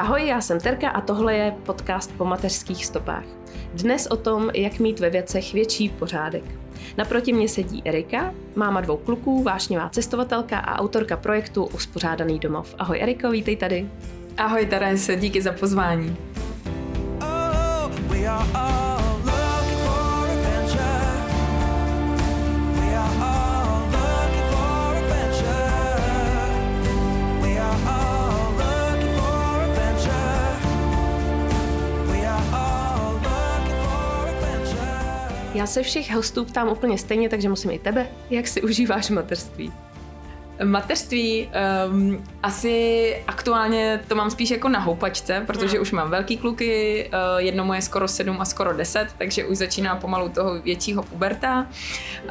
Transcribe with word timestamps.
Ahoj, 0.00 0.26
já 0.26 0.40
jsem 0.40 0.60
Terka 0.60 0.90
a 0.90 1.00
tohle 1.00 1.34
je 1.34 1.54
podcast 1.66 2.12
po 2.16 2.24
mateřských 2.24 2.86
stopách. 2.86 3.24
Dnes 3.74 4.06
o 4.06 4.16
tom, 4.16 4.50
jak 4.54 4.78
mít 4.78 5.00
ve 5.00 5.10
věcech 5.10 5.52
větší 5.52 5.88
pořádek. 5.88 6.44
Naproti 6.98 7.32
mě 7.32 7.48
sedí 7.48 7.82
Erika, 7.84 8.34
máma 8.56 8.80
dvou 8.80 8.96
kluků, 8.96 9.42
vášnivá 9.42 9.88
cestovatelka 9.88 10.58
a 10.58 10.78
autorka 10.78 11.16
projektu 11.16 11.64
Uspořádaný 11.64 12.38
domov. 12.38 12.74
Ahoj 12.78 13.00
Eriko, 13.02 13.30
vítej 13.30 13.56
tady. 13.56 13.88
Ahoj 14.36 14.66
Terese, 14.66 15.16
díky 15.16 15.42
za 15.42 15.52
pozvání. 15.52 16.16
Oh, 17.20 17.90
we 18.08 18.26
are 18.26 18.44
all 18.54 18.89
Já 35.60 35.66
se 35.66 35.82
všech 35.82 36.14
hostů 36.14 36.44
ptám 36.44 36.68
úplně 36.68 36.98
stejně, 36.98 37.28
takže 37.28 37.48
musím 37.48 37.70
i 37.70 37.78
tebe. 37.78 38.08
Jak 38.30 38.48
si 38.48 38.62
užíváš 38.62 39.10
mateřství? 39.10 39.72
Mateřství 40.64 41.48
um, 41.90 42.24
asi 42.42 43.16
aktuálně 43.26 44.00
to 44.08 44.14
mám 44.14 44.30
spíš 44.30 44.50
jako 44.50 44.68
na 44.68 44.78
houpačce, 44.78 45.42
protože 45.46 45.76
mm. 45.76 45.82
už 45.82 45.92
mám 45.92 46.10
velký 46.10 46.36
kluky, 46.36 47.04
uh, 47.12 47.38
jedno 47.38 47.64
moje 47.64 47.82
skoro 47.82 48.08
sedm 48.08 48.40
a 48.40 48.44
skoro 48.44 48.76
deset, 48.76 49.08
takže 49.18 49.44
už 49.44 49.56
začíná 49.56 49.96
pomalu 49.96 50.28
toho 50.28 50.60
většího 50.60 51.02
puberta. 51.02 51.66
Uh, 52.24 52.30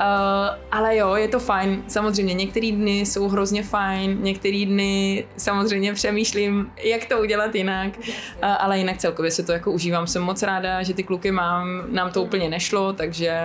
ale 0.72 0.96
jo, 0.96 1.16
je 1.16 1.28
to 1.28 1.40
fajn. 1.40 1.84
Samozřejmě 1.88 2.34
některé 2.34 2.72
dny 2.72 3.00
jsou 3.00 3.28
hrozně 3.28 3.64
fajn, 3.64 4.18
některé 4.22 4.66
dny 4.66 5.26
samozřejmě 5.38 5.94
přemýšlím, 5.94 6.72
jak 6.84 7.06
to 7.06 7.20
udělat 7.20 7.56
jinak, 7.56 7.98
uh, 7.98 8.04
ale 8.42 8.78
jinak 8.78 8.98
celkově 8.98 9.32
se 9.32 9.44
to 9.44 9.52
jako 9.52 9.72
užívám. 9.72 10.08
Jsem 10.08 10.22
moc 10.22 10.44
ráda, 10.44 10.84
že 10.84 10.94
ty 10.94 11.04
kluky 11.04 11.32
mám, 11.32 11.84
nám 11.92 12.12
to 12.12 12.24
úplně 12.24 12.50
nešlo, 12.50 12.94
takže 12.94 13.40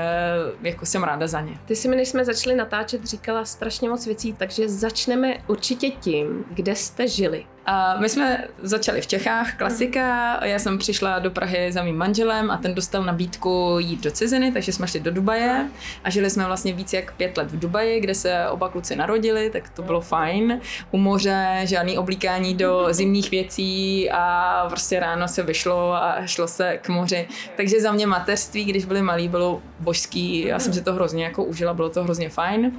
jako 0.63 0.87
jsem 0.87 1.03
ráda 1.03 1.27
za 1.27 1.41
ně. 1.41 1.59
Ty 1.65 1.77
si 1.77 1.89
mi, 1.89 1.97
než 1.97 2.09
jsme 2.09 2.25
začali 2.25 2.57
natáčet, 2.57 3.05
říkala 3.05 3.45
strašně 3.45 3.89
moc 3.89 4.07
věcí, 4.07 4.33
takže 4.33 4.74
začneme 4.75 5.35
určitě 5.47 5.91
tím, 5.91 6.45
kde 6.51 6.75
jste 6.75 7.09
žili. 7.09 7.47
A 7.67 8.01
my 8.01 8.09
jsme 8.09 8.45
začali 8.63 9.01
v 9.01 9.07
Čechách, 9.07 9.57
klasika. 9.57 10.41
Já 10.45 10.59
jsem 10.59 10.79
přišla 10.79 11.19
do 11.19 11.31
Prahy 11.31 11.73
za 11.73 11.83
mým 11.83 11.97
manželem 11.97 12.51
a 12.51 12.57
ten 12.57 12.75
dostal 12.75 13.05
nabídku 13.05 13.77
jít 13.79 14.01
do 14.01 14.11
ciziny, 14.11 14.53
takže 14.53 14.73
jsme 14.73 14.89
šli 14.89 15.01
do 15.01 15.11
Dubaje 15.11 15.69
a 16.05 16.11
žili 16.11 16.31
jsme 16.31 16.47
vlastně 16.47 16.73
víc 16.73 16.93
jak 16.93 17.15
pět 17.15 17.37
let 17.37 17.51
v 17.51 17.59
Dubaji, 17.59 18.01
kde 18.01 18.15
se 18.15 18.49
oba 18.49 18.69
kluci 18.69 18.97
narodili, 18.97 19.51
tak 19.51 19.69
to 19.69 19.83
bylo 19.83 20.01
fajn. 20.01 20.61
U 20.91 20.99
moře, 20.99 21.61
žádný 21.65 21.99
oblíkání 21.99 22.55
do 22.55 22.87
zimních 22.91 23.31
věcí 23.31 24.11
a 24.11 24.67
prostě 24.69 25.01
ráno 25.01 25.29
se 25.29 25.43
vyšlo 25.43 25.93
a 25.93 26.27
šlo 26.27 26.49
se 26.49 26.79
k 26.83 26.89
moři. 26.89 27.29
Takže 27.57 27.81
za 27.81 27.93
mě 27.93 28.07
mateřství, 28.07 28.65
když 28.65 28.85
byli 28.85 29.03
malí, 29.03 29.29
bylo 29.29 29.63
božský. 29.81 30.47
Já 30.47 30.59
jsem 30.59 30.73
si 30.73 30.83
to 30.83 30.93
hrozně 30.93 31.25
jako 31.25 31.45
užila, 31.45 31.75
bylo 31.75 31.91
to 31.91 32.05
hrozně 32.05 32.29
fajn. 32.29 32.73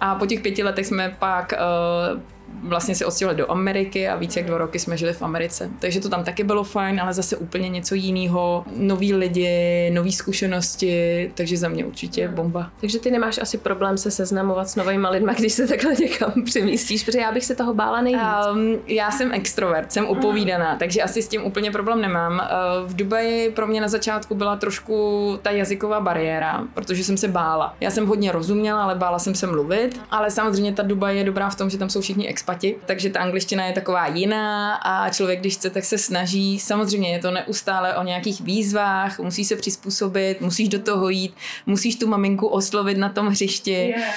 A 0.00 0.14
po 0.14 0.26
těch 0.26 0.40
pěti 0.40 0.62
letech 0.62 0.86
jsme 0.86 1.16
pak 1.18 1.52
uh, 1.52 2.20
vlastně 2.62 2.94
se 2.94 3.06
odstěhovali 3.06 3.38
do 3.38 3.50
Ameriky 3.50 4.08
a 4.08 4.16
více 4.16 4.40
jak 4.40 4.46
dva 4.46 4.58
roky 4.58 4.78
jsme 4.78 4.96
žili 4.96 5.12
v 5.12 5.22
Americe. 5.22 5.70
Takže 5.78 6.00
to 6.00 6.08
tam 6.08 6.24
taky 6.24 6.44
bylo 6.44 6.64
fajn, 6.64 7.00
ale 7.00 7.14
zase 7.14 7.36
úplně 7.36 7.68
něco 7.68 7.94
jiného. 7.94 8.64
Noví 8.76 9.14
lidi, 9.14 9.90
nové 9.94 10.12
zkušenosti, 10.12 11.30
takže 11.34 11.56
za 11.56 11.68
mě 11.68 11.84
určitě 11.84 12.28
bomba. 12.28 12.70
Takže 12.80 12.98
ty 12.98 13.10
nemáš 13.10 13.38
asi 13.38 13.58
problém 13.58 13.98
se 13.98 14.10
seznamovat 14.10 14.68
s 14.68 14.76
novými 14.76 15.08
lidmi, 15.10 15.32
když 15.38 15.52
se 15.52 15.66
takhle 15.66 15.94
někam 15.94 16.32
přemístíš, 16.44 17.04
protože 17.04 17.18
já 17.18 17.32
bych 17.32 17.44
se 17.44 17.54
toho 17.54 17.74
bála 17.74 18.00
nejvíc. 18.00 18.22
Um, 18.52 18.76
já 18.86 19.10
jsem 19.10 19.32
extrovert, 19.32 19.92
jsem 19.92 20.08
upovídaná, 20.08 20.76
takže 20.76 21.02
asi 21.02 21.22
s 21.22 21.28
tím 21.28 21.44
úplně 21.44 21.70
problém 21.70 22.00
nemám. 22.00 22.32
Uh, 22.32 22.90
v 22.90 22.96
Dubaji 22.96 23.50
pro 23.50 23.66
mě 23.66 23.80
na 23.80 23.88
začátku 23.88 24.34
byla 24.34 24.56
trošku 24.56 25.38
ta 25.42 25.50
jazyková 25.50 26.00
bariéra, 26.00 26.64
protože 26.74 27.04
jsem 27.04 27.16
se 27.16 27.28
bála. 27.28 27.74
Já 27.80 27.90
jsem 27.90 28.06
hodně 28.06 28.32
rozuměla, 28.32 28.82
ale 28.82 28.94
bála 28.94 29.18
jsem 29.18 29.34
se 29.34 29.46
mluvit, 29.46 30.00
ale 30.10 30.30
samozřejmě 30.30 30.72
ta 30.72 30.82
Dubaj 30.82 31.18
je 31.18 31.24
dobrá 31.24 31.50
v 31.50 31.56
tom, 31.56 31.70
že 31.70 31.78
tam 31.78 31.90
jsou 31.90 32.00
všichni 32.00 32.28
expati, 32.38 32.76
takže 32.86 33.10
ta 33.10 33.20
angličtina 33.20 33.66
je 33.66 33.72
taková 33.72 34.06
jiná 34.06 34.74
a 34.74 35.10
člověk, 35.10 35.40
když 35.40 35.54
chce, 35.54 35.70
tak 35.70 35.84
se 35.84 35.98
snaží. 35.98 36.58
Samozřejmě 36.58 37.12
je 37.12 37.18
to 37.18 37.30
neustále 37.30 37.96
o 37.96 38.02
nějakých 38.02 38.40
výzvách, 38.40 39.18
musí 39.18 39.44
se 39.44 39.56
přizpůsobit, 39.56 40.40
musíš 40.40 40.68
do 40.68 40.78
toho 40.78 41.08
jít, 41.08 41.34
musíš 41.66 41.96
tu 41.96 42.06
maminku 42.06 42.46
oslovit 42.46 42.98
na 42.98 43.08
tom 43.08 43.26
hřišti. 43.26 43.70
Yeah. 43.70 44.14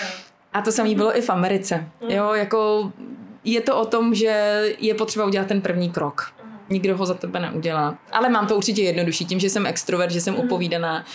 A 0.54 0.62
to 0.62 0.72
samé 0.72 0.96
bylo 0.96 1.18
i 1.18 1.22
v 1.22 1.30
Americe. 1.30 1.90
Jo, 2.09 2.34
jako 2.34 2.92
je 3.44 3.62
to 3.62 3.82
o 3.82 3.86
tom, 3.86 4.16
že 4.16 4.64
je 4.80 4.94
potřeba 4.94 5.26
udělat 5.26 5.48
ten 5.48 5.62
první 5.62 5.90
krok 5.90 6.41
nikdo 6.72 6.98
ho 6.98 7.06
za 7.06 7.14
tebe 7.14 7.40
neudělá. 7.40 7.98
Ale 8.12 8.30
mám 8.30 8.48
to 8.48 8.58
určitě 8.58 8.82
jednodušší, 8.82 9.26
tím, 9.26 9.40
že 9.40 9.50
jsem 9.50 9.66
extrovert, 9.66 10.12
že 10.12 10.22
jsem 10.22 10.34
mm. 10.34 10.40
upovídaná, 10.40 11.06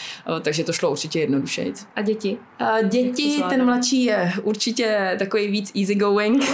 takže 0.43 0.65
to 0.65 0.72
šlo 0.72 0.91
určitě 0.91 1.21
jednodušeji. 1.21 1.72
A 1.97 2.03
děti? 2.03 2.37
A 2.59 2.83
děti, 2.83 3.43
ten 3.49 3.65
mladší 3.65 4.05
je 4.05 4.33
určitě 4.43 5.17
takový 5.19 5.49
víc 5.49 5.72
easygoing, 5.77 6.44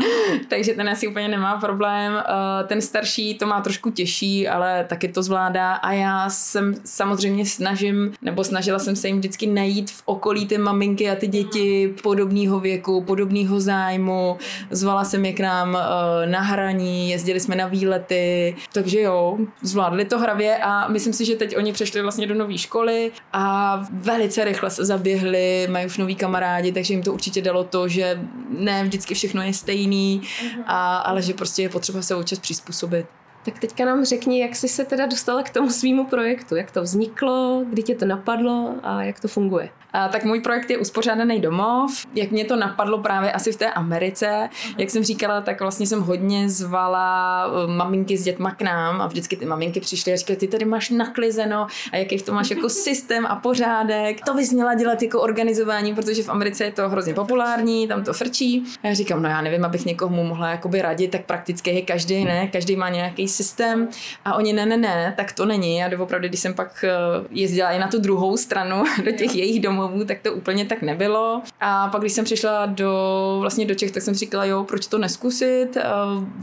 takže 0.48 0.74
ten 0.74 0.88
asi 0.88 1.08
úplně 1.08 1.28
nemá 1.28 1.60
problém. 1.60 2.12
Eh, 2.18 2.64
ten 2.64 2.80
starší 2.80 3.34
to 3.34 3.46
má 3.46 3.60
trošku 3.60 3.90
těžší, 3.90 4.48
ale 4.48 4.84
taky 4.88 5.08
to 5.08 5.22
zvládá 5.22 5.72
a 5.72 5.92
já 5.92 6.30
jsem 6.30 6.74
samozřejmě 6.84 7.46
snažím, 7.46 8.12
nebo 8.22 8.44
snažila 8.44 8.78
jsem 8.78 8.96
se 8.96 9.08
jim 9.08 9.18
vždycky 9.18 9.46
najít 9.46 9.90
v 9.90 10.02
okolí 10.04 10.46
ty 10.46 10.58
maminky 10.58 11.10
a 11.10 11.14
ty 11.14 11.26
děti 11.26 11.94
podobného 12.02 12.60
věku, 12.60 13.02
podobného 13.02 13.60
zájmu. 13.60 14.38
Zvala 14.70 15.04
jsem 15.04 15.24
je 15.24 15.32
k 15.32 15.40
nám 15.40 15.76
eh, 15.76 16.26
na 16.26 16.40
hraní, 16.40 17.10
jezdili 17.10 17.40
jsme 17.40 17.56
na 17.56 17.66
výlety, 17.66 18.51
takže 18.72 19.00
jo, 19.00 19.38
zvládli 19.62 20.04
to 20.04 20.18
hravě 20.18 20.56
a 20.56 20.88
myslím 20.88 21.12
si, 21.12 21.24
že 21.24 21.36
teď 21.36 21.56
oni 21.56 21.72
přešli 21.72 22.02
vlastně 22.02 22.26
do 22.26 22.34
nové 22.34 22.58
školy 22.58 23.12
a 23.32 23.76
velice 23.90 24.44
rychle 24.44 24.70
se 24.70 24.84
zaběhli, 24.84 25.68
mají 25.70 25.86
už 25.86 25.98
nový 25.98 26.14
kamarádi, 26.14 26.72
takže 26.72 26.94
jim 26.94 27.02
to 27.02 27.12
určitě 27.12 27.42
dalo 27.42 27.64
to, 27.64 27.88
že 27.88 28.20
ne 28.48 28.84
vždycky 28.84 29.14
všechno 29.14 29.42
je 29.42 29.54
stejný, 29.54 30.22
mhm. 30.44 30.62
a, 30.66 30.96
ale 30.96 31.22
že 31.22 31.34
prostě 31.34 31.62
je 31.62 31.68
potřeba 31.68 32.02
se 32.02 32.14
občas 32.14 32.38
přizpůsobit. 32.38 33.06
Tak 33.44 33.58
teďka 33.58 33.84
nám 33.84 34.04
řekni, 34.04 34.40
jak 34.40 34.56
jsi 34.56 34.68
se 34.68 34.84
teda 34.84 35.06
dostala 35.06 35.42
k 35.42 35.50
tomu 35.50 35.70
svýmu 35.70 36.06
projektu, 36.06 36.56
jak 36.56 36.70
to 36.70 36.82
vzniklo, 36.82 37.64
kdy 37.70 37.82
tě 37.82 37.94
to 37.94 38.06
napadlo 38.06 38.74
a 38.82 39.02
jak 39.02 39.20
to 39.20 39.28
funguje. 39.28 39.68
A, 39.92 40.08
tak 40.08 40.24
můj 40.24 40.40
projekt 40.40 40.70
je 40.70 40.78
Uspořádaný 40.78 41.40
domov. 41.40 42.06
Jak 42.14 42.30
mě 42.30 42.44
to 42.44 42.56
napadlo 42.56 42.98
právě 42.98 43.32
asi 43.32 43.52
v 43.52 43.56
té 43.56 43.70
Americe, 43.70 44.26
uh-huh. 44.26 44.74
jak 44.78 44.90
jsem 44.90 45.04
říkala, 45.04 45.40
tak 45.40 45.60
vlastně 45.60 45.86
jsem 45.86 46.00
hodně 46.00 46.48
zvala 46.48 47.46
uh, 47.46 47.70
maminky 47.70 48.16
s 48.16 48.24
dětma 48.24 48.50
k 48.50 48.62
nám 48.62 49.00
a 49.00 49.06
vždycky 49.06 49.36
ty 49.36 49.44
maminky 49.44 49.80
přišly 49.80 50.12
a 50.12 50.16
říkaly, 50.16 50.36
ty 50.36 50.48
tady 50.48 50.64
máš 50.64 50.90
naklizeno 50.90 51.66
a 51.92 51.96
jaký 51.96 52.18
v 52.18 52.22
tom 52.22 52.34
máš 52.34 52.50
jako 52.50 52.68
systém 52.82 53.26
a 53.26 53.36
pořádek. 53.36 54.24
To 54.24 54.34
bys 54.34 54.52
měla 54.52 54.74
dělat 54.74 55.02
jako 55.02 55.20
organizování, 55.20 55.94
protože 55.94 56.22
v 56.22 56.28
Americe 56.28 56.64
je 56.64 56.72
to 56.72 56.88
hrozně 56.88 57.14
populární, 57.14 57.88
tam 57.88 58.04
to 58.04 58.12
frčí. 58.12 58.64
A 58.82 58.86
já 58.86 58.94
říkám, 58.94 59.22
no 59.22 59.28
já 59.28 59.40
nevím, 59.40 59.64
abych 59.64 59.84
někomu 59.84 60.24
mohla 60.24 60.50
jakoby 60.50 60.82
radit, 60.82 61.10
tak 61.10 61.24
prakticky 61.26 61.70
je 61.70 61.82
každý, 61.82 62.24
ne? 62.24 62.48
Každý 62.48 62.76
má 62.76 62.88
nějaký 62.88 63.28
systém 63.28 63.88
a 64.24 64.34
oni 64.34 64.52
ne, 64.52 64.66
ne, 64.66 64.76
ne, 64.76 65.14
tak 65.16 65.32
to 65.32 65.46
není. 65.46 65.84
A 65.84 65.88
doopravdy, 65.88 66.28
když 66.28 66.40
jsem 66.40 66.54
pak 66.54 66.84
uh, 66.84 67.26
jezdila 67.30 67.70
i 67.70 67.78
na 67.78 67.88
tu 67.88 67.98
druhou 67.98 68.36
stranu 68.36 68.84
do 69.04 69.12
těch 69.12 69.36
jejich 69.36 69.60
domů, 69.60 69.81
domovů, 69.82 70.04
tak 70.04 70.18
to 70.18 70.32
úplně 70.32 70.64
tak 70.64 70.82
nebylo. 70.82 71.42
A 71.60 71.88
pak, 71.88 72.00
když 72.00 72.12
jsem 72.12 72.24
přišla 72.24 72.66
do, 72.66 73.36
vlastně 73.40 73.66
do 73.66 73.74
Čech, 73.74 73.90
tak 73.90 74.02
jsem 74.02 74.14
říkala, 74.14 74.44
jo, 74.44 74.64
proč 74.64 74.86
to 74.86 74.98
neskusit? 74.98 75.76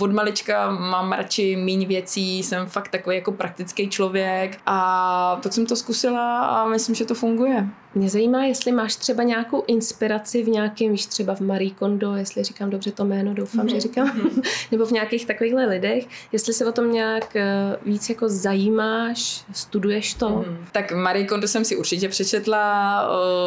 Od 0.01 0.12
malička 0.12 0.71
mám 0.71 1.12
radši 1.12 1.56
méně 1.56 1.88
věcí, 1.88 2.44
jsem 2.44 2.68
fakt 2.68 2.89
takový 2.89 3.15
jako 3.15 3.31
praktický 3.31 3.89
člověk 3.89 4.57
a 4.65 5.39
tak 5.44 5.53
jsem 5.53 5.65
to 5.65 5.75
zkusila 5.75 6.39
a 6.39 6.68
myslím, 6.68 6.95
že 6.95 7.06
to 7.06 7.15
funguje. 7.15 7.68
Mě 7.95 8.09
zajímá, 8.09 8.44
jestli 8.44 8.71
máš 8.71 8.95
třeba 8.95 9.24
nějakou 9.24 9.63
inspiraci 9.68 10.44
v 10.44 10.47
nějakém, 10.47 10.91
víš, 10.91 11.06
třeba 11.06 11.36
v 11.36 11.39
Marie 11.39 11.71
Kondo, 11.71 12.15
jestli 12.15 12.44
říkám 12.44 12.69
dobře 12.69 12.91
to 12.91 13.06
jméno, 13.06 13.33
doufám, 13.33 13.65
mm-hmm. 13.65 13.69
že 13.69 13.75
mhm. 13.75 13.81
říkám, 13.81 14.31
nebo 14.71 14.86
v 14.86 14.91
nějakých 14.91 15.25
takovýchhle 15.25 15.65
lidech, 15.65 16.06
jestli 16.31 16.53
se 16.53 16.65
o 16.65 16.71
tom 16.71 16.91
nějak 16.91 17.36
eh, 17.36 17.77
víc 17.86 18.09
jako 18.09 18.30
zajímáš, 18.30 19.44
studuješ 19.53 20.13
to? 20.13 20.30
Mm. 20.30 20.65
Tak 20.71 20.91
Marie 20.91 21.25
Kondo 21.25 21.47
jsem 21.47 21.65
si 21.65 21.75
určitě 21.75 22.09
přečetla, 22.09 22.59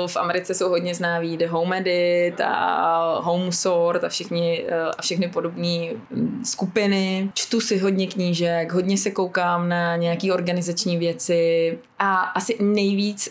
v 0.06 0.16
Americe 0.16 0.54
jsou 0.54 0.68
hodně 0.68 0.94
známí 0.94 1.36
The 1.36 1.46
Home 1.46 1.72
Edit 1.72 2.40
a 2.40 3.18
Home 3.22 3.52
Sort 3.52 4.04
a 4.04 4.08
všichni, 4.08 4.64
a 4.98 5.02
všechny 5.02 5.28
podobné 5.28 5.88
mm, 6.10 6.42
skupiny. 6.44 7.30
Čtu 7.34 7.60
si 7.60 7.78
hodně 7.78 8.06
knížek, 8.06 8.72
hodně 8.72 8.98
se 8.98 9.10
koukám 9.10 9.68
na 9.68 9.96
nějaké 9.96 10.32
organizační 10.32 10.96
věci 10.96 11.78
a 11.98 12.14
asi 12.14 12.56
nejvíc 12.60 13.28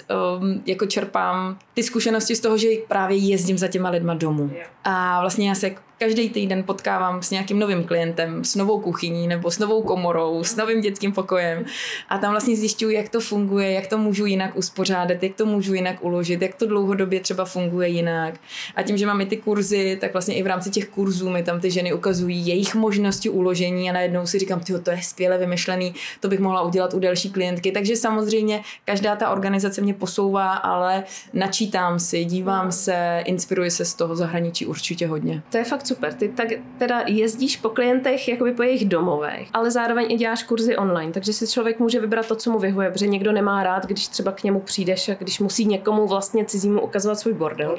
jako 0.66 0.86
čerpám 1.01 1.57
ty 1.74 1.83
zkušenosti 1.83 2.36
z 2.36 2.39
toho, 2.39 2.57
že 2.57 2.68
právě 2.88 3.18
jezdím 3.18 3.57
za 3.57 3.68
těma 3.68 3.89
lidma 3.89 4.13
domů. 4.13 4.51
A 4.83 5.21
vlastně 5.21 5.50
já 5.50 5.56
se 5.56 5.75
každý 6.01 6.30
týden 6.30 6.63
potkávám 6.63 7.21
s 7.21 7.31
nějakým 7.31 7.59
novým 7.59 7.83
klientem, 7.83 8.44
s 8.44 8.56
novou 8.56 8.80
kuchyní 8.80 9.27
nebo 9.27 9.51
s 9.51 9.59
novou 9.59 9.81
komorou, 9.81 10.44
s 10.44 10.56
novým 10.56 10.81
dětským 10.81 11.12
pokojem 11.12 11.65
a 12.09 12.18
tam 12.18 12.31
vlastně 12.31 12.56
zjišťuju, 12.56 12.92
jak 12.92 13.09
to 13.09 13.19
funguje, 13.19 13.71
jak 13.71 13.88
to 13.88 13.98
můžu 13.98 14.25
jinak 14.25 14.57
uspořádat, 14.57 15.24
jak 15.24 15.36
to 15.36 15.45
můžu 15.45 15.74
jinak 15.74 16.03
uložit, 16.03 16.42
jak 16.42 16.56
to 16.56 16.65
dlouhodobě 16.65 17.19
třeba 17.19 17.45
funguje 17.45 17.88
jinak. 17.88 18.33
A 18.75 18.83
tím, 18.83 18.98
že 18.98 19.06
mám 19.06 19.21
i 19.21 19.25
ty 19.25 19.38
kurzy, 19.38 19.98
tak 20.01 20.13
vlastně 20.13 20.36
i 20.36 20.44
v 20.44 20.48
rámci 20.48 20.69
těch 20.69 20.88
kurzů 20.88 21.30
mi 21.30 21.44
tam 21.44 21.59
ty 21.59 21.71
ženy 21.71 21.94
ukazují 21.94 22.48
jejich 22.48 22.75
možnosti 22.75 23.30
uložení 23.30 23.89
a 23.89 23.94
najednou 23.94 24.25
si 24.25 24.39
říkám, 24.39 24.59
tyjo, 24.59 24.80
to 24.80 24.92
je 24.92 25.01
skvěle 25.01 25.38
vymyšlený, 25.38 25.94
to 26.19 26.27
bych 26.27 26.39
mohla 26.39 26.62
udělat 26.62 26.94
u 26.94 27.00
další 27.00 27.30
klientky. 27.30 27.71
Takže 27.71 27.95
samozřejmě 27.95 28.62
každá 28.86 29.15
ta 29.15 29.30
organizace 29.30 29.81
mě 29.81 29.94
posouvá, 29.94 30.53
ale 30.53 31.03
načítám 31.33 32.00
si, 32.00 32.25
dívám 32.25 32.71
se, 32.71 33.24
inspiruji 33.25 33.71
se 33.71 33.86
z 33.86 33.94
toho 33.94 34.15
zahraničí 34.15 34.65
určitě 34.65 35.07
hodně. 35.07 35.42
To 35.50 35.57
je 35.57 35.63
fakt 35.63 35.91
super. 35.94 36.14
Ty 36.14 36.30
tak 36.30 36.48
teda 36.78 37.04
jezdíš 37.08 37.58
po 37.58 37.70
klientech, 37.70 38.28
jakoby 38.28 38.52
po 38.52 38.64
jejich 38.64 38.86
domovech, 38.86 39.48
ale 39.54 39.72
zároveň 39.72 40.12
i 40.12 40.16
děláš 40.16 40.44
kurzy 40.44 40.78
online, 40.78 41.12
takže 41.12 41.34
si 41.34 41.48
člověk 41.48 41.80
může 41.80 42.00
vybrat 42.00 42.28
to, 42.28 42.36
co 42.36 42.52
mu 42.52 42.60
vyhovuje, 42.60 42.92
protože 42.92 43.08
někdo 43.08 43.32
nemá 43.32 43.64
rád, 43.64 43.86
když 43.86 44.08
třeba 44.08 44.32
k 44.32 44.44
němu 44.44 44.60
přijdeš 44.60 45.10
a 45.10 45.14
když 45.14 45.40
musí 45.40 45.66
někomu 45.66 46.08
vlastně 46.08 46.46
cizímu 46.46 46.82
ukazovat 46.82 47.20
svůj 47.20 47.34
bordel. 47.34 47.78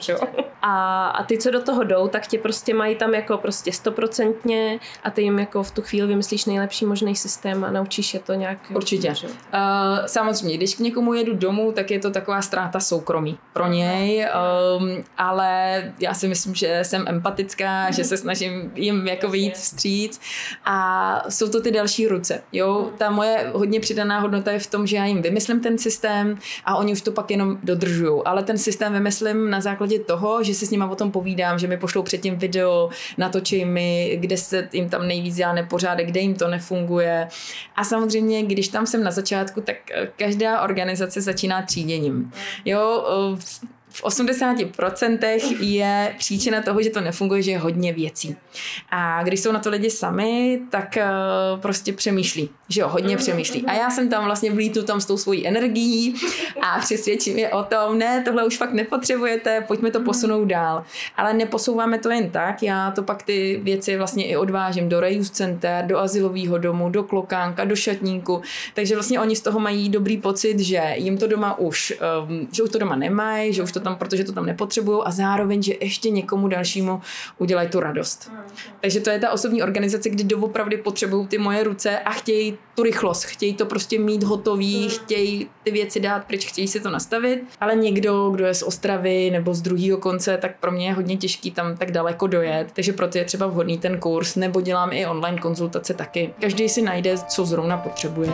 A, 0.63 1.07
a 1.09 1.23
ty, 1.23 1.39
co 1.39 1.51
do 1.51 1.63
toho 1.63 1.85
jdou, 1.85 2.09
tak 2.09 2.27
tě 2.27 2.39
prostě 2.39 2.75
mají 2.75 2.97
tam 2.97 3.15
jako 3.15 3.39
prostě 3.39 3.73
stoprocentně 3.73 4.79
a 5.05 5.11
ty 5.11 5.23
jim 5.23 5.39
jako 5.39 5.63
v 5.63 5.71
tu 5.71 5.83
chvíli 5.83 6.09
vymyslíš 6.09 6.45
nejlepší 6.45 6.87
možný 6.87 7.17
systém 7.17 7.65
a 7.65 7.71
naučíš 7.71 8.15
je 8.15 8.21
to 8.21 8.35
nějak. 8.35 8.59
Určitě. 8.75 9.09
Uh, 9.09 10.07
samozřejmě, 10.07 10.57
když 10.57 10.75
k 10.75 10.79
někomu 10.79 11.15
jedu 11.15 11.35
domů, 11.35 11.73
tak 11.73 11.91
je 11.91 11.99
to 11.99 12.11
taková 12.11 12.43
ztráta 12.43 12.81
soukromí 12.81 13.39
pro 13.53 13.67
něj, 13.67 14.27
um, 14.79 15.05
ale 15.19 15.83
já 16.01 16.15
si 16.15 16.29
myslím, 16.29 16.55
že 16.55 16.79
jsem 16.83 17.05
empatická, 17.09 17.91
že 17.91 18.02
se 18.05 18.17
snažím 18.17 18.73
jim 18.75 19.09
jako 19.09 19.29
vyjít 19.29 19.55
vstříc 19.55 20.21
a 20.65 21.25
jsou 21.29 21.49
to 21.49 21.61
ty 21.61 21.71
další 21.71 22.09
ruce. 22.09 22.43
Jo, 22.53 22.91
ta 22.99 23.11
moje 23.11 23.51
hodně 23.55 23.81
přidaná 23.81 24.21
hodnota 24.21 24.53
je 24.53 24.59
v 24.59 24.67
tom, 24.67 24.87
že 24.87 24.97
já 24.97 25.05
jim 25.05 25.23
vymyslím 25.23 25.61
ten 25.61 25.79
systém 25.79 26.39
a 26.65 26.77
oni 26.77 26.93
už 26.93 27.03
to 27.03 27.13
pak 27.13 27.31
jenom 27.31 27.59
dodržují. 27.63 28.23
Ale 28.25 28.43
ten 28.43 28.59
systém 28.59 28.93
vymyslím 28.93 29.51
na 29.51 29.61
základě 29.61 29.99
toho, 29.99 30.43
že 30.43 30.55
si 30.55 30.67
s 30.67 30.71
nimi 30.71 30.85
o 30.91 30.95
tom 30.95 31.11
povídám, 31.11 31.59
že 31.59 31.67
mi 31.67 31.77
pošlou 31.77 32.03
předtím 32.03 32.37
video, 32.37 32.89
natočí 33.19 33.65
mi, 33.65 34.19
kde 34.21 34.37
se 34.37 34.69
jim 34.73 34.89
tam 34.89 35.09
nejvíc 35.09 35.37
dělá 35.37 35.53
nepořádek, 35.53 36.07
kde 36.07 36.21
jim 36.21 36.35
to 36.35 36.49
nefunguje. 36.49 37.29
A 37.77 37.85
samozřejmě, 37.85 38.43
když 38.43 38.69
tam 38.69 38.87
jsem 38.87 39.05
na 39.05 39.11
začátku, 39.11 39.61
tak 39.61 39.77
každá 40.17 40.63
organizace 40.63 41.21
začíná 41.21 41.63
tříděním. 41.63 42.33
Jo, 42.65 43.05
v 43.93 44.05
80% 44.05 45.41
je 45.61 46.15
příčina 46.19 46.63
toho, 46.63 46.83
že 46.83 46.91
to 46.91 47.01
nefunguje, 47.01 47.43
že 47.43 47.51
je 47.51 47.59
hodně 47.59 47.93
věcí. 47.93 48.37
A 48.91 49.23
když 49.23 49.41
jsou 49.41 49.53
na 49.53 49.59
to 49.59 49.71
lidi 49.71 49.91
sami, 49.91 50.61
tak 50.71 50.97
uh, 50.97 51.61
prostě 51.61 51.93
přemýšlí, 51.93 52.51
že 52.69 52.81
jo, 52.81 52.89
hodně 52.89 53.17
přemýšlí. 53.17 53.65
A 53.67 53.73
já 53.73 53.91
jsem 53.91 54.09
tam 54.09 54.25
vlastně 54.25 54.51
vlítu 54.51 54.83
tam 54.83 55.01
s 55.01 55.07
tou 55.07 55.17
svojí 55.17 55.47
energií 55.47 56.15
a 56.61 56.79
přesvědčím 56.79 57.39
je 57.39 57.51
o 57.51 57.63
tom, 57.63 57.99
ne, 57.99 58.23
tohle 58.25 58.45
už 58.45 58.57
fakt 58.57 58.73
nepotřebujete, 58.73 59.61
pojďme 59.61 59.91
to 59.91 60.01
posunout 60.01 60.45
dál. 60.45 60.85
Ale 61.17 61.35
neposouváme 61.35 61.99
to 61.99 62.11
jen 62.11 62.31
tak, 62.31 62.63
já 62.63 62.91
to 62.91 63.03
pak 63.03 63.23
ty 63.23 63.61
věci 63.63 63.97
vlastně 63.97 64.27
i 64.27 64.37
odvážím 64.37 64.89
do 64.89 65.01
reuse 65.01 65.33
center, 65.33 65.87
do 65.87 65.99
asilového 65.99 66.59
domu, 66.59 66.89
do 66.89 67.03
klokánka, 67.03 67.65
do 67.65 67.77
šatníku, 67.77 68.43
takže 68.75 68.95
vlastně 68.95 69.21
oni 69.21 69.37
z 69.37 69.41
toho 69.41 69.61
mají 69.61 69.89
dobrý 69.89 70.17
pocit, 70.17 70.59
že 70.59 70.95
jim 70.97 71.19
to 71.19 71.27
doma 71.27 71.59
už, 71.59 71.93
um, 72.29 72.49
že 72.53 72.63
už 72.63 72.71
to 72.71 72.79
doma 72.79 72.97
nemají, 72.97 73.53
že 73.53 73.63
už 73.63 73.73
to 73.73 73.81
tam, 73.83 73.97
protože 73.97 74.25
to 74.25 74.33
tam 74.33 74.47
nepotřebují 74.47 75.03
a 75.05 75.11
zároveň, 75.11 75.63
že 75.63 75.75
ještě 75.81 76.11
někomu 76.11 76.49
dalšímu 76.49 77.01
udělají 77.39 77.69
tu 77.69 77.81
radost. 77.81 78.33
Takže 78.81 79.01
to 79.01 79.11
je 79.11 79.19
ta 79.19 79.31
osobní 79.31 79.63
organizace, 79.63 80.11
kdy 80.11 80.25
doopravdy 80.25 80.77
potřebují 80.77 81.27
ty 81.27 81.39
moje 81.39 81.65
ruce 81.65 81.99
a 81.99 82.11
chtějí 82.11 82.59
tu 82.75 82.83
rychlost, 82.83 83.25
chtějí 83.25 83.55
to 83.55 83.67
prostě 83.67 83.99
mít 83.99 84.23
hotový, 84.23 84.89
chtějí 84.89 85.49
ty 85.63 85.71
věci 85.71 86.01
dát 86.01 86.25
pryč, 86.25 86.47
chtějí 86.47 86.69
si 86.69 86.81
to 86.81 86.91
nastavit, 86.91 87.45
ale 87.61 87.75
někdo, 87.77 88.31
kdo 88.31 88.47
je 88.47 88.55
z 88.55 88.63
Ostravy 88.63 89.31
nebo 89.31 89.55
z 89.55 89.63
druhého 89.63 89.99
konce, 89.99 90.37
tak 90.37 90.61
pro 90.61 90.73
mě 90.73 90.87
je 90.87 90.93
hodně 90.93 91.17
těžký 91.17 91.51
tam 91.51 91.77
tak 91.77 91.91
daleko 91.91 92.27
dojet, 92.27 92.69
takže 92.73 92.93
proto 92.93 93.19
je 93.19 93.25
třeba 93.25 93.47
vhodný 93.47 93.79
ten 93.79 93.99
kurz, 93.99 94.37
nebo 94.37 94.61
dělám 94.61 94.93
i 94.93 95.07
online 95.07 95.39
konzultace 95.39 95.95
taky. 95.95 96.35
Každý 96.41 96.69
si 96.69 96.83
najde, 96.83 97.19
co 97.19 97.47
zrovna 97.47 97.77
potřebuje. 97.77 98.33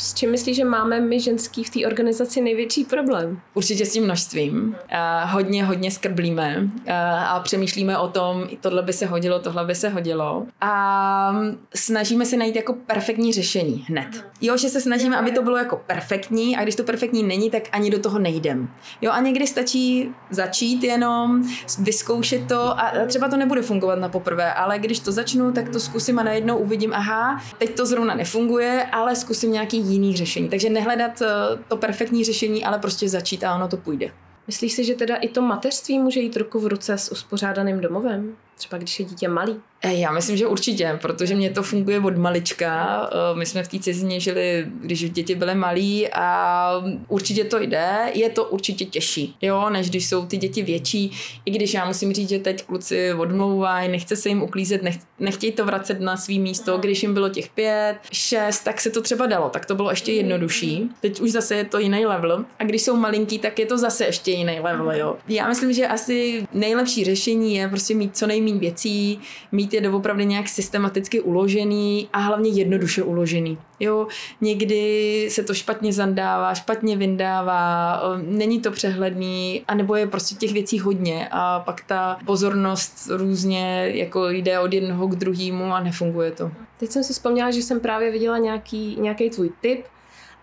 S 0.00 0.14
čím 0.14 0.30
myslíš, 0.30 0.56
že 0.56 0.64
máme 0.64 1.00
my 1.00 1.20
ženský 1.20 1.64
v 1.64 1.70
té 1.70 1.86
organizaci 1.86 2.40
největší 2.40 2.84
problém? 2.84 3.40
Určitě 3.54 3.86
s 3.86 3.92
tím 3.92 4.04
množstvím. 4.04 4.76
Uh, 4.92 5.30
hodně, 5.30 5.64
hodně 5.64 5.90
skrblíme 5.90 6.56
uh, 6.58 6.92
a 7.28 7.40
přemýšlíme 7.40 7.98
o 7.98 8.08
tom, 8.08 8.48
tohle 8.60 8.82
by 8.82 8.92
se 8.92 9.06
hodilo, 9.06 9.38
tohle 9.38 9.64
by 9.64 9.74
se 9.74 9.88
hodilo. 9.88 10.46
A 10.60 11.34
snažíme 11.74 12.26
se 12.26 12.36
najít 12.36 12.56
jako 12.56 12.72
perfektní 12.72 13.32
řešení 13.32 13.84
hned. 13.88 14.08
Jo, 14.40 14.56
že 14.56 14.68
se 14.68 14.80
snažíme, 14.80 15.16
aby 15.16 15.30
to 15.30 15.42
bylo 15.42 15.56
jako 15.56 15.80
perfektní 15.86 16.56
a 16.56 16.62
když 16.62 16.74
to 16.74 16.84
perfektní 16.84 17.22
není, 17.22 17.50
tak 17.50 17.62
ani 17.72 17.90
do 17.90 17.98
toho 17.98 18.18
nejdem. 18.18 18.68
Jo, 19.00 19.12
a 19.12 19.20
někdy 19.20 19.46
stačí 19.46 20.10
začít 20.30 20.84
jenom, 20.84 21.42
vyzkoušet 21.78 22.48
to 22.48 22.80
a 22.80 22.92
třeba 23.06 23.28
to 23.28 23.36
nebude 23.36 23.62
fungovat 23.62 23.98
na 23.98 24.08
poprvé, 24.08 24.52
ale 24.52 24.78
když 24.78 25.00
to 25.00 25.12
začnu, 25.12 25.52
tak 25.52 25.68
to 25.68 25.80
zkusím 25.80 26.18
a 26.18 26.22
najednou 26.22 26.56
uvidím, 26.56 26.92
aha, 26.94 27.42
teď 27.58 27.76
to 27.76 27.86
zrovna 27.86 28.14
nefunguje, 28.14 28.84
ale 28.92 29.16
zkusím 29.16 29.52
nějaký 29.52 29.89
jiných 29.92 30.16
řešení. 30.16 30.48
Takže 30.48 30.70
nehledat 30.70 31.22
eh, 31.22 31.26
to 31.68 31.76
perfektní 31.76 32.24
řešení, 32.24 32.64
ale 32.64 32.78
prostě 32.78 33.08
začít 33.08 33.44
a 33.44 33.54
ono 33.54 33.68
to 33.68 33.76
půjde. 33.76 34.10
Myslíš 34.46 34.72
si, 34.72 34.84
že 34.84 34.94
teda 34.94 35.16
i 35.16 35.28
to 35.28 35.42
mateřství 35.42 35.98
může 35.98 36.20
jít 36.20 36.36
ruku 36.36 36.60
v 36.60 36.66
ruce 36.66 36.98
s 36.98 37.12
uspořádaným 37.12 37.80
domovem? 37.80 38.36
Třeba 38.60 38.78
když 38.78 39.00
je 39.00 39.04
dítě 39.04 39.28
malý? 39.28 39.60
Eh, 39.82 39.94
já 39.94 40.12
myslím, 40.12 40.36
že 40.36 40.46
určitě, 40.46 40.98
protože 41.02 41.34
mě 41.34 41.50
to 41.50 41.62
funguje 41.62 42.00
od 42.00 42.16
malička. 42.16 43.00
Eh, 43.12 43.38
my 43.38 43.46
jsme 43.46 43.62
v 43.62 43.68
té 43.68 43.78
cizině 43.78 44.20
žili, 44.20 44.66
když 44.80 45.10
děti 45.10 45.34
byly 45.34 45.54
malí 45.54 46.08
a 46.12 46.72
určitě 47.08 47.44
to 47.44 47.58
jde. 47.58 47.88
Je 48.14 48.30
to 48.30 48.44
určitě 48.44 48.84
těžší, 48.84 49.36
jo, 49.42 49.70
než 49.70 49.90
když 49.90 50.08
jsou 50.08 50.26
ty 50.26 50.36
děti 50.36 50.62
větší. 50.62 51.12
I 51.44 51.50
když 51.50 51.74
já 51.74 51.84
musím 51.84 52.12
říct, 52.12 52.28
že 52.28 52.38
teď 52.38 52.62
kluci 52.62 53.14
odmlouvají, 53.14 53.88
nechce 53.88 54.16
se 54.16 54.28
jim 54.28 54.42
uklízet, 54.42 54.82
nech, 54.82 54.96
nechtějí 55.18 55.52
to 55.52 55.64
vracet 55.64 56.00
na 56.00 56.16
svý 56.16 56.40
místo. 56.40 56.78
Když 56.78 57.02
jim 57.02 57.14
bylo 57.14 57.28
těch 57.28 57.48
pět, 57.48 57.96
šest, 58.12 58.60
tak 58.60 58.80
se 58.80 58.90
to 58.90 59.02
třeba 59.02 59.26
dalo, 59.26 59.48
tak 59.48 59.66
to 59.66 59.74
bylo 59.74 59.90
ještě 59.90 60.12
jednodušší. 60.12 60.90
Teď 61.00 61.20
už 61.20 61.30
zase 61.30 61.56
je 61.56 61.64
to 61.64 61.78
jiný 61.78 62.06
level. 62.06 62.44
A 62.58 62.64
když 62.64 62.82
jsou 62.82 62.96
malinký, 62.96 63.38
tak 63.38 63.58
je 63.58 63.66
to 63.66 63.78
zase 63.78 64.04
ještě 64.04 64.30
jiný 64.30 64.60
level, 64.60 64.92
jo. 64.92 65.16
Já 65.28 65.48
myslím, 65.48 65.72
že 65.72 65.86
asi 65.86 66.46
nejlepší 66.52 67.04
řešení 67.04 67.54
je 67.54 67.68
prostě 67.68 67.94
mít 67.94 68.16
co 68.16 68.26
nejméně 68.26 68.49
věcí, 68.58 69.20
mít 69.52 69.70
mít 69.70 69.74
je 69.74 69.80
doopravdy 69.80 70.26
nějak 70.26 70.48
systematicky 70.48 71.20
uložený 71.20 72.08
a 72.12 72.18
hlavně 72.18 72.50
jednoduše 72.50 73.02
uložený. 73.02 73.58
Jo, 73.80 74.06
někdy 74.40 75.28
se 75.30 75.42
to 75.42 75.54
špatně 75.54 75.92
zandává, 75.92 76.54
špatně 76.54 76.96
vyndává, 76.96 78.00
není 78.22 78.60
to 78.60 78.70
přehledný, 78.70 79.64
anebo 79.68 79.96
je 79.96 80.06
prostě 80.06 80.34
těch 80.34 80.52
věcí 80.52 80.78
hodně 80.78 81.28
a 81.30 81.60
pak 81.60 81.80
ta 81.86 82.18
pozornost 82.26 83.08
různě 83.10 83.90
jako 83.94 84.28
jde 84.28 84.58
od 84.58 84.72
jednoho 84.72 85.08
k 85.08 85.16
druhému 85.16 85.64
a 85.72 85.80
nefunguje 85.80 86.30
to. 86.30 86.50
Teď 86.78 86.90
jsem 86.90 87.04
si 87.04 87.12
vzpomněla, 87.12 87.50
že 87.50 87.62
jsem 87.62 87.80
právě 87.80 88.10
viděla 88.10 88.38
nějaký, 88.38 88.96
nějaký 89.00 89.30
tvůj 89.30 89.50
tip, 89.60 89.84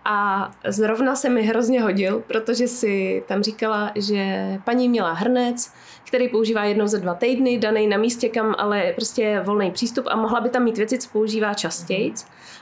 a 0.09 0.51
zrovna 0.67 1.15
se 1.15 1.29
mi 1.29 1.43
hrozně 1.43 1.81
hodil, 1.81 2.23
protože 2.27 2.67
si 2.67 3.23
tam 3.27 3.43
říkala, 3.43 3.91
že 3.95 4.37
paní 4.63 4.89
měla 4.89 5.13
hrnec, 5.13 5.73
který 6.07 6.29
používá 6.29 6.63
jednou 6.63 6.87
za 6.87 6.97
dva 6.97 7.13
týdny, 7.13 7.57
daný 7.57 7.87
na 7.87 7.97
místě, 7.97 8.29
kam 8.29 8.55
ale 8.57 8.93
prostě 8.95 9.21
je 9.21 9.41
volný 9.41 9.71
přístup 9.71 10.05
a 10.07 10.15
mohla 10.15 10.41
by 10.41 10.49
tam 10.49 10.63
mít 10.63 10.77
věci, 10.77 10.97
co 10.97 11.09
používá 11.09 11.53
častěji. 11.53 12.13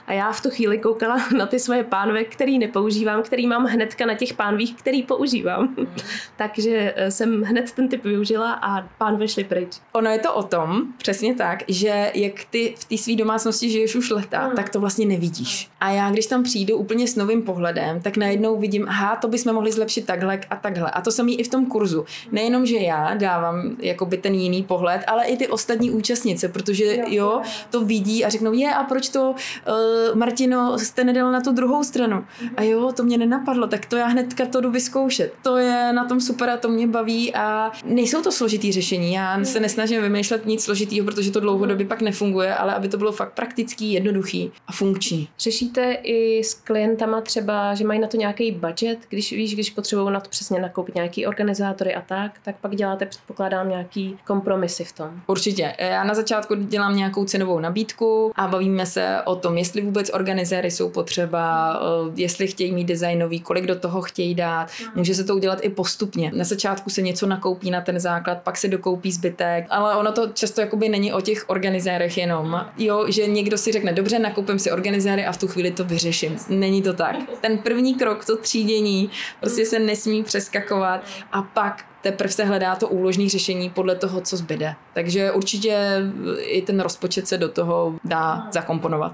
A 0.06 0.12
já 0.12 0.32
v 0.32 0.40
tu 0.40 0.50
chvíli 0.50 0.78
koukala 0.78 1.16
na 1.36 1.46
ty 1.46 1.58
svoje 1.58 1.84
pánve, 1.84 2.24
který 2.24 2.58
nepoužívám, 2.58 3.22
který 3.22 3.46
mám 3.46 3.64
hnedka 3.64 4.06
na 4.06 4.14
těch 4.14 4.34
pánvích, 4.34 4.74
který 4.74 5.02
používám. 5.02 5.74
Mm. 5.76 5.86
Takže 6.36 6.94
eh, 6.96 7.10
jsem 7.10 7.42
hned 7.42 7.72
ten 7.72 7.88
typ 7.88 8.04
využila 8.04 8.52
a 8.52 8.88
pánve 8.98 9.28
šly 9.28 9.44
pryč. 9.44 9.68
Ono 9.92 10.10
je 10.10 10.18
to 10.18 10.34
o 10.34 10.42
tom, 10.42 10.82
přesně 10.98 11.34
tak, 11.34 11.62
že 11.68 12.10
jak 12.14 12.44
ty 12.50 12.74
v 12.78 12.84
té 12.84 12.98
své 12.98 13.16
domácnosti 13.16 13.70
žiješ 13.70 13.94
už 13.94 14.10
leta, 14.10 14.48
mm. 14.48 14.56
tak 14.56 14.68
to 14.68 14.80
vlastně 14.80 15.06
nevidíš. 15.06 15.70
A 15.80 15.90
já, 15.90 16.10
když 16.10 16.26
tam 16.26 16.42
přijdu 16.42 16.76
úplně 16.76 17.08
s 17.08 17.16
novým 17.16 17.42
pohledem, 17.42 18.00
tak 18.00 18.16
najednou 18.16 18.58
vidím, 18.58 18.86
aha, 18.88 19.16
to 19.16 19.28
bychom 19.28 19.54
mohli 19.54 19.72
zlepšit 19.72 20.06
takhle 20.06 20.40
a 20.50 20.56
takhle. 20.56 20.90
A 20.90 21.00
to 21.00 21.12
samý 21.12 21.40
i 21.40 21.44
v 21.44 21.48
tom 21.48 21.66
kurzu. 21.66 22.04
Nejenom, 22.32 22.66
že 22.66 22.76
já 22.76 23.14
dám 23.14 23.35
dávám 23.36 23.76
jakoby 23.80 24.16
ten 24.16 24.34
jiný 24.34 24.62
pohled, 24.62 25.00
ale 25.06 25.24
i 25.24 25.36
ty 25.36 25.48
ostatní 25.48 25.90
účastnice, 25.90 26.48
protože 26.48 26.96
jo, 26.96 27.04
jo 27.06 27.40
to 27.70 27.84
vidí 27.84 28.24
a 28.24 28.28
řeknou, 28.28 28.52
je 28.52 28.74
a 28.74 28.84
proč 28.84 29.08
to, 29.08 29.30
uh, 29.30 30.16
Martino, 30.16 30.78
jste 30.78 31.04
nedal 31.04 31.32
na 31.32 31.40
tu 31.40 31.52
druhou 31.52 31.84
stranu. 31.84 32.24
A 32.56 32.62
jo, 32.62 32.92
to 32.92 33.02
mě 33.02 33.18
nenapadlo, 33.18 33.66
tak 33.66 33.86
to 33.86 33.96
já 33.96 34.06
hnedka 34.06 34.46
to 34.46 34.60
jdu 34.60 34.70
vyzkoušet. 34.70 35.32
To 35.42 35.56
je 35.56 35.92
na 35.92 36.04
tom 36.04 36.20
super 36.20 36.50
a 36.50 36.56
to 36.56 36.68
mě 36.68 36.86
baví 36.86 37.34
a 37.34 37.72
nejsou 37.84 38.22
to 38.22 38.32
složitý 38.32 38.72
řešení. 38.72 39.12
Já 39.12 39.44
se 39.44 39.60
nesnažím 39.60 40.02
vymýšlet 40.02 40.46
nic 40.46 40.64
složitýho, 40.64 41.06
protože 41.06 41.30
to 41.30 41.40
dlouhodobě 41.40 41.86
pak 41.86 42.02
nefunguje, 42.02 42.54
ale 42.54 42.74
aby 42.74 42.88
to 42.88 42.98
bylo 42.98 43.12
fakt 43.12 43.32
praktický, 43.32 43.92
jednoduchý 43.92 44.52
a 44.66 44.72
funkční. 44.72 45.28
Řešíte 45.38 45.92
i 45.92 46.44
s 46.44 46.54
klientama 46.54 47.20
třeba, 47.20 47.74
že 47.74 47.84
mají 47.84 48.00
na 48.00 48.08
to 48.08 48.16
nějaký 48.16 48.52
budget, 48.52 48.98
když 49.08 49.32
víš, 49.32 49.54
když 49.54 49.70
potřebují 49.70 50.12
na 50.12 50.20
to 50.20 50.30
přesně 50.30 50.60
nakoupit 50.60 50.94
nějaký 50.94 51.26
organizátory 51.26 51.94
a 51.94 52.00
tak, 52.00 52.32
tak 52.44 52.56
pak 52.60 52.76
děláte, 52.76 53.06
předpokládám, 53.26 53.68
nějaký 53.68 54.18
kompromisy 54.26 54.84
v 54.84 54.92
tom. 54.92 55.20
Určitě. 55.26 55.74
Já 55.78 56.04
na 56.04 56.14
začátku 56.14 56.54
dělám 56.54 56.96
nějakou 56.96 57.24
cenovou 57.24 57.60
nabídku 57.60 58.32
a 58.36 58.46
bavíme 58.46 58.86
se 58.86 59.18
o 59.24 59.36
tom, 59.36 59.58
jestli 59.58 59.82
vůbec 59.82 60.10
organizéry 60.14 60.70
jsou 60.70 60.90
potřeba, 60.90 61.74
eh, 61.74 62.12
jestli 62.14 62.46
chtějí 62.46 62.72
mít 62.72 62.84
designový, 62.84 63.40
kolik 63.40 63.66
do 63.66 63.74
toho 63.76 64.02
chtějí 64.02 64.34
dát. 64.34 64.68
Může 64.94 65.14
se 65.14 65.24
to 65.24 65.34
udělat 65.34 65.58
i 65.62 65.68
postupně. 65.68 66.32
Na 66.34 66.44
začátku 66.44 66.90
se 66.90 67.02
něco 67.02 67.26
nakoupí 67.26 67.70
na 67.70 67.80
ten 67.80 68.00
základ, 68.00 68.38
pak 68.42 68.56
se 68.56 68.68
dokoupí 68.68 69.12
zbytek, 69.12 69.66
ale 69.70 69.96
ono 69.96 70.12
to 70.12 70.26
často 70.26 70.60
jakoby 70.60 70.88
není 70.88 71.12
o 71.12 71.20
těch 71.20 71.44
organizérech 71.46 72.18
jenom. 72.18 72.66
Jo, 72.78 73.06
že 73.08 73.26
někdo 73.26 73.58
si 73.58 73.72
řekne, 73.72 73.92
dobře, 73.92 74.18
nakoupím 74.18 74.58
si 74.58 74.70
organizéry 74.70 75.26
a 75.26 75.32
v 75.32 75.38
tu 75.38 75.48
chvíli 75.48 75.70
to 75.70 75.84
vyřeším. 75.84 76.36
Není 76.48 76.82
to 76.82 76.92
tak. 76.92 77.16
Ten 77.40 77.58
první 77.58 77.94
krok, 77.94 78.24
to 78.24 78.36
třídění, 78.36 79.10
prostě 79.40 79.66
se 79.66 79.78
nesmí 79.78 80.22
přeskakovat 80.22 81.04
a 81.32 81.42
pak 81.42 81.84
teprve 82.06 82.32
se 82.32 82.44
hledá 82.44 82.76
to 82.76 82.88
úložné 82.88 83.28
řešení 83.28 83.70
podle 83.70 83.94
toho, 83.94 84.20
co 84.20 84.36
zbyde. 84.36 84.74
Takže 84.94 85.32
určitě 85.32 86.02
i 86.38 86.62
ten 86.62 86.80
rozpočet 86.80 87.28
se 87.28 87.38
do 87.38 87.48
toho 87.48 87.94
dá 88.04 88.48
zakomponovat. 88.52 89.12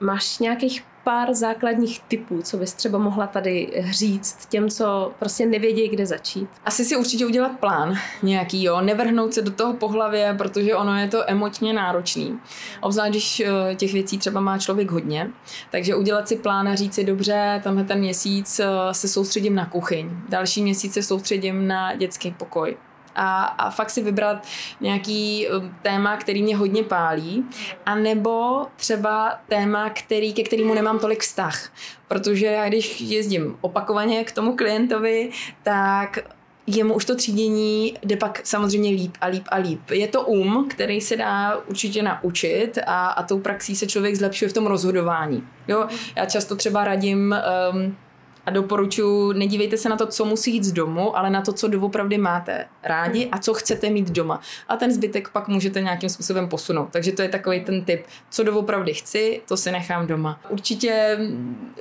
Máš 0.00 0.38
nějakých 0.38 0.84
pár 1.04 1.34
základních 1.34 2.00
typů, 2.08 2.42
co 2.42 2.56
bys 2.56 2.72
třeba 2.72 2.98
mohla 2.98 3.26
tady 3.26 3.84
říct 3.90 4.46
těm, 4.46 4.68
co 4.68 5.12
prostě 5.18 5.46
nevědí, 5.46 5.88
kde 5.88 6.06
začít? 6.06 6.48
Asi 6.64 6.84
si 6.84 6.96
určitě 6.96 7.26
udělat 7.26 7.52
plán 7.60 7.94
nějaký, 8.22 8.64
jo, 8.64 8.80
nevrhnout 8.80 9.34
se 9.34 9.42
do 9.42 9.50
toho 9.50 9.74
po 9.74 9.88
hlavě, 9.88 10.34
protože 10.38 10.74
ono 10.74 10.98
je 10.98 11.08
to 11.08 11.30
emočně 11.30 11.72
náročný. 11.72 12.38
Obzvlášť, 12.80 13.10
když 13.10 13.40
eh, 13.40 13.74
těch 13.74 13.92
věcí 13.92 14.18
třeba 14.18 14.40
má 14.40 14.58
člověk 14.58 14.90
hodně, 14.90 15.30
takže 15.70 15.94
udělat 15.94 16.28
si 16.28 16.36
plán 16.36 16.68
a 16.68 16.74
říct 16.74 16.94
si 16.94 17.04
dobře, 17.04 17.60
tenhle 17.62 17.84
ten 17.84 17.98
měsíc 17.98 18.60
eh, 18.60 18.66
se 18.92 19.08
soustředím 19.08 19.54
na 19.54 19.66
kuchyň, 19.66 20.10
další 20.28 20.62
měsíc 20.62 20.92
se 20.92 21.02
soustředím 21.02 21.66
na 21.66 21.94
dětský 21.94 22.34
pokoj, 22.38 22.76
a, 23.14 23.44
a 23.44 23.70
fakt 23.70 23.90
si 23.90 24.02
vybrat 24.02 24.46
nějaký 24.80 25.46
um, 25.48 25.74
téma, 25.82 26.16
který 26.16 26.42
mě 26.42 26.56
hodně 26.56 26.82
pálí, 26.82 27.44
a 27.86 27.94
nebo 27.94 28.66
třeba 28.76 29.40
téma, 29.48 29.90
který, 29.90 30.32
ke 30.32 30.42
kterému 30.42 30.74
nemám 30.74 30.98
tolik 30.98 31.22
vztah. 31.22 31.72
Protože 32.08 32.46
já 32.46 32.68
když 32.68 33.00
jezdím 33.00 33.56
opakovaně 33.60 34.24
k 34.24 34.32
tomu 34.32 34.56
klientovi, 34.56 35.30
tak 35.62 36.18
jemu 36.66 36.94
už 36.94 37.04
to 37.04 37.14
třídění 37.14 37.94
jde 38.02 38.16
pak 38.16 38.40
samozřejmě 38.44 38.90
líp 38.90 39.16
a 39.20 39.26
líp 39.26 39.44
a 39.48 39.56
líp. 39.56 39.90
Je 39.90 40.08
to 40.08 40.22
um, 40.22 40.68
který 40.68 41.00
se 41.00 41.16
dá 41.16 41.56
určitě 41.66 42.02
naučit 42.02 42.78
a, 42.86 43.06
a 43.08 43.22
tou 43.22 43.40
praxí 43.40 43.76
se 43.76 43.86
člověk 43.86 44.14
zlepšuje 44.14 44.48
v 44.48 44.52
tom 44.52 44.66
rozhodování. 44.66 45.46
Jo, 45.68 45.86
já 46.16 46.26
často 46.26 46.56
třeba 46.56 46.84
radím 46.84 47.34
um, 47.72 47.96
a 48.46 48.50
doporučuji, 48.50 49.32
nedívejte 49.32 49.76
se 49.76 49.88
na 49.88 49.96
to, 49.96 50.06
co 50.06 50.24
musí 50.24 50.54
jít 50.54 50.64
z 50.64 50.72
domu, 50.72 51.16
ale 51.16 51.30
na 51.30 51.40
to, 51.40 51.52
co 51.52 51.68
doopravdy 51.68 52.18
máte 52.18 52.66
rádi 52.82 53.28
a 53.32 53.38
co 53.38 53.54
chcete 53.54 53.90
mít 53.90 54.10
doma. 54.10 54.40
A 54.68 54.76
ten 54.76 54.92
zbytek 54.92 55.28
pak 55.28 55.48
můžete 55.48 55.80
nějakým 55.80 56.08
způsobem 56.08 56.48
posunout. 56.48 56.88
Takže 56.90 57.12
to 57.12 57.22
je 57.22 57.28
takový 57.28 57.60
ten 57.60 57.84
typ, 57.84 58.06
co 58.30 58.44
doopravdy 58.44 58.94
chci, 58.94 59.42
to 59.48 59.56
si 59.56 59.72
nechám 59.72 60.06
doma. 60.06 60.40
Určitě 60.48 61.18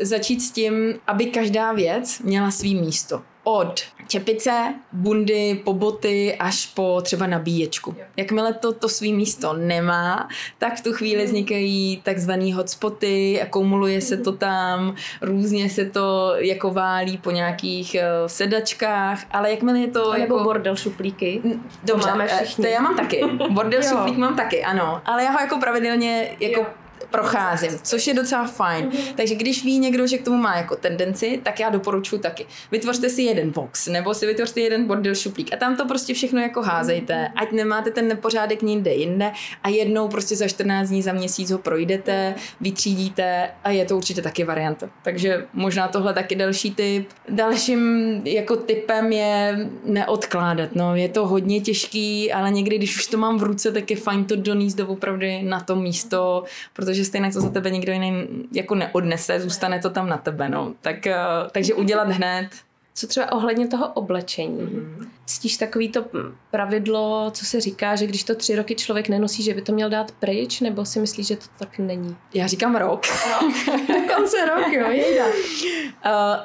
začít 0.02 0.40
s 0.40 0.52
tím, 0.52 0.94
aby 1.08 1.26
každá 1.26 1.74
věc 1.74 2.20
měla 2.20 2.52
svý 2.52 2.76
místo 2.76 3.22
od 3.44 3.82
čepice, 4.08 4.74
bundy, 4.92 5.62
po 5.64 5.74
boty 5.74 6.36
až 6.40 6.66
po 6.66 7.02
třeba 7.02 7.28
nabíječku. 7.28 7.96
Jakmile 8.18 8.54
to, 8.54 8.74
to 8.74 8.90
svý 8.90 9.14
místo 9.14 9.54
nemá, 9.54 10.28
tak 10.58 10.78
v 10.78 10.84
tu 10.84 10.94
chvíli 10.94 11.26
vznikají 11.26 12.02
takzvaný 12.04 12.54
hotspoty 12.54 13.42
a 13.42 13.46
kumuluje 13.46 14.02
se 14.02 14.18
to 14.18 14.32
tam, 14.32 14.96
různě 15.22 15.70
se 15.70 15.86
to 15.86 16.34
jako 16.38 16.72
válí 16.72 17.18
po 17.18 17.32
nějakých 17.32 17.96
uh, 17.96 18.28
sedačkách, 18.28 19.24
ale 19.32 19.52
jakmile 19.52 19.80
je 19.80 19.88
to 19.88 20.12
a 20.12 20.18
jako... 20.18 20.34
Nebo 20.34 20.44
bordel 20.44 20.76
šuplíky. 20.76 21.42
Dobře, 21.84 22.08
to 22.08 22.12
máme 22.12 22.28
eh, 22.32 22.46
všichni. 22.46 22.64
To 22.64 22.70
já 22.70 22.82
mám 22.82 22.96
taky. 22.96 23.24
Bordel 23.50 23.84
šuplík 23.90 24.18
mám 24.18 24.36
taky, 24.36 24.64
ano. 24.64 25.02
Ale 25.06 25.24
já 25.24 25.32
ho 25.32 25.40
jako 25.40 25.58
pravidelně 25.58 26.36
jako 26.40 26.60
jo 26.60 26.68
procházím, 27.14 27.80
což 27.84 28.08
je 28.08 28.14
docela 28.14 28.48
fajn. 28.48 28.90
Mm-hmm. 28.90 29.14
Takže 29.16 29.36
když 29.36 29.64
ví 29.64 29.80
někdo, 29.80 30.08
že 30.08 30.18
k 30.18 30.26
tomu 30.26 30.38
má 30.38 30.58
jako 30.58 30.76
tendenci, 30.76 31.40
tak 31.44 31.60
já 31.60 31.70
doporučuji 31.70 32.18
taky. 32.18 32.46
Vytvořte 32.72 33.10
si 33.10 33.22
jeden 33.22 33.50
box, 33.52 33.88
nebo 33.88 34.14
si 34.14 34.26
vytvořte 34.26 34.62
jeden 34.62 34.88
bordel 34.88 35.16
šuplík 35.16 35.54
a 35.54 35.58
tam 35.58 35.76
to 35.76 35.86
prostě 35.86 36.14
všechno 36.14 36.42
jako 36.42 36.62
házejte, 36.62 37.28
ať 37.36 37.52
nemáte 37.52 37.92
ten 37.92 38.08
nepořádek 38.08 38.62
nikde 38.62 38.94
jinde 38.94 39.32
a 39.64 39.70
jednou 39.70 40.08
prostě 40.08 40.36
za 40.36 40.48
14 40.48 40.90
dní, 40.90 41.02
za 41.02 41.14
měsíc 41.14 41.52
ho 41.52 41.58
projdete, 41.58 42.36
vytřídíte 42.62 43.50
a 43.64 43.70
je 43.70 43.86
to 43.86 43.98
určitě 43.98 44.22
taky 44.22 44.44
varianta. 44.44 44.90
Takže 45.04 45.46
možná 45.54 45.88
tohle 45.88 46.14
taky 46.14 46.36
další 46.36 46.76
tip. 46.76 47.10
Dalším 47.30 48.12
jako 48.26 48.56
typem 48.56 49.12
je 49.12 49.70
neodkládat. 49.86 50.70
No, 50.76 50.96
je 50.96 51.10
to 51.10 51.28
hodně 51.28 51.62
těžký, 51.62 52.34
ale 52.34 52.52
někdy, 52.52 52.78
když 52.78 52.98
už 52.98 53.08
to 53.08 53.18
mám 53.18 53.38
v 53.38 53.44
ruce, 53.44 53.72
tak 53.72 53.92
je 53.92 53.98
fajn 53.98 54.26
to 54.26 54.36
donést 54.36 54.78
do 54.78 54.88
opravdu 54.88 55.28
na 55.42 55.60
to 55.60 55.76
místo, 55.76 56.44
protože 56.74 57.03
že 57.04 57.08
stejně 57.08 57.32
to 57.32 57.42
za 57.42 57.50
tebe 57.50 57.70
nikdo 57.70 57.92
jiný 57.92 58.28
jako 58.52 58.76
neodnese, 58.76 59.40
zůstane 59.40 59.80
to 59.80 59.90
tam 59.90 60.10
na 60.10 60.18
tebe, 60.18 60.50
no. 60.50 60.74
Tak, 60.82 61.08
eh, 61.08 61.18
takže 61.52 61.74
udělat 61.74 62.10
hned. 62.10 62.50
Co 62.94 63.08
třeba 63.08 63.32
ohledně 63.32 63.68
toho 63.68 63.88
oblečení? 63.88 64.60
Mm-hmm. 64.60 65.08
Cítíš 65.26 65.58
takový 65.58 65.90
to 65.90 66.06
pravidlo, 66.52 67.32
co 67.32 67.46
se 67.46 67.62
říká, 67.62 67.96
že 67.96 68.08
když 68.08 68.24
to 68.24 68.36
tři 68.36 68.56
roky 68.56 68.76
člověk 68.76 69.10
nenosí, 69.10 69.44
že 69.44 69.54
by 69.54 69.62
to 69.62 69.72
měl 69.72 69.90
dát 69.90 70.12
pryč, 70.12 70.62
nebo 70.62 70.86
si 70.86 71.00
myslíš, 71.00 71.28
že 71.28 71.36
to 71.36 71.46
tak 71.60 71.80
není? 71.80 72.18
Já 72.34 72.48
říkám 72.48 72.76
rok. 72.76 73.02
No, 73.32 73.54
dokonce 73.88 74.46
rok, 74.46 74.68
jo, 74.74 74.90
jejda. 74.90 75.26
Uh, 75.26 75.32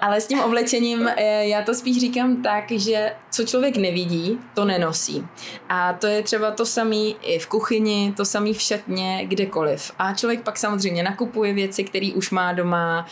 ale 0.00 0.20
s 0.20 0.26
tím 0.26 0.40
oblečením 0.40 1.08
eh, 1.16 1.46
já 1.46 1.62
to 1.62 1.74
spíš 1.74 2.00
říkám 2.00 2.42
tak, 2.42 2.70
že 2.70 3.12
co 3.30 3.44
člověk 3.44 3.76
nevidí, 3.76 4.38
to 4.54 4.64
nenosí. 4.64 5.26
A 5.68 5.92
to 5.92 6.06
je 6.06 6.22
třeba 6.22 6.50
to 6.50 6.66
samé 6.66 6.96
i 7.22 7.38
v 7.38 7.46
kuchyni, 7.46 8.14
to 8.16 8.24
samé 8.24 8.52
v 8.52 8.60
šatně, 8.60 9.26
kdekoliv. 9.26 9.92
A 9.98 10.14
člověk 10.14 10.42
pak 10.42 10.58
samozřejmě 10.58 11.02
nakupuje 11.02 11.52
věci, 11.52 11.84
které 11.84 12.10
už 12.14 12.30
má 12.30 12.52
doma, 12.52 13.06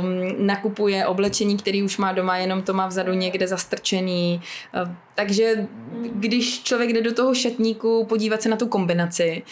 um, 0.00 0.46
nakupuje 0.46 1.06
oblečení, 1.06 1.56
které 1.56 1.82
už 1.84 1.98
má 1.98 2.12
doma, 2.12 2.36
jenom 2.36 2.62
to 2.62 2.72
má 2.72 2.86
vzadu 2.86 3.12
někde 3.12 3.48
zastrčený. 3.48 4.42
Takže 5.14 5.68
když 6.04 6.62
člověk 6.62 6.92
jde 6.92 7.02
do 7.02 7.14
toho 7.14 7.34
šatníku 7.34 8.04
podívat 8.08 8.42
se 8.42 8.48
na 8.48 8.56
tu 8.56 8.66
kombinaci, 8.66 9.42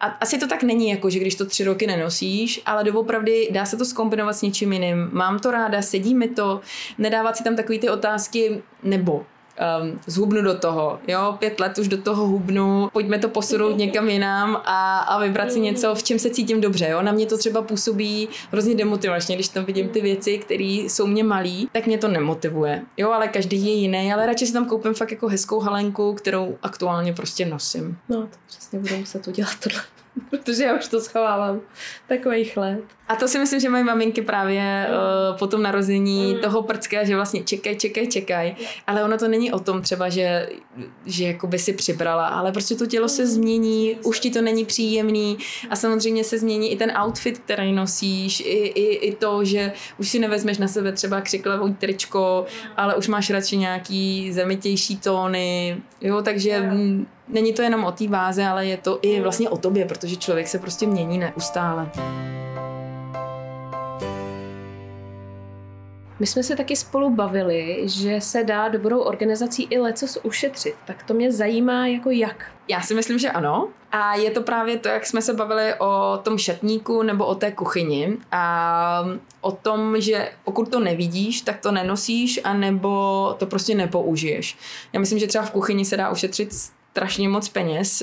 a 0.00 0.06
asi 0.06 0.38
to 0.38 0.46
tak 0.46 0.62
není, 0.62 0.90
jako 0.90 1.10
že 1.10 1.18
když 1.18 1.34
to 1.34 1.46
tři 1.46 1.64
roky 1.64 1.86
nenosíš, 1.86 2.62
ale 2.66 2.84
doopravdy 2.84 3.48
dá 3.52 3.64
se 3.64 3.76
to 3.76 3.84
skombinovat 3.84 4.36
s 4.36 4.42
něčím 4.42 4.72
jiným. 4.72 5.08
Mám 5.12 5.38
to 5.38 5.50
ráda, 5.50 5.82
sedí 5.82 6.14
mi 6.14 6.28
to, 6.28 6.60
nedávat 6.98 7.36
si 7.36 7.44
tam 7.44 7.56
takové 7.56 7.78
ty 7.78 7.90
otázky, 7.90 8.62
nebo 8.82 9.26
um, 9.82 10.00
zhubnu 10.06 10.42
do 10.42 10.58
toho, 10.58 10.98
jo, 11.08 11.36
pět 11.38 11.60
let 11.60 11.78
už 11.78 11.88
do 11.88 12.02
toho 12.02 12.26
hubnu, 12.26 12.88
pojďme 12.92 13.18
to 13.18 13.28
posunout 13.28 13.76
někam 13.76 14.08
jinam 14.08 14.56
a, 14.64 14.98
a 14.98 15.18
vybrat 15.18 15.52
si 15.52 15.60
něco, 15.60 15.94
v 15.94 16.02
čem 16.02 16.18
se 16.18 16.30
cítím 16.30 16.60
dobře, 16.60 16.88
jo, 16.88 17.02
na 17.02 17.12
mě 17.12 17.26
to 17.26 17.38
třeba 17.38 17.62
působí 17.62 18.28
hrozně 18.50 18.74
demotivačně, 18.74 19.34
když 19.34 19.48
tam 19.48 19.64
vidím 19.64 19.88
ty 19.88 20.00
věci, 20.00 20.38
které 20.38 20.64
jsou 20.64 21.06
mě 21.06 21.24
malý, 21.24 21.68
tak 21.72 21.86
mě 21.86 21.98
to 21.98 22.08
nemotivuje, 22.08 22.82
jo, 22.96 23.10
ale 23.10 23.28
každý 23.28 23.66
je 23.66 23.72
jiný, 23.72 24.12
ale 24.12 24.26
radši 24.26 24.46
si 24.46 24.52
tam 24.52 24.66
koupím 24.66 24.94
fakt 24.94 25.10
jako 25.10 25.28
hezkou 25.28 25.60
halenku, 25.60 26.14
kterou 26.14 26.58
aktuálně 26.62 27.12
prostě 27.12 27.46
nosím. 27.46 27.98
No, 28.08 28.22
to 28.22 28.36
přesně 28.46 28.78
budu 28.78 28.96
muset 28.96 29.28
udělat 29.28 29.52
tohle. 29.62 29.82
Protože 30.30 30.64
já 30.64 30.74
už 30.74 30.88
to 30.88 31.00
schovávám. 31.00 31.60
Takových 32.08 32.56
let. 32.56 32.84
A 33.08 33.16
to 33.16 33.28
si 33.28 33.38
myslím, 33.38 33.60
že 33.60 33.68
mají 33.68 33.84
maminky 33.84 34.22
právě 34.22 34.86
uh, 34.88 35.38
po 35.38 35.46
tom 35.46 35.62
narození 35.62 36.34
mm. 36.34 36.40
toho 36.40 36.62
prcka, 36.62 37.04
že 37.04 37.16
vlastně 37.16 37.42
čekaj, 37.42 37.76
čekaj, 37.76 38.06
čekaj. 38.06 38.54
Ale 38.86 39.04
ono 39.04 39.18
to 39.18 39.28
není 39.28 39.52
o 39.52 39.58
tom 39.58 39.82
třeba, 39.82 40.08
že, 40.08 40.48
že 41.06 41.24
jakoby 41.24 41.58
si 41.58 41.72
přibrala, 41.72 42.26
ale 42.26 42.52
prostě 42.52 42.74
to 42.74 42.86
tělo 42.86 43.08
se 43.08 43.26
změní, 43.26 43.96
už 44.04 44.20
ti 44.20 44.30
to 44.30 44.42
není 44.42 44.64
příjemný. 44.64 45.38
A 45.70 45.76
samozřejmě 45.76 46.24
se 46.24 46.38
změní 46.38 46.72
i 46.72 46.76
ten 46.76 46.92
outfit, 47.04 47.38
který 47.38 47.72
nosíš, 47.72 48.40
i, 48.40 48.44
i, 48.44 48.94
i 48.94 49.16
to, 49.16 49.44
že 49.44 49.72
už 49.98 50.08
si 50.08 50.18
nevezmeš 50.18 50.58
na 50.58 50.68
sebe 50.68 50.92
třeba 50.92 51.20
křiklavou 51.20 51.74
tričko, 51.74 52.46
ale 52.76 52.94
už 52.94 53.08
máš 53.08 53.30
radši 53.30 53.56
nějaký 53.56 54.32
zemitější 54.32 54.96
tóny, 54.96 55.76
jo, 56.00 56.22
takže 56.22 56.70
není 57.28 57.52
to 57.52 57.62
jenom 57.62 57.84
o 57.84 57.92
té 57.92 58.08
váze, 58.08 58.46
ale 58.46 58.66
je 58.66 58.76
to 58.76 58.98
i 59.02 59.20
vlastně 59.20 59.50
o 59.50 59.56
tobě, 59.56 59.84
protože 59.84 60.16
člověk 60.16 60.48
se 60.48 60.58
prostě 60.58 60.86
mění 60.86 61.18
neustále. 61.18 61.90
My 66.22 66.26
jsme 66.26 66.42
se 66.42 66.56
taky 66.56 66.76
spolu 66.76 67.10
bavili, 67.10 67.82
že 67.84 68.20
se 68.20 68.44
dá 68.44 68.68
dobrou 68.68 69.00
organizací 69.00 69.66
i 69.70 69.78
lecos 69.78 70.18
ušetřit. 70.22 70.74
Tak 70.84 71.02
to 71.02 71.14
mě 71.14 71.32
zajímá 71.32 71.86
jako 71.86 72.10
jak. 72.10 72.46
Já 72.68 72.80
si 72.80 72.94
myslím, 72.94 73.18
že 73.18 73.30
ano. 73.30 73.68
A 73.92 74.14
je 74.14 74.30
to 74.30 74.42
právě 74.42 74.78
to, 74.78 74.88
jak 74.88 75.06
jsme 75.06 75.22
se 75.22 75.34
bavili 75.34 75.74
o 75.78 76.18
tom 76.22 76.38
šatníku 76.38 77.02
nebo 77.02 77.26
o 77.26 77.34
té 77.34 77.52
kuchyni 77.52 78.16
a 78.32 79.04
o 79.40 79.52
tom, 79.52 80.00
že 80.00 80.32
pokud 80.44 80.70
to 80.70 80.80
nevidíš, 80.80 81.40
tak 81.40 81.60
to 81.60 81.72
nenosíš 81.72 82.40
a 82.44 82.54
nebo 82.54 83.34
to 83.38 83.46
prostě 83.46 83.74
nepoužiješ. 83.74 84.58
Já 84.92 85.00
myslím, 85.00 85.18
že 85.18 85.26
třeba 85.26 85.44
v 85.44 85.50
kuchyni 85.50 85.84
se 85.84 85.96
dá 85.96 86.10
ušetřit 86.10 86.52
strašně 86.92 87.28
moc 87.28 87.48
peněz 87.48 88.02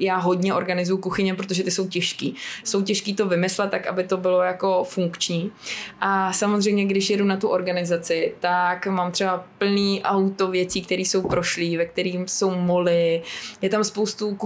já 0.00 0.16
hodně 0.16 0.54
organizuju 0.54 0.98
kuchyně, 0.98 1.34
protože 1.34 1.62
ty 1.62 1.70
jsou 1.70 1.88
těžký. 1.88 2.34
Jsou 2.64 2.82
těžký 2.82 3.14
to 3.14 3.26
vymyslet 3.26 3.70
tak, 3.70 3.86
aby 3.86 4.04
to 4.04 4.16
bylo 4.16 4.42
jako 4.42 4.84
funkční. 4.84 5.50
A 6.00 6.32
samozřejmě, 6.32 6.84
když 6.84 7.10
jedu 7.10 7.24
na 7.24 7.36
tu 7.36 7.48
organizaci, 7.48 8.34
tak 8.40 8.86
mám 8.86 9.12
třeba 9.12 9.44
plný 9.58 10.02
auto 10.02 10.48
věcí, 10.48 10.82
které 10.82 11.02
jsou 11.02 11.22
prošlý, 11.22 11.76
ve 11.76 11.86
kterým 11.86 12.28
jsou 12.28 12.50
moly. 12.50 13.22
Je 13.62 13.68
tam 13.68 13.84
spoustu 13.84 14.38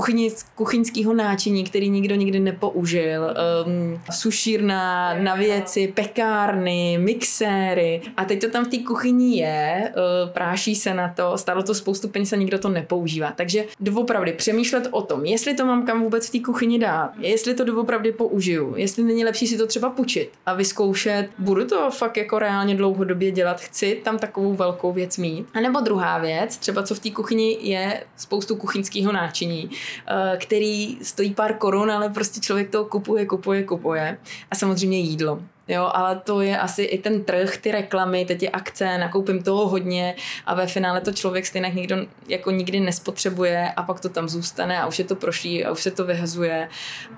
kuchyňského 0.55 1.15
náčiní, 1.15 1.65
který 1.65 1.91
nikdo 1.91 2.15
nikdy 2.15 2.41
nepoužil. 2.41 3.35
Um, 3.67 4.01
sušírna 4.11 5.15
na 5.15 5.35
věci, 5.35 5.93
pekárny, 5.95 6.99
mixéry. 6.99 8.01
A 8.17 8.25
teď 8.25 8.41
to 8.41 8.51
tam 8.51 8.65
v 8.65 8.69
té 8.69 8.79
kuchyni 8.79 9.37
je, 9.37 9.93
uh, 9.97 10.31
práší 10.31 10.75
se 10.75 10.95
na 10.95 11.09
to, 11.09 11.39
stalo 11.39 11.63
to 11.63 11.75
spoustu 11.75 12.09
peněz 12.09 12.33
a 12.33 12.37
nikdo 12.37 12.59
to 12.59 12.69
nepoužívá. 12.69 13.33
Takže 13.37 13.65
doopravdy 13.81 14.33
přemýšlet 14.33 14.89
o 14.91 15.03
tom, 15.03 15.25
jestli 15.25 15.44
jestli 15.47 15.57
to 15.57 15.67
mám 15.67 15.87
kam 15.87 16.03
vůbec 16.03 16.29
v 16.29 16.33
té 16.33 16.41
kuchyni 16.41 16.79
dát, 16.79 17.13
jestli 17.19 17.55
to 17.55 17.65
doopravdy 17.65 18.13
použiju, 18.13 18.75
jestli 18.77 19.05
není 19.05 19.25
lepší 19.25 19.47
si 19.47 19.59
to 19.59 19.67
třeba 19.67 19.91
půjčit 19.91 20.31
a 20.47 20.55
vyzkoušet, 20.55 21.29
budu 21.39 21.65
to 21.65 21.91
fakt 21.91 22.17
jako 22.17 22.39
reálně 22.39 22.75
dlouhodobě 22.75 23.31
dělat, 23.31 23.61
chci 23.61 24.01
tam 24.05 24.19
takovou 24.19 24.55
velkou 24.55 24.93
věc 24.93 25.19
mít. 25.19 25.47
A 25.55 25.61
nebo 25.61 25.81
druhá 25.81 26.19
věc, 26.19 26.57
třeba 26.57 26.83
co 26.83 26.95
v 26.95 26.99
té 26.99 27.11
kuchyni 27.11 27.59
je 27.61 28.05
spoustu 28.17 28.57
kuchyňského 28.57 29.13
náčiní, 29.13 29.71
eh, 29.71 30.37
který 30.37 30.99
stojí 31.03 31.35
pár 31.35 31.55
korun, 31.55 31.91
ale 31.91 32.09
prostě 32.09 32.41
člověk 32.41 32.71
to 32.71 32.85
kupuje, 32.85 33.27
kupuje, 33.27 33.63
kupuje. 33.63 34.19
A 34.51 34.55
samozřejmě 34.55 34.99
jídlo. 34.99 35.43
Jo, 35.69 35.91
ale 35.95 36.21
to 36.25 36.41
je 36.41 36.59
asi 36.59 36.83
i 36.83 36.99
ten 36.99 37.25
trh, 37.25 37.57
ty 37.57 37.73
reklamy, 37.73 38.25
teď 38.25 38.43
je 38.43 38.51
akce, 38.51 38.99
nakoupím 38.99 39.43
toho 39.43 39.69
hodně 39.69 40.15
a 40.47 40.55
ve 40.55 40.67
finále 40.67 41.01
to 41.01 41.13
člověk 41.13 41.47
stejně 41.47 41.73
nikdo 41.75 41.97
jako 42.29 42.51
nikdy 42.51 42.81
nespotřebuje 42.81 43.73
a 43.77 43.83
pak 43.83 44.01
to 44.01 44.09
tam 44.09 44.29
zůstane 44.29 44.81
a 44.81 44.87
už 44.87 44.99
je 44.99 45.05
to 45.05 45.17
prošlý 45.17 45.65
a 45.65 45.73
už 45.73 45.83
se 45.83 45.91
to 45.91 46.05
vyhazuje. 46.05 46.69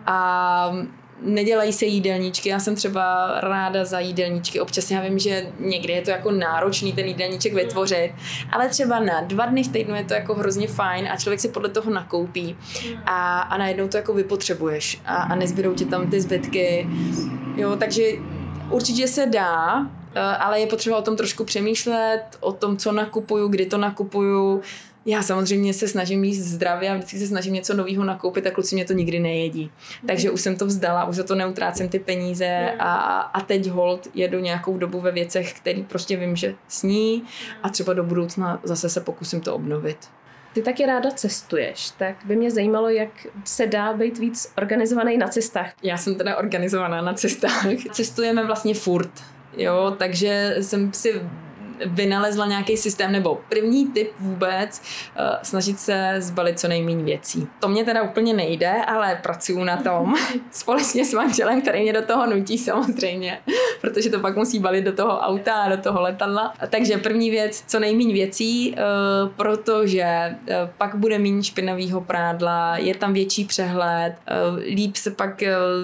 A 0.06 0.72
nedělají 1.22 1.72
se 1.72 1.86
jídelníčky, 1.86 2.48
já 2.48 2.58
jsem 2.58 2.74
třeba 2.74 3.34
ráda 3.40 3.84
za 3.84 4.00
jídelníčky, 4.00 4.60
občas 4.60 4.90
já 4.90 5.00
vím, 5.00 5.18
že 5.18 5.46
někdy 5.60 5.92
je 5.92 6.02
to 6.02 6.10
jako 6.10 6.30
náročný 6.30 6.92
ten 6.92 7.06
jídelníček 7.06 7.54
vytvořit, 7.54 8.12
ale 8.52 8.68
třeba 8.68 9.00
na 9.00 9.20
dva 9.20 9.46
dny 9.46 9.62
v 9.62 9.68
týdnu 9.68 9.94
je 9.94 10.04
to 10.04 10.14
jako 10.14 10.34
hrozně 10.34 10.68
fajn 10.68 11.08
a 11.12 11.16
člověk 11.16 11.40
si 11.40 11.48
podle 11.48 11.68
toho 11.68 11.90
nakoupí 11.90 12.56
a, 13.06 13.40
a 13.40 13.58
najednou 13.58 13.88
to 13.88 13.96
jako 13.96 14.14
vypotřebuješ 14.14 15.00
a, 15.04 15.16
a 15.16 15.34
nezbydou 15.34 15.74
ti 15.74 15.84
tam 15.84 16.10
ty 16.10 16.20
zbytky, 16.20 16.88
jo, 17.56 17.76
takže 17.76 18.02
Určitě 18.70 19.08
se 19.08 19.26
dá, 19.26 19.86
eh, 20.14 20.20
ale 20.20 20.60
je 20.60 20.66
potřeba 20.66 20.96
o 20.96 21.02
tom 21.02 21.16
trošku 21.16 21.44
přemýšlet, 21.44 22.22
o 22.40 22.52
tom, 22.52 22.76
co 22.76 22.92
nakupuju, 22.92 23.48
kdy 23.48 23.66
to 23.66 23.78
nakupuju. 23.78 24.62
Já 25.06 25.22
samozřejmě 25.22 25.74
se 25.74 25.88
snažím 25.88 26.24
jíst 26.24 26.38
zdravě 26.38 26.90
a 26.90 26.94
vždycky 26.94 27.18
se 27.18 27.26
snažím 27.26 27.54
něco 27.54 27.74
nového 27.74 28.04
nakoupit 28.04 28.46
a 28.46 28.50
kluci 28.50 28.74
mě 28.74 28.84
to 28.84 28.92
nikdy 28.92 29.18
nejedí. 29.18 29.70
Takže 30.06 30.30
už 30.30 30.40
jsem 30.40 30.56
to 30.56 30.66
vzdala, 30.66 31.04
už 31.04 31.16
za 31.16 31.22
to 31.22 31.34
neutrácím 31.34 31.88
ty 31.88 31.98
peníze 31.98 32.72
a, 32.78 32.94
a 33.20 33.40
teď 33.40 33.66
hold 33.66 34.08
jedu 34.14 34.40
nějakou 34.40 34.78
dobu 34.78 35.00
ve 35.00 35.12
věcech, 35.12 35.52
který 35.52 35.82
prostě 35.82 36.16
vím, 36.16 36.36
že 36.36 36.54
sní 36.68 37.22
a 37.62 37.68
třeba 37.68 37.92
do 37.92 38.04
budoucna 38.04 38.60
zase 38.62 38.88
se 38.88 39.00
pokusím 39.00 39.40
to 39.40 39.54
obnovit. 39.54 39.98
Ty 40.56 40.62
taky 40.62 40.86
ráda 40.86 41.10
cestuješ, 41.10 41.90
tak 41.90 42.16
by 42.24 42.36
mě 42.36 42.50
zajímalo, 42.50 42.88
jak 42.88 43.26
se 43.44 43.66
dá 43.66 43.92
být 43.92 44.18
víc 44.18 44.52
organizovaný 44.58 45.18
na 45.18 45.28
cestách. 45.28 45.72
Já 45.82 45.96
jsem 45.96 46.14
teda 46.14 46.36
organizovaná 46.36 47.02
na 47.02 47.14
cestách. 47.14 47.66
Cestujeme 47.92 48.44
vlastně 48.44 48.74
furt, 48.74 49.10
jo, 49.56 49.94
takže 49.98 50.56
jsem 50.60 50.92
si 50.92 51.20
vynalezla 51.86 52.46
nějaký 52.46 52.76
systém, 52.76 53.12
nebo 53.12 53.40
první 53.48 53.86
tip 53.86 54.12
vůbec, 54.18 54.82
uh, 55.18 55.24
snažit 55.42 55.80
se 55.80 56.14
zbalit 56.18 56.60
co 56.60 56.68
nejméně 56.68 57.04
věcí. 57.04 57.48
To 57.60 57.68
mě 57.68 57.84
teda 57.84 58.02
úplně 58.02 58.34
nejde, 58.34 58.72
ale 58.86 59.18
pracuju 59.22 59.64
na 59.64 59.76
tom 59.76 60.14
společně 60.50 61.04
s 61.04 61.14
manželem, 61.14 61.62
který 61.62 61.82
mě 61.82 61.92
do 61.92 62.02
toho 62.02 62.26
nutí 62.26 62.58
samozřejmě, 62.58 63.38
protože 63.80 64.10
to 64.10 64.20
pak 64.20 64.36
musí 64.36 64.58
balit 64.58 64.84
do 64.84 64.92
toho 64.92 65.18
auta 65.18 65.54
a 65.54 65.68
do 65.68 65.76
toho 65.76 66.00
letadla. 66.00 66.54
Takže 66.70 66.98
první 66.98 67.30
věc, 67.30 67.64
co 67.66 67.78
nejméně 67.78 68.14
věcí, 68.14 68.74
uh, 68.74 69.30
protože 69.36 70.36
uh, 70.40 70.54
pak 70.78 70.94
bude 70.94 71.18
méně 71.18 71.42
špinavého 71.42 72.00
prádla, 72.00 72.76
je 72.76 72.94
tam 72.94 73.12
větší 73.12 73.44
přehled, 73.44 74.14
líp 74.74 74.96
se 74.96 75.10
pak 75.10 75.42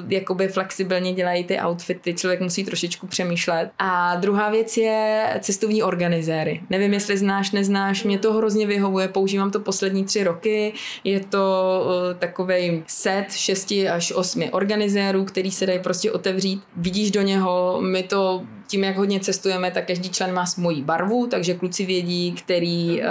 jakoby 0.09 0.49
flexibilně 0.49 1.13
dělají 1.13 1.45
ty 1.45 1.61
outfity, 1.61 2.15
člověk 2.15 2.41
musí 2.41 2.65
trošičku 2.65 3.07
přemýšlet. 3.07 3.71
A 3.79 4.17
druhá 4.17 4.51
věc 4.51 4.77
je 4.77 5.27
cestovní 5.41 5.82
organizéry. 5.83 6.61
Nevím, 6.71 6.93
jestli 6.93 7.19
znáš, 7.19 7.51
neznáš, 7.51 8.05
mě 8.05 8.19
to 8.19 8.33
hrozně 8.33 8.67
vyhovuje, 8.67 9.09
používám 9.09 9.51
to 9.51 9.61
poslední 9.61 10.05
tři 10.05 10.25
roky. 10.25 10.73
Je 11.05 11.21
to 11.21 11.85
uh, 11.85 12.19
takový 12.19 12.83
set 12.87 13.27
šesti 13.33 13.89
až 13.89 14.13
osmi 14.13 14.51
organizérů, 14.51 15.25
který 15.25 15.51
se 15.51 15.67
dají 15.67 15.79
prostě 15.79 16.13
otevřít. 16.13 16.63
Vidíš 16.77 17.11
do 17.11 17.23
něho, 17.23 17.79
my 17.81 18.03
to 18.03 18.43
tím, 18.73 18.85
jak 18.85 18.97
hodně 18.97 19.21
cestujeme, 19.21 19.71
tak 19.71 19.87
každý 19.87 20.11
člen 20.11 20.35
má 20.35 20.47
svoji 20.47 20.83
barvu, 20.83 21.27
takže 21.27 21.55
kluci 21.55 21.87
vědí, 21.87 22.33
který 22.33 23.01
uh, 23.01 23.07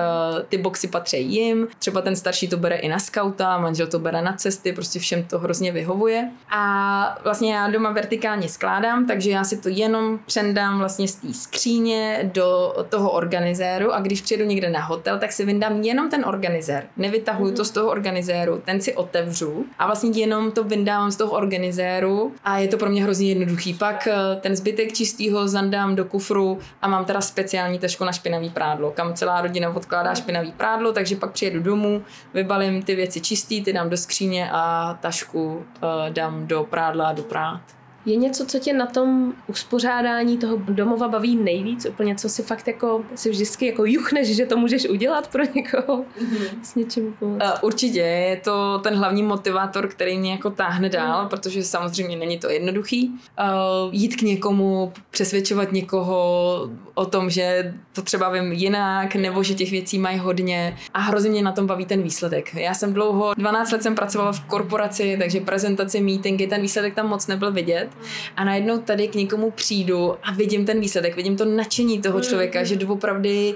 ty 0.50 0.58
boxy 0.58 0.88
patří 0.88 1.34
jim. 1.34 1.68
Třeba 1.80 2.02
ten 2.02 2.16
starší 2.16 2.48
to 2.48 2.58
bere 2.58 2.76
i 2.76 2.88
na 2.88 3.00
skauta, 3.00 3.58
manžel 3.58 3.88
to 3.88 4.00
bere 4.00 4.22
na 4.22 4.34
cesty, 4.34 4.74
prostě 4.74 5.00
všem 5.00 5.24
to 5.24 5.40
hrozně 5.40 5.72
vyhovuje. 5.72 6.32
A 6.50 7.18
vlastně 7.24 7.54
já 7.54 7.70
doma 7.70 7.92
vertikálně 7.92 8.50
skládám, 8.50 9.08
takže 9.08 9.32
já 9.32 9.44
si 9.44 9.58
to 9.58 9.70
jenom 9.70 10.20
přendám 10.26 10.80
vlastně 10.80 11.08
z 11.08 11.16
té 11.16 11.34
skříně 11.34 12.32
do 12.34 12.76
toho 12.90 13.12
organizéru 13.12 13.94
a 13.94 14.00
když 14.00 14.22
přijedu 14.22 14.46
někde 14.46 14.70
na 14.70 14.82
hotel, 14.86 15.20
tak 15.20 15.32
si 15.32 15.46
vyndám 15.46 15.82
jenom 15.82 16.10
ten 16.10 16.26
organizér. 16.26 16.84
Nevytahuju 16.98 17.56
to 17.56 17.66
z 17.66 17.72
toho 17.72 17.90
organizéru, 17.90 18.62
ten 18.66 18.82
si 18.82 18.94
otevřu 18.94 19.66
a 19.80 19.86
vlastně 19.86 20.12
jenom 20.20 20.52
to 20.52 20.64
vyndávám 20.64 21.12
z 21.12 21.16
toho 21.16 21.32
organizéru 21.32 22.32
a 22.44 22.58
je 22.58 22.68
to 22.68 22.78
pro 22.78 22.90
mě 22.90 23.04
hrozně 23.04 23.30
jednoduchý. 23.30 23.74
Pak 23.74 24.08
eh, 24.08 24.16
ten 24.42 24.56
zbytek 24.56 24.94
čistého 24.94 25.51
zandám 25.52 25.96
do 25.96 26.06
kufru 26.06 26.60
a 26.82 26.88
mám 26.88 27.06
teda 27.06 27.22
speciální 27.22 27.80
tašku 27.80 28.06
na 28.06 28.12
špinavý 28.12 28.50
prádlo, 28.50 28.92
kam 28.92 29.14
celá 29.14 29.42
rodina 29.42 29.70
odkládá 29.70 30.16
špinavý 30.16 30.52
prádlo, 30.52 30.92
takže 30.92 31.16
pak 31.16 31.32
přijedu 31.32 31.60
domů, 31.60 32.04
vybalím 32.34 32.84
ty 32.84 32.96
věci 32.96 33.22
čistý, 33.22 33.64
ty 33.64 33.74
dám 33.74 33.90
do 33.90 33.98
skříně 33.98 34.50
a 34.52 34.94
tašku 35.02 35.56
uh, 35.56 35.64
dám 36.10 36.48
do 36.48 36.64
prádla 36.64 37.08
a 37.08 37.14
do 37.14 37.24
prát. 37.24 37.62
Je 38.06 38.16
něco, 38.16 38.46
co 38.46 38.60
tě 38.60 38.74
na 38.74 38.86
tom 38.86 39.34
uspořádání 39.48 40.38
toho 40.38 40.58
domova 40.58 41.08
baví 41.08 41.36
nejvíc? 41.36 41.86
Úplně 41.86 42.16
co 42.16 42.30
si 42.30 42.44
fakt 42.44 42.68
jako, 42.68 43.04
si 43.16 43.30
vždycky 43.30 43.66
jako 43.66 43.86
juchneš, 43.86 44.36
že 44.36 44.46
to 44.46 44.58
můžeš 44.58 44.90
udělat 44.90 45.28
pro 45.28 45.44
někoho 45.56 45.98
mm-hmm. 45.98 46.48
s 46.64 46.76
něčím 46.76 47.16
pomoct? 47.20 47.44
Uh, 47.44 47.50
určitě, 47.62 48.00
je 48.00 48.38
to 48.38 48.80
ten 48.84 48.96
hlavní 48.96 49.24
motivátor, 49.24 49.88
který 49.88 50.18
mě 50.18 50.32
jako 50.32 50.50
táhne 50.50 50.90
dál, 50.90 51.24
mm. 51.24 51.30
protože 51.30 51.64
samozřejmě 51.64 52.18
není 52.18 52.40
to 52.40 52.50
jednoduchý. 52.50 53.10
Uh, 53.10 53.94
jít 53.94 54.16
k 54.16 54.22
někomu, 54.22 54.94
přesvědčovat 55.10 55.72
někoho 55.72 56.70
o 56.94 57.06
tom, 57.06 57.30
že 57.30 57.74
to 57.94 58.02
třeba 58.02 58.30
vím 58.30 58.52
jinak, 58.52 59.16
nebo 59.16 59.44
že 59.44 59.54
těch 59.54 59.72
věcí 59.72 60.00
mají 60.00 60.18
hodně 60.18 60.78
a 60.94 61.00
hrozně 61.00 61.30
mě 61.30 61.44
na 61.44 61.52
tom 61.52 61.68
baví 61.68 61.86
ten 61.86 62.02
výsledek. 62.02 62.56
Já 62.56 62.74
jsem 62.74 62.94
dlouho, 62.94 63.34
12 63.38 63.72
let 63.72 63.84
jsem 63.84 63.96
pracovala 63.96 64.32
v 64.32 64.46
korporaci, 64.46 65.18
takže 65.20 65.42
prezentaci, 65.42 66.02
meetingy, 66.02 66.48
ten 66.48 66.62
výsledek 66.62 66.96
tam 66.96 67.08
moc 67.08 67.28
nebyl 67.28 67.52
vidět 67.52 67.91
a 68.36 68.44
najednou 68.44 68.78
tady 68.78 69.08
k 69.08 69.16
někomu 69.16 69.52
přijdu 69.52 70.14
a 70.24 70.34
vidím 70.34 70.66
ten 70.66 70.80
výsledek, 70.80 71.16
vidím 71.16 71.38
to 71.38 71.46
nadšení 71.46 72.02
toho 72.02 72.22
člověka, 72.22 72.60
mm. 72.60 72.66
že 72.66 72.76
doopravdy 72.76 73.56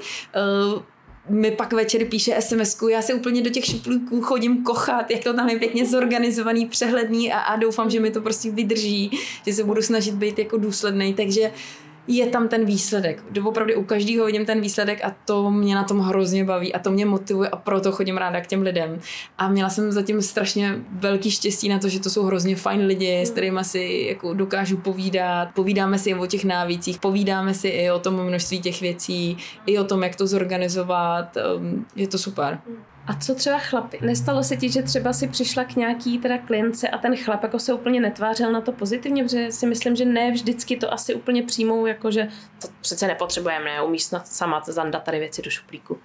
uh, 0.73 0.81
mi 1.29 1.51
pak 1.51 1.73
večer 1.73 2.05
píše 2.05 2.41
sms 2.41 2.77
já 2.91 3.01
se 3.01 3.13
úplně 3.13 3.41
do 3.41 3.49
těch 3.49 3.65
šuplíků 3.65 4.21
chodím 4.21 4.63
kochat, 4.63 5.11
jak 5.11 5.23
to 5.23 5.33
tam 5.33 5.49
je 5.49 5.59
pěkně 5.59 5.85
zorganizovaný, 5.85 6.65
přehledný 6.65 7.33
a, 7.33 7.39
a 7.39 7.55
doufám, 7.55 7.89
že 7.89 7.99
mi 7.99 8.11
to 8.11 8.21
prostě 8.21 8.51
vydrží, 8.51 9.11
že 9.45 9.53
se 9.53 9.63
budu 9.63 9.81
snažit 9.81 10.15
být 10.15 10.39
jako 10.39 10.57
důsledný, 10.57 11.13
takže 11.13 11.41
uh, 11.41 11.84
je 12.07 12.27
tam 12.27 12.47
ten 12.47 12.65
výsledek. 12.65 13.23
Opravdu 13.43 13.73
u 13.75 13.83
každého 13.83 14.25
vidím 14.25 14.45
ten 14.45 14.61
výsledek 14.61 15.05
a 15.05 15.15
to 15.25 15.51
mě 15.51 15.75
na 15.75 15.83
tom 15.83 15.99
hrozně 15.99 16.43
baví 16.43 16.73
a 16.73 16.79
to 16.79 16.91
mě 16.91 17.05
motivuje 17.05 17.49
a 17.49 17.55
proto 17.55 17.91
chodím 17.91 18.17
ráda 18.17 18.41
k 18.41 18.47
těm 18.47 18.61
lidem. 18.61 18.99
A 19.37 19.49
měla 19.49 19.69
jsem 19.69 19.91
zatím 19.91 20.21
strašně 20.21 20.75
velký 20.91 21.31
štěstí 21.31 21.69
na 21.69 21.79
to, 21.79 21.89
že 21.89 21.99
to 21.99 22.09
jsou 22.09 22.23
hrozně 22.23 22.55
fajn 22.55 22.85
lidi, 22.85 23.21
s 23.21 23.31
kterými 23.31 23.63
si 23.63 24.05
jako 24.09 24.33
dokážu 24.33 24.77
povídat. 24.77 25.47
Povídáme 25.55 25.99
si 25.99 26.13
o 26.13 26.25
těch 26.25 26.43
návících, 26.43 26.99
povídáme 26.99 27.53
si 27.53 27.67
i 27.67 27.91
o 27.91 27.99
tom 27.99 28.23
množství 28.23 28.61
těch 28.61 28.81
věcí, 28.81 29.37
i 29.65 29.79
o 29.79 29.83
tom, 29.83 30.03
jak 30.03 30.15
to 30.15 30.27
zorganizovat. 30.27 31.37
Ehm, 31.37 31.85
je 31.95 32.07
to 32.07 32.17
super. 32.17 32.59
A 33.07 33.13
co 33.13 33.35
třeba 33.35 33.59
chlapy? 33.59 33.99
Nestalo 34.01 34.43
se 34.43 34.57
ti, 34.57 34.69
že 34.69 34.83
třeba 34.83 35.13
si 35.13 35.27
přišla 35.27 35.63
k 35.63 35.75
nějaký 35.75 36.19
teda 36.19 36.37
klience 36.37 36.89
a 36.89 36.97
ten 36.97 37.15
chlap 37.17 37.43
jako 37.43 37.59
se 37.59 37.73
úplně 37.73 38.01
netvářel 38.01 38.51
na 38.51 38.61
to 38.61 38.71
pozitivně, 38.71 39.23
protože 39.23 39.51
si 39.51 39.65
myslím, 39.65 39.95
že 39.95 40.05
ne 40.05 40.31
vždycky 40.31 40.77
to 40.77 40.93
asi 40.93 41.15
úplně 41.15 41.43
přijmou, 41.43 41.85
jako 41.85 42.11
že 42.11 42.27
to 42.61 42.67
přece 42.81 43.07
nepotřebujeme, 43.07 43.65
ne, 43.65 43.81
umíš 43.81 44.03
snad 44.03 44.27
sama 44.27 44.61
zandat 44.65 45.03
tady 45.03 45.19
věci 45.19 45.41
do 45.41 45.49
šuplíku. 45.49 45.99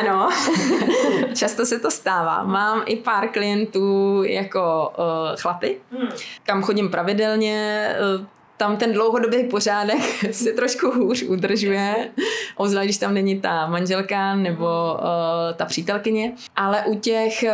Ano, 0.00 0.28
často 1.34 1.66
se 1.66 1.78
to 1.78 1.90
stává. 1.90 2.42
Mám 2.42 2.82
i 2.86 2.96
pár 2.96 3.28
klientů 3.28 4.22
jako 4.22 4.92
uh, 4.98 5.36
chlapy, 5.36 5.80
hmm. 5.92 6.08
kam 6.42 6.62
chodím 6.62 6.90
pravidelně. 6.90 7.88
Uh, 8.20 8.26
tam 8.58 8.76
ten 8.76 8.92
dlouhodobý 8.92 9.44
pořádek 9.44 9.98
se 10.32 10.52
trošku 10.52 10.90
hůř 10.90 11.22
udržuje, 11.22 12.10
obzvlášť 12.56 12.84
když 12.84 12.98
tam 12.98 13.14
není 13.14 13.40
ta 13.40 13.66
manželka 13.66 14.34
nebo 14.34 14.66
uh, 14.94 15.56
ta 15.56 15.64
přítelkyně. 15.64 16.32
Ale 16.56 16.84
u 16.86 16.94
těch, 16.94 17.44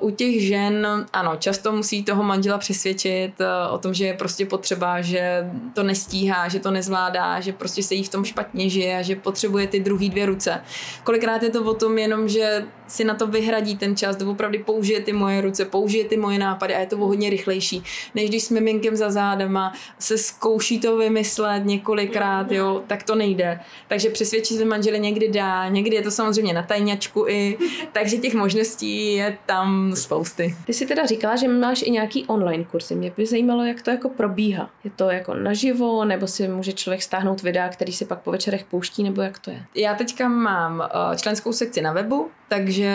uh, 0.00 0.08
u 0.08 0.10
těch 0.10 0.42
žen, 0.42 1.06
ano, 1.12 1.36
často 1.38 1.72
musí 1.72 2.04
toho 2.04 2.22
manžela 2.22 2.58
přesvědčit 2.58 3.32
uh, 3.40 3.74
o 3.74 3.78
tom, 3.78 3.94
že 3.94 4.06
je 4.06 4.14
prostě 4.14 4.46
potřeba, 4.46 5.00
že 5.00 5.50
to 5.74 5.82
nestíhá, 5.82 6.48
že 6.48 6.60
to 6.60 6.70
nezvládá, 6.70 7.40
že 7.40 7.52
prostě 7.52 7.82
se 7.82 7.94
jí 7.94 8.02
v 8.02 8.08
tom 8.08 8.24
špatně 8.24 8.68
žije 8.68 8.98
a 8.98 9.02
že 9.02 9.16
potřebuje 9.16 9.66
ty 9.66 9.80
druhý 9.80 10.10
dvě 10.10 10.26
ruce. 10.26 10.60
Kolikrát 11.04 11.42
je 11.42 11.50
to 11.50 11.64
o 11.64 11.74
tom 11.74 11.98
jenom, 11.98 12.28
že 12.28 12.64
si 12.86 13.04
na 13.04 13.14
to 13.14 13.26
vyhradí 13.26 13.76
ten 13.76 13.96
čas, 13.96 14.16
to 14.16 14.30
opravdu 14.30 14.58
použije 14.64 15.00
ty 15.00 15.12
moje 15.12 15.40
ruce, 15.40 15.64
použije 15.64 16.04
ty 16.04 16.16
moje 16.16 16.38
nápady 16.38 16.74
a 16.74 16.80
je 16.80 16.86
to 16.86 16.96
o 16.96 17.06
hodně 17.06 17.30
rychlejší, 17.30 17.82
než 18.14 18.28
když 18.28 18.44
s 18.44 18.50
miminkem 18.50 18.96
za 18.96 19.10
zádama 19.10 19.72
se 19.98 20.18
zkouší 20.54 20.80
to 20.80 20.96
vymyslet 20.96 21.64
několikrát, 21.64 22.52
jo, 22.52 22.82
tak 22.86 23.02
to 23.02 23.14
nejde. 23.14 23.60
Takže 23.88 24.10
přesvědčit 24.10 24.54
své 24.54 24.64
manžele 24.64 24.98
někdy 24.98 25.28
dá, 25.28 25.68
někdy 25.68 25.96
je 25.96 26.02
to 26.02 26.10
samozřejmě 26.10 26.52
na 26.52 26.62
tajňačku 26.62 27.28
i, 27.28 27.58
takže 27.92 28.16
těch 28.16 28.34
možností 28.34 29.14
je 29.14 29.38
tam 29.46 29.96
spousty. 29.96 30.56
Ty 30.66 30.72
si 30.72 30.86
teda 30.86 31.06
říkala, 31.06 31.36
že 31.36 31.48
máš 31.48 31.82
i 31.82 31.90
nějaký 31.90 32.24
online 32.26 32.64
kurzy. 32.64 32.94
Mě 32.94 33.12
by 33.16 33.26
zajímalo, 33.26 33.64
jak 33.64 33.82
to 33.82 33.90
jako 33.90 34.08
probíhá. 34.08 34.70
Je 34.84 34.90
to 34.90 35.10
jako 35.10 35.34
naživo, 35.34 36.04
nebo 36.04 36.26
si 36.26 36.48
může 36.48 36.72
člověk 36.72 37.02
stáhnout 37.02 37.42
videa, 37.42 37.68
který 37.68 37.92
si 37.92 38.04
pak 38.04 38.18
po 38.18 38.30
večerech 38.30 38.64
pouští, 38.64 39.02
nebo 39.02 39.22
jak 39.22 39.38
to 39.38 39.50
je? 39.50 39.62
Já 39.74 39.94
teďka 39.94 40.28
mám 40.28 40.82
eh, 40.82 41.16
členskou 41.16 41.52
sekci 41.52 41.82
na 41.82 41.92
webu, 41.92 42.30
takže 42.48 42.94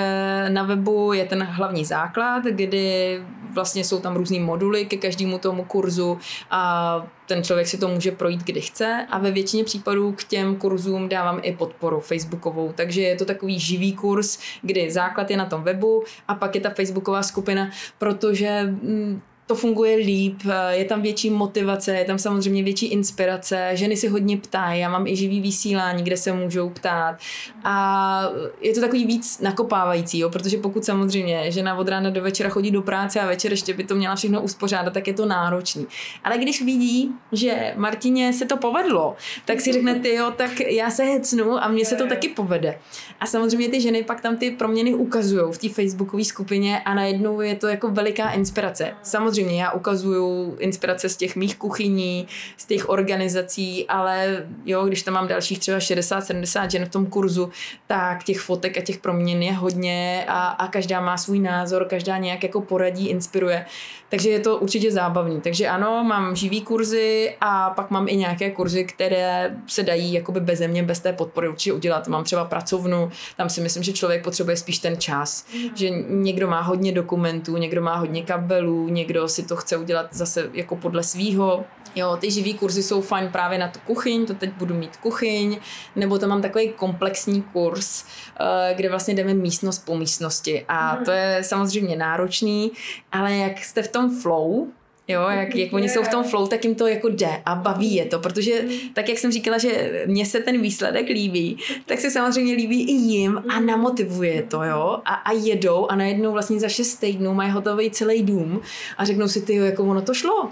na 0.49 0.63
webu 0.63 1.13
je 1.13 1.25
ten 1.25 1.43
hlavní 1.43 1.85
základ, 1.85 2.43
kdy 2.43 3.21
vlastně 3.53 3.83
jsou 3.83 3.99
tam 3.99 4.15
různý 4.15 4.39
moduly 4.39 4.85
ke 4.85 4.97
každému 4.97 5.37
tomu 5.37 5.65
kurzu 5.65 6.19
a 6.51 7.07
ten 7.25 7.43
člověk 7.43 7.67
si 7.67 7.77
to 7.77 7.87
může 7.87 8.11
projít, 8.11 8.43
kdy 8.43 8.61
chce. 8.61 9.07
A 9.09 9.19
ve 9.19 9.31
většině 9.31 9.63
případů 9.63 10.11
k 10.11 10.23
těm 10.23 10.55
kurzům 10.55 11.09
dávám 11.09 11.39
i 11.43 11.51
podporu 11.55 11.99
facebookovou, 11.99 12.73
takže 12.75 13.01
je 13.01 13.15
to 13.15 13.25
takový 13.25 13.59
živý 13.59 13.93
kurz, 13.93 14.39
kdy 14.61 14.91
základ 14.91 15.31
je 15.31 15.37
na 15.37 15.45
tom 15.45 15.63
webu 15.63 16.03
a 16.27 16.35
pak 16.35 16.55
je 16.55 16.61
ta 16.61 16.69
facebooková 16.69 17.23
skupina, 17.23 17.69
protože 17.97 18.63
mm, 18.63 19.21
to 19.49 19.55
funguje 19.55 19.95
líp, 19.95 20.41
je 20.69 20.85
tam 20.85 21.01
větší 21.01 21.29
motivace, 21.29 21.95
je 21.95 22.05
tam 22.05 22.19
samozřejmě 22.19 22.63
větší 22.63 22.85
inspirace, 22.85 23.71
ženy 23.73 23.97
si 23.97 24.07
hodně 24.07 24.37
ptají, 24.37 24.81
já 24.81 24.89
mám 24.89 25.07
i 25.07 25.15
živý 25.15 25.41
vysílání, 25.41 26.03
kde 26.03 26.17
se 26.17 26.33
můžou 26.33 26.69
ptát 26.69 27.15
a 27.63 28.23
je 28.61 28.73
to 28.73 28.81
takový 28.81 29.05
víc 29.05 29.39
nakopávající, 29.39 30.19
jo, 30.19 30.29
protože 30.29 30.57
pokud 30.57 30.85
samozřejmě 30.85 31.51
žena 31.51 31.75
od 31.75 31.87
rána 31.87 32.09
do 32.09 32.21
večera 32.21 32.49
chodí 32.49 32.71
do 32.71 32.81
práce 32.81 33.19
a 33.19 33.27
večer 33.27 33.51
ještě 33.51 33.73
by 33.73 33.83
to 33.83 33.95
měla 33.95 34.15
všechno 34.15 34.41
uspořádat, 34.41 34.93
tak 34.93 35.07
je 35.07 35.13
to 35.13 35.25
náročný. 35.25 35.87
Ale 36.23 36.37
když 36.37 36.61
vidí, 36.61 37.11
že 37.31 37.73
Martině 37.75 38.33
se 38.33 38.45
to 38.45 38.57
povedlo, 38.57 39.15
tak 39.45 39.61
si 39.61 39.73
řekne, 39.73 40.01
jo, 40.03 40.33
tak 40.35 40.59
já 40.59 40.89
se 40.89 41.03
hecnu 41.03 41.63
a 41.63 41.67
mně 41.67 41.85
se 41.85 41.95
to 41.95 42.07
taky 42.07 42.29
povede. 42.29 42.79
A 43.19 43.25
samozřejmě 43.25 43.69
ty 43.69 43.81
ženy 43.81 44.03
pak 44.03 44.21
tam 44.21 44.37
ty 44.37 44.51
proměny 44.51 44.93
ukazují 44.93 45.53
v 45.53 45.57
té 45.57 45.69
facebookové 45.69 46.23
skupině 46.23 46.79
a 46.79 46.93
najednou 46.93 47.41
je 47.41 47.55
to 47.55 47.67
jako 47.67 47.89
veliká 47.89 48.29
inspirace. 48.29 48.93
Samozřejmě 49.03 49.61
já 49.61 49.71
ukazuju 49.71 50.55
inspirace 50.59 51.09
z 51.09 51.17
těch 51.17 51.35
mých 51.35 51.57
kuchyní, 51.57 52.27
z 52.57 52.65
těch 52.65 52.89
organizací, 52.89 53.87
ale 53.87 54.45
jo, 54.65 54.85
když 54.85 55.03
tam 55.03 55.13
mám 55.13 55.27
dalších 55.27 55.59
třeba 55.59 55.77
60-70 55.77 56.69
žen 56.69 56.85
v 56.85 56.89
tom 56.89 57.05
kurzu, 57.05 57.49
tak 57.87 58.23
těch 58.23 58.39
fotek 58.39 58.77
a 58.77 58.81
těch 58.81 58.97
proměn 58.97 59.43
je 59.43 59.53
hodně 59.53 60.25
a, 60.27 60.47
a 60.47 60.67
každá 60.67 61.01
má 61.01 61.17
svůj 61.17 61.39
názor, 61.39 61.85
každá 61.85 62.17
nějak 62.17 62.43
jako 62.43 62.61
poradí, 62.61 63.07
inspiruje. 63.07 63.65
Takže 64.09 64.29
je 64.29 64.39
to 64.39 64.57
určitě 64.57 64.91
zábavný. 64.91 65.41
Takže 65.41 65.67
ano, 65.67 66.03
mám 66.03 66.35
živý 66.35 66.61
kurzy 66.61 67.35
a 67.41 67.69
pak 67.69 67.91
mám 67.91 68.07
i 68.07 68.15
nějaké 68.15 68.51
kurzy, 68.51 68.83
které 68.83 69.55
se 69.67 69.83
dají 69.83 70.13
jakoby 70.13 70.39
bez 70.39 70.59
mě, 70.59 70.83
bez 70.83 70.99
té 70.99 71.13
podpory 71.13 71.49
určitě 71.49 71.73
udělat. 71.73 72.07
Mám 72.07 72.23
třeba 72.23 72.45
pracovnu, 72.45 73.08
tam 73.37 73.49
si 73.49 73.61
myslím, 73.61 73.83
že 73.83 73.93
člověk 73.93 74.23
potřebuje 74.23 74.57
spíš 74.57 74.79
ten 74.79 74.97
čas. 74.97 75.45
Mm. 75.55 75.69
Že 75.75 75.89
někdo 76.09 76.47
má 76.47 76.61
hodně 76.61 76.91
dokumentů, 76.91 77.57
někdo 77.57 77.81
má 77.81 77.95
hodně 77.95 78.23
kabelů, 78.23 78.89
někdo 78.89 79.27
si 79.27 79.43
to 79.43 79.55
chce 79.55 79.77
udělat 79.77 80.07
zase 80.11 80.49
jako 80.53 80.75
podle 80.75 81.03
svýho. 81.03 81.65
Jo, 81.95 82.17
ty 82.21 82.31
živý 82.31 82.53
kurzy 82.53 82.83
jsou 82.83 83.01
fajn 83.01 83.29
právě 83.31 83.57
na 83.57 83.67
tu 83.67 83.79
kuchyň, 83.79 84.25
to 84.25 84.33
teď 84.33 84.49
budu 84.57 84.75
mít 84.75 84.97
kuchyň, 84.97 85.59
nebo 85.95 86.17
tam 86.17 86.29
mám 86.29 86.41
takový 86.41 86.69
komplexní 86.69 87.41
kurz, 87.41 88.05
eh, 88.39 88.73
kde 88.73 88.89
vlastně 88.89 89.13
jdeme 89.13 89.33
místnost 89.33 89.85
po 89.85 89.97
místnosti 89.97 90.65
a 90.67 90.95
mhm. 90.95 91.05
to 91.05 91.11
je 91.11 91.43
samozřejmě 91.43 91.95
náročný, 91.95 92.71
ale 93.11 93.33
jak 93.33 93.63
jste 93.63 93.83
v 93.83 93.87
tom 93.87 94.21
flow, 94.21 94.67
Jo, 95.09 95.21
jak, 95.29 95.55
jak 95.55 95.73
oni 95.73 95.89
jsou 95.89 96.03
v 96.03 96.09
tom 96.09 96.23
flow, 96.23 96.47
tak 96.47 96.65
jim 96.65 96.75
to 96.75 96.87
jako 96.87 97.09
jde 97.09 97.41
a 97.45 97.55
baví 97.55 97.95
je 97.95 98.05
to, 98.05 98.19
protože 98.19 98.65
tak, 98.93 99.09
jak 99.09 99.17
jsem 99.17 99.31
říkala, 99.31 99.57
že 99.57 100.03
mně 100.05 100.25
se 100.25 100.39
ten 100.39 100.61
výsledek 100.61 101.09
líbí, 101.09 101.57
tak 101.85 101.99
se 101.99 102.11
samozřejmě 102.11 102.53
líbí 102.53 102.83
i 102.83 102.91
jim 102.91 103.43
a 103.49 103.59
namotivuje 103.59 104.43
to, 104.43 104.63
jo, 104.63 104.99
a, 105.05 105.13
a 105.13 105.31
jedou 105.31 105.87
a 105.87 105.95
najednou 105.95 106.31
vlastně 106.31 106.59
za 106.59 106.69
šest 106.69 106.95
týdnů 106.95 107.33
mají 107.33 107.51
hotový 107.51 107.91
celý 107.91 108.23
dům 108.23 108.61
a 108.97 109.05
řeknou 109.05 109.27
si, 109.27 109.41
ty 109.41 109.55
jo, 109.55 109.65
jako 109.65 109.83
ono 109.83 110.01
to 110.01 110.13
šlo, 110.13 110.43
uh, 110.43 110.51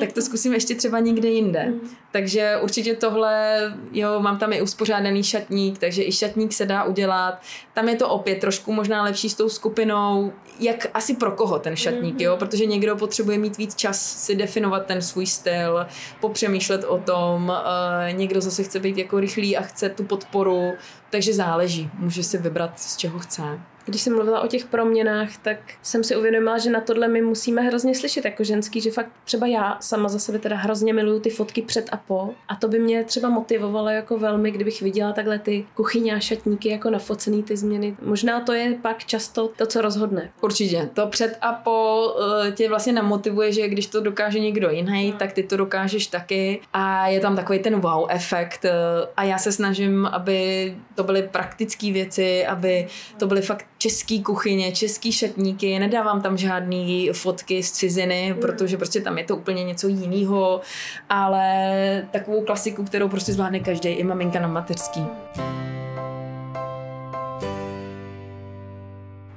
tak 0.00 0.12
to 0.12 0.22
zkusím 0.22 0.54
ještě 0.54 0.74
třeba 0.74 0.98
někde 0.98 1.28
jinde. 1.28 1.66
Mm. 1.66 1.80
Takže 2.12 2.58
určitě 2.62 2.94
tohle, 2.94 3.58
jo, 3.92 4.20
mám 4.20 4.38
tam 4.38 4.52
i 4.52 4.62
uspořádaný 4.62 5.22
šatník, 5.22 5.78
takže 5.78 6.04
i 6.04 6.12
šatník 6.12 6.52
se 6.52 6.66
dá 6.66 6.84
udělat. 6.84 7.42
Tam 7.74 7.88
je 7.88 7.96
to 7.96 8.08
opět 8.08 8.40
trošku 8.40 8.72
možná 8.72 9.02
lepší 9.02 9.30
s 9.30 9.34
tou 9.34 9.48
skupinou, 9.48 10.32
jak 10.58 10.86
asi 10.94 11.16
pro 11.16 11.32
koho 11.32 11.58
ten 11.58 11.76
šatník, 11.76 12.20
jo, 12.20 12.34
mm-hmm. 12.34 12.38
protože 12.38 12.66
někdo 12.66 12.96
potřebuje 12.96 13.38
mít 13.38 13.56
víc 13.56 13.74
čas 13.74 14.00
si 14.00 14.36
definovat 14.36 14.86
ten 14.86 15.02
svůj 15.02 15.26
styl, 15.26 15.86
popřemýšlet 16.20 16.84
o 16.84 16.98
tom, 16.98 17.48
uh, 17.48 18.18
někdo 18.18 18.40
zase 18.40 18.62
chce 18.62 18.80
být 18.80 18.98
jako 18.98 19.20
rychlý 19.20 19.56
a 19.56 19.62
chce 19.62 19.88
tu 19.88 20.04
podporu, 20.04 20.72
takže 21.10 21.34
záleží, 21.34 21.90
může 21.94 22.22
si 22.22 22.38
vybrat, 22.38 22.80
z 22.80 22.96
čeho 22.96 23.18
chce 23.18 23.58
když 23.88 24.02
jsem 24.02 24.14
mluvila 24.14 24.40
o 24.40 24.46
těch 24.46 24.66
proměnách, 24.66 25.36
tak 25.36 25.58
jsem 25.82 26.04
si 26.04 26.16
uvědomila, 26.16 26.58
že 26.58 26.70
na 26.70 26.80
tohle 26.80 27.08
my 27.08 27.22
musíme 27.22 27.62
hrozně 27.62 27.94
slyšet 27.94 28.24
jako 28.24 28.44
ženský, 28.44 28.80
že 28.80 28.90
fakt 28.90 29.10
třeba 29.24 29.46
já 29.46 29.76
sama 29.80 30.08
za 30.08 30.18
sebe 30.18 30.38
teda 30.38 30.56
hrozně 30.56 30.92
miluju 30.92 31.20
ty 31.20 31.30
fotky 31.30 31.62
před 31.62 31.88
a 31.92 31.96
po 31.96 32.30
a 32.48 32.56
to 32.56 32.68
by 32.68 32.78
mě 32.78 33.04
třeba 33.04 33.28
motivovalo 33.28 33.88
jako 33.88 34.18
velmi, 34.18 34.50
kdybych 34.50 34.82
viděla 34.82 35.12
takhle 35.12 35.38
ty 35.38 35.66
kuchyně 35.74 36.14
a 36.14 36.20
šatníky 36.20 36.68
jako 36.68 36.90
nafocený 36.90 37.42
ty 37.42 37.56
změny. 37.56 37.96
Možná 38.02 38.40
to 38.40 38.52
je 38.52 38.74
pak 38.82 39.04
často 39.04 39.48
to, 39.56 39.66
co 39.66 39.80
rozhodne. 39.80 40.30
Určitě. 40.40 40.88
To 40.94 41.06
před 41.06 41.38
a 41.40 41.52
po 41.52 42.06
uh, 42.06 42.50
tě 42.54 42.68
vlastně 42.68 42.92
namotivuje, 42.92 43.52
že 43.52 43.68
když 43.68 43.86
to 43.86 44.00
dokáže 44.00 44.40
někdo 44.40 44.70
jiný, 44.70 45.14
tak 45.18 45.32
ty 45.32 45.42
to 45.42 45.56
dokážeš 45.56 46.06
taky 46.06 46.60
a 46.72 47.08
je 47.08 47.20
tam 47.20 47.36
takový 47.36 47.58
ten 47.58 47.80
wow 47.80 48.06
efekt 48.08 48.64
uh, 48.64 48.70
a 49.16 49.24
já 49.24 49.38
se 49.38 49.52
snažím, 49.52 50.06
aby 50.06 50.74
to 50.94 51.04
byly 51.04 51.22
praktické 51.22 51.92
věci, 51.92 52.46
aby 52.46 52.86
to 53.18 53.26
byly 53.26 53.42
fakt 53.42 53.66
český 53.78 54.22
kuchyně, 54.22 54.72
český 54.72 55.12
šatníky, 55.12 55.78
nedávám 55.78 56.22
tam 56.22 56.36
žádný 56.36 57.10
fotky 57.12 57.62
z 57.62 57.72
ciziny, 57.72 58.32
mm. 58.32 58.40
protože 58.40 58.76
prostě 58.76 59.00
tam 59.00 59.18
je 59.18 59.24
to 59.24 59.36
úplně 59.36 59.64
něco 59.64 59.88
jiného, 59.88 60.60
ale 61.08 62.08
takovou 62.10 62.44
klasiku, 62.44 62.84
kterou 62.84 63.08
prostě 63.08 63.32
zvládne 63.32 63.60
každý, 63.60 63.88
i 63.88 64.04
maminka 64.04 64.40
na 64.40 64.48
mateřský. 64.48 65.06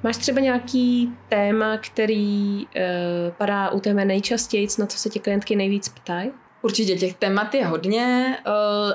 Máš 0.03 0.17
třeba 0.17 0.41
nějaký 0.41 1.09
téma, 1.29 1.77
který 1.77 2.65
uh, 2.65 3.33
padá 3.37 3.69
u 3.69 3.79
tebe 3.79 4.05
nejčastěji, 4.05 4.67
na 4.79 4.85
co 4.85 4.97
se 4.97 5.09
tě 5.09 5.19
klientky 5.19 5.55
nejvíc 5.55 5.89
ptají? 5.89 6.31
Určitě 6.61 6.95
těch 6.95 7.13
témat 7.13 7.55
je 7.55 7.65
hodně, 7.65 8.37
eh, 8.45 8.51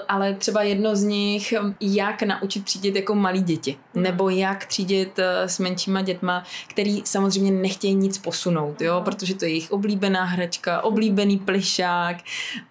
ale 0.08 0.34
třeba 0.34 0.62
jedno 0.62 0.96
z 0.96 1.02
nich, 1.02 1.54
jak 1.80 2.22
naučit 2.22 2.64
třídit 2.64 2.96
jako 2.96 3.14
malí 3.14 3.42
děti, 3.42 3.76
nebo 3.94 4.30
jak 4.30 4.66
třídit 4.66 5.18
eh, 5.18 5.48
s 5.48 5.58
menšíma 5.58 6.02
dětma, 6.02 6.44
který 6.66 7.02
samozřejmě 7.04 7.50
nechtějí 7.50 7.94
nic 7.94 8.18
posunout, 8.18 8.80
jo, 8.80 9.02
protože 9.04 9.34
to 9.34 9.44
je 9.44 9.50
jejich 9.50 9.72
oblíbená 9.72 10.24
hračka, 10.24 10.84
oblíbený 10.84 11.38
plišák 11.38 12.16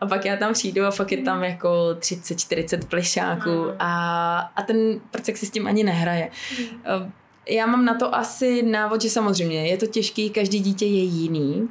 a 0.01 0.05
pak 0.05 0.25
já 0.25 0.37
tam 0.37 0.53
přijdu 0.53 0.85
a 0.85 0.91
fakt 0.91 1.11
je 1.11 1.17
tam 1.17 1.43
jako 1.43 1.69
30-40 1.99 2.87
plišáků 2.87 3.65
a, 3.79 4.39
a 4.55 4.63
ten 4.63 4.99
prcek 5.11 5.37
si 5.37 5.45
s 5.45 5.51
tím 5.51 5.67
ani 5.67 5.83
nehraje. 5.83 6.31
Já 7.49 7.65
mám 7.65 7.85
na 7.85 7.93
to 7.93 8.15
asi 8.15 8.63
návod, 8.63 9.01
že 9.01 9.09
samozřejmě 9.09 9.67
je 9.67 9.77
to 9.77 9.87
těžký, 9.87 10.29
každý 10.29 10.59
dítě 10.59 10.85
je 10.85 11.03
jiný, 11.03 11.55
mm. 11.55 11.69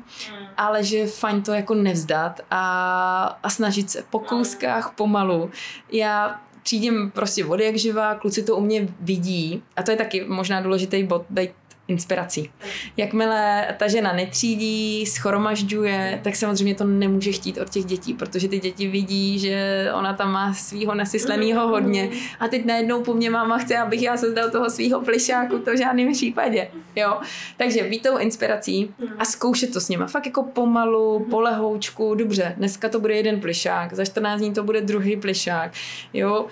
ale 0.56 0.84
že 0.84 1.06
fajn 1.06 1.42
to 1.42 1.52
jako 1.52 1.74
nevzdat 1.74 2.40
a, 2.50 3.38
a 3.42 3.50
snažit 3.50 3.90
se 3.90 4.04
po 4.10 4.18
kouskách 4.18 4.94
pomalu. 4.96 5.50
Já 5.92 6.40
třídím 6.62 7.10
prostě 7.10 7.44
vody 7.44 7.64
jak 7.64 7.76
živá, 7.76 8.14
kluci 8.14 8.42
to 8.42 8.56
u 8.56 8.60
mě 8.60 8.88
vidí 9.00 9.62
a 9.76 9.82
to 9.82 9.90
je 9.90 9.96
taky 9.96 10.24
možná 10.24 10.60
důležitý 10.60 11.04
bod, 11.04 11.24
být 11.30 11.50
inspirací. 11.88 12.50
Jakmile 12.96 13.66
ta 13.76 13.88
žena 13.88 14.12
netřídí, 14.12 15.06
schromažďuje, 15.06 16.20
tak 16.24 16.36
samozřejmě 16.36 16.74
to 16.74 16.84
nemůže 16.84 17.32
chtít 17.32 17.58
od 17.58 17.70
těch 17.70 17.84
dětí, 17.84 18.14
protože 18.14 18.48
ty 18.48 18.58
děti 18.58 18.88
vidí, 18.88 19.38
že 19.38 19.88
ona 19.94 20.12
tam 20.12 20.32
má 20.32 20.54
svého 20.54 20.94
nasysleného 20.94 21.68
hodně 21.68 22.10
a 22.40 22.48
teď 22.48 22.64
najednou 22.64 23.02
po 23.02 23.14
mně 23.14 23.30
máma 23.30 23.58
chce, 23.58 23.78
abych 23.78 24.02
já 24.02 24.16
se 24.16 24.30
zdal 24.30 24.50
toho 24.50 24.70
svého 24.70 25.00
plišáku, 25.00 25.58
to 25.58 25.72
v 25.72 25.78
žádném 25.78 26.12
případě. 26.12 26.68
Jo? 26.96 27.20
Takže 27.56 27.82
být 27.82 28.02
tou 28.02 28.18
inspirací 28.18 28.94
a 29.18 29.24
zkoušet 29.24 29.72
to 29.72 29.80
s 29.80 29.88
nima. 29.88 30.06
Fakt 30.06 30.26
jako 30.26 30.42
pomalu, 30.42 31.26
polehoučku, 31.30 32.14
dobře, 32.14 32.54
dneska 32.56 32.88
to 32.88 33.00
bude 33.00 33.14
jeden 33.14 33.40
plišák, 33.40 33.92
za 33.92 34.04
14 34.04 34.40
dní 34.40 34.52
to 34.52 34.62
bude 34.62 34.80
druhý 34.80 35.16
plišák. 35.16 35.72
Jo? 36.12 36.46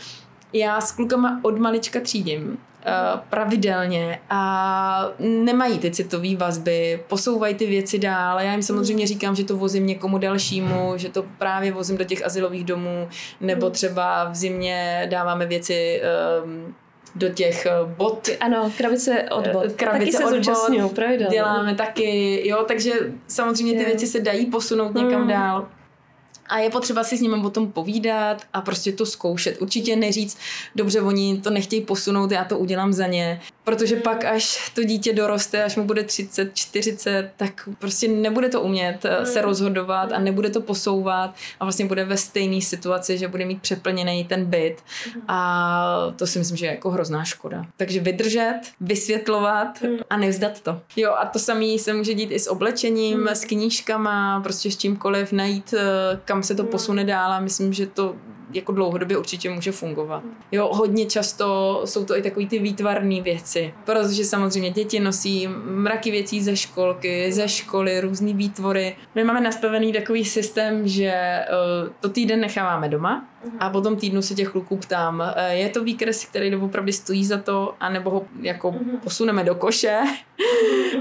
Já 0.53 0.81
s 0.81 0.93
klukama 0.93 1.41
od 1.43 1.59
malička 1.59 2.01
třídím 2.01 2.59
Eh, 2.87 3.21
pravidelně 3.31 4.21
a 4.31 5.09
nemají 5.19 5.79
ty 5.79 5.91
citové 5.91 6.37
vazby, 6.37 7.03
posouvají 7.09 7.55
ty 7.55 7.67
věci 7.67 7.99
dál. 7.99 8.41
Já 8.41 8.53
jim 8.53 8.63
samozřejmě 8.63 9.07
říkám, 9.07 9.37
že 9.37 9.45
to 9.45 9.57
vozím 9.57 9.87
někomu 9.87 10.19
dalšímu, 10.19 10.93
že 10.97 11.09
to 11.09 11.25
právě 11.39 11.73
vozím 11.73 11.97
do 11.97 12.05
těch 12.05 12.27
asilových 12.27 12.65
domů, 12.65 13.09
nebo 13.41 13.71
třeba 13.71 14.25
v 14.31 14.35
zimě 14.35 15.07
dáváme 15.11 15.47
věci 15.47 16.03
um, 16.45 16.75
do 17.15 17.29
těch 17.29 17.67
eh, 17.67 17.71
bot. 17.97 18.29
Ano, 18.41 18.73
krabice 18.79 19.27
od 19.31 19.49
bot. 19.49 19.73
Krabice 19.73 20.19
taky 20.19 20.45
se 20.45 20.53
od 20.53 20.81
bot. 20.81 20.99
Děláme 21.31 21.75
taky, 21.75 22.43
jo, 22.49 22.65
takže 22.69 22.93
samozřejmě 23.27 23.79
ty 23.79 23.85
věci 23.85 24.07
se 24.07 24.21
dají 24.21 24.47
posunout 24.47 24.95
někam 24.95 25.21
hmm. 25.21 25.29
dál 25.29 25.69
a 26.53 26.59
je 26.59 26.71
potřeba 26.71 27.05
si 27.05 27.17
s 27.17 27.21
nimi 27.21 27.37
o 27.45 27.51
tom 27.51 27.73
povídat 27.73 28.43
a 28.53 28.61
prostě 28.61 28.93
to 28.93 29.07
zkoušet. 29.07 29.63
Určitě 29.63 29.97
neříct, 29.97 30.39
dobře, 30.77 31.01
oni 31.01 31.41
to 31.41 31.51
nechtějí 31.51 31.83
posunout, 31.83 32.31
já 32.31 32.45
to 32.45 32.59
udělám 32.59 32.93
za 32.93 33.07
ně. 33.07 33.41
Protože 33.65 33.97
pak, 33.97 34.25
až 34.25 34.71
to 34.75 34.85
dítě 34.85 35.13
doroste, 35.13 35.65
až 35.65 35.77
mu 35.77 35.85
bude 35.85 36.05
30, 36.05 36.51
40, 36.55 37.31
tak 37.37 37.69
prostě 37.79 38.09
nebude 38.09 38.49
to 38.49 38.61
umět 38.61 39.05
eh, 39.05 39.27
se 39.27 39.43
rozhodovat 39.43 40.13
a 40.13 40.19
nebude 40.19 40.51
to 40.51 40.61
posouvat 40.61 41.35
a 41.61 41.65
vlastně 41.65 41.85
bude 41.87 42.05
ve 42.05 42.17
stejné 42.17 42.61
situaci, 42.61 43.19
že 43.19 43.29
bude 43.29 43.45
mít 43.45 43.63
přeplněný 43.63 44.25
ten 44.25 44.45
byt. 44.45 44.77
A 45.29 46.13
to 46.17 46.27
si 46.27 46.39
myslím, 46.39 46.57
že 46.57 46.67
je 46.67 46.71
jako 46.71 46.91
hrozná 46.91 47.25
škoda. 47.25 47.67
Takže 47.77 48.01
vydržet, 48.01 48.61
vysvětlovat 48.81 49.79
a 50.11 50.17
nevzdat 50.17 50.61
to. 50.61 50.81
Jo 50.97 51.15
a 51.19 51.27
to 51.27 51.39
samé 51.39 51.79
se 51.79 51.93
může 51.93 52.15
dít 52.15 52.31
i 52.31 52.39
s 52.39 52.51
oblečením, 52.51 53.29
s 53.29 53.45
knížkama, 53.45 54.41
prostě 54.41 54.71
s 54.71 54.77
čímkoliv 54.77 55.33
najít, 55.33 55.75
eh, 55.79 56.21
kam 56.25 56.43
se 56.43 56.55
to 56.55 56.65
posune 56.65 57.05
dál 57.05 57.33
a 57.33 57.41
myslím, 57.41 57.73
že 57.73 57.87
to 57.87 58.17
jako 58.53 58.73
dlouhodobě 58.73 59.19
určitě 59.19 59.51
může 59.51 59.73
fungovat. 59.73 60.23
Jo, 60.53 60.71
hodně 60.73 61.07
často 61.07 61.81
jsou 61.85 62.05
to 62.05 62.17
i 62.17 62.23
takový 62.23 62.49
ty 62.49 62.59
výtvarné 62.59 63.21
věci, 63.21 63.75
protože 63.85 64.25
samozřejmě 64.25 64.71
děti 64.71 65.01
nosí 65.01 65.49
mraky 65.65 66.11
věcí 66.11 66.43
ze 66.43 66.57
školky, 66.57 67.33
ze 67.33 67.49
školy, 67.49 68.01
různé 68.01 68.33
výtvory. 68.33 68.97
My 69.15 69.25
máme 69.25 69.41
nastavený 69.41 69.93
takový 69.93 70.25
systém, 70.25 70.89
že 70.89 71.41
uh, 71.85 71.93
to 72.01 72.09
týden 72.09 72.41
necháváme 72.41 72.89
doma, 72.89 73.29
a 73.59 73.71
potom 73.71 73.97
týdnu 73.97 74.23
se 74.23 74.35
těch 74.35 74.49
kluků 74.49 74.77
ptám, 74.77 75.23
eh, 75.37 75.55
je 75.55 75.69
to 75.69 75.85
výkres, 75.85 76.25
který 76.25 76.57
opravdu 76.57 76.93
stojí 76.93 77.25
za 77.25 77.39
to, 77.39 77.75
anebo 77.81 78.11
ho 78.11 78.25
jako 78.41 78.73
mhm. 78.73 78.97
posuneme 79.03 79.45
do 79.45 79.55
koše 79.55 79.99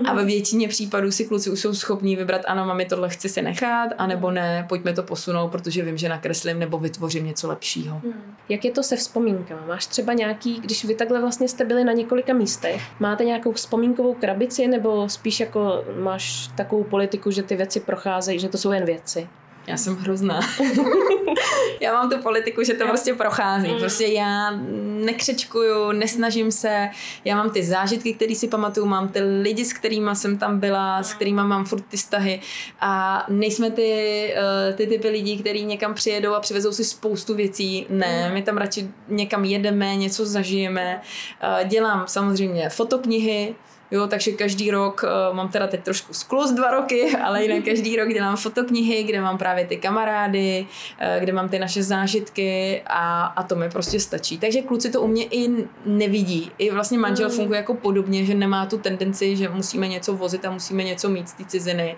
a 0.06 0.14
ve 0.14 0.26
většině 0.26 0.68
případů 0.68 1.12
si 1.12 1.26
kluci 1.26 1.50
už 1.50 1.60
jsou 1.60 1.74
schopní 1.74 2.16
vybrat, 2.16 2.42
ano, 2.48 2.66
mami, 2.66 2.86
tohle 2.86 3.10
chci 3.10 3.30
si 3.30 3.42
nechat, 3.42 3.90
anebo 3.98 4.32
ne, 4.32 4.66
pojďme 4.70 4.94
to 4.94 5.04
posunout, 5.04 5.48
protože 5.48 5.84
vím, 5.84 5.98
že 5.98 6.10
nakreslím 6.10 6.60
nebo 6.60 6.78
vytvořím 6.78 7.26
něco 7.26 7.48
lepšího. 7.48 8.02
Mhm. 8.04 8.36
Jak 8.50 8.66
je 8.66 8.72
to 8.72 8.84
se 8.84 8.96
vzpomínkami? 8.96 9.62
Máš 9.68 9.86
třeba 9.86 10.14
nějaký, 10.14 10.60
když 10.60 10.86
vy 10.86 10.96
takhle 10.96 11.22
vlastně 11.22 11.48
jste 11.48 11.66
byli 11.66 11.84
na 11.84 11.94
několika 11.94 12.34
místech, 12.34 12.82
máte 13.00 13.26
nějakou 13.26 13.52
vzpomínkovou 13.52 14.14
krabici, 14.14 14.68
nebo 14.68 15.10
spíš 15.10 15.40
jako 15.40 15.86
máš 16.00 16.50
takovou 16.58 16.84
politiku, 16.84 17.32
že 17.32 17.44
ty 17.44 17.56
věci 17.56 17.80
procházejí, 17.80 18.40
že 18.40 18.50
to 18.50 18.58
jsou 18.58 18.72
jen 18.72 18.86
věci? 18.86 19.28
Já 19.68 19.78
jsem 19.78 19.96
hrozná. 19.96 20.40
já 21.82 21.94
mám 21.94 22.10
tu 22.10 22.18
politiku, 22.18 22.64
že 22.64 22.74
to 22.74 22.88
prostě 22.88 23.14
prochází. 23.14 23.68
Mm. 23.68 23.80
Prostě 23.80 24.06
já 24.06 24.52
nekřečkuju, 25.06 25.92
nesnažím 25.92 26.52
se. 26.52 26.90
Já 27.26 27.36
mám 27.36 27.50
ty 27.50 27.64
zážitky, 27.64 28.14
které 28.14 28.36
si 28.36 28.48
pamatuju, 28.48 28.86
mám 28.86 29.08
ty 29.08 29.22
lidi, 29.22 29.66
s 29.66 29.74
kterými 29.74 30.10
jsem 30.14 30.38
tam 30.38 30.60
byla, 30.60 31.04
s 31.04 31.14
kterými 31.14 31.44
mám 31.44 31.66
furt 31.66 31.82
ty 31.82 31.98
vztahy. 31.98 32.42
A 32.80 33.26
nejsme 33.30 33.72
ty, 33.72 34.34
uh, 34.70 34.76
ty 34.76 34.88
typy 34.88 35.10
lidí, 35.10 35.38
kteří 35.38 35.66
někam 35.66 35.94
přijedou 35.94 36.34
a 36.34 36.40
přivezou 36.40 36.72
si 36.72 36.86
spoustu 36.86 37.36
věcí. 37.36 37.86
Ne, 37.90 38.28
mm. 38.28 38.34
my 38.34 38.42
tam 38.42 38.58
radši 38.58 38.90
někam 39.08 39.46
jedeme, 39.46 39.96
něco 39.96 40.26
zažijeme. 40.26 41.02
Uh, 41.44 41.68
dělám 41.68 42.04
samozřejmě 42.08 42.70
fotoknihy, 42.70 43.56
Jo, 43.92 44.08
takže 44.08 44.32
každý 44.32 44.72
rok, 44.72 45.04
uh, 45.04 45.36
mám 45.36 45.50
teda 45.50 45.68
teď 45.68 45.84
trošku 45.84 46.14
sklus 46.14 46.52
dva 46.52 46.72
roky, 46.72 47.18
ale 47.24 47.44
jinak 47.44 47.66
každý 47.66 47.96
rok 47.96 48.10
dělám 48.10 48.38
fotoknihy, 48.38 49.04
kde 49.04 49.22
mám 49.22 49.38
právě 49.38 49.66
ty 49.66 49.78
kamarády, 49.78 50.66
uh, 51.02 51.20
kde 51.20 51.34
mám 51.34 51.50
ty 51.50 51.60
naše 51.60 51.84
zážitky 51.84 52.82
a, 52.88 53.26
a 53.26 53.44
to 53.44 53.56
mi 53.56 53.70
prostě 53.70 54.00
stačí. 54.00 54.38
Takže 54.38 54.62
kluci 54.62 54.90
to 54.90 55.02
u 55.02 55.08
mě 55.08 55.26
i 55.26 55.68
nevidí. 55.86 56.52
I 56.58 56.72
vlastně 56.72 56.98
manžel 56.98 57.30
mm. 57.30 57.36
funguje 57.36 57.58
jako 57.58 57.74
podobně, 57.74 58.26
že 58.26 58.36
nemá 58.36 58.66
tu 58.66 58.78
tendenci, 58.78 59.36
že 59.36 59.50
musíme 59.50 59.88
něco 59.88 60.14
vozit 60.14 60.46
a 60.46 60.52
musíme 60.52 60.84
něco 60.84 61.10
mít 61.10 61.30
z 61.30 61.34
té 61.34 61.46
ciziny. 61.46 61.96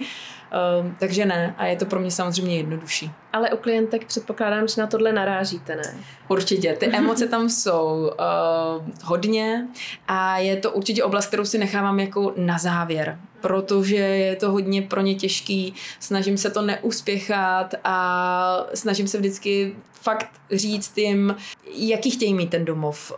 Um, 0.81 0.95
takže 0.99 1.25
ne, 1.25 1.55
a 1.57 1.65
je 1.65 1.75
to 1.75 1.85
pro 1.85 1.99
mě 1.99 2.11
samozřejmě 2.11 2.57
jednodušší. 2.57 3.11
Ale 3.33 3.49
u 3.49 3.57
klientek 3.57 4.05
předpokládám, 4.05 4.67
že 4.67 4.81
na 4.81 4.87
tohle 4.87 5.13
narážíte, 5.13 5.75
ne? 5.75 5.95
Určitě, 6.27 6.73
ty 6.73 6.85
emoce 6.85 7.27
tam 7.27 7.49
jsou 7.49 8.11
uh, 8.19 8.87
hodně 9.03 9.67
a 10.07 10.37
je 10.37 10.57
to 10.57 10.71
určitě 10.71 11.03
oblast, 11.03 11.27
kterou 11.27 11.45
si 11.45 11.57
nechávám 11.57 11.99
jako 11.99 12.33
na 12.37 12.57
závěr, 12.57 13.19
protože 13.43 13.95
je 13.95 14.35
to 14.35 14.51
hodně 14.51 14.81
pro 14.81 15.01
ně 15.01 15.15
těžký, 15.15 15.73
snažím 15.99 16.37
se 16.37 16.49
to 16.49 16.61
neuspěchat 16.61 17.75
a 17.83 18.67
snažím 18.73 19.07
se 19.07 19.17
vždycky 19.17 19.75
fakt 20.03 20.29
říct 20.51 20.97
jim, 20.97 21.35
jaký 21.75 22.11
chtějí 22.11 22.33
mít 22.33 22.49
ten 22.49 22.65
domov, 22.65 23.11
uh, 23.11 23.17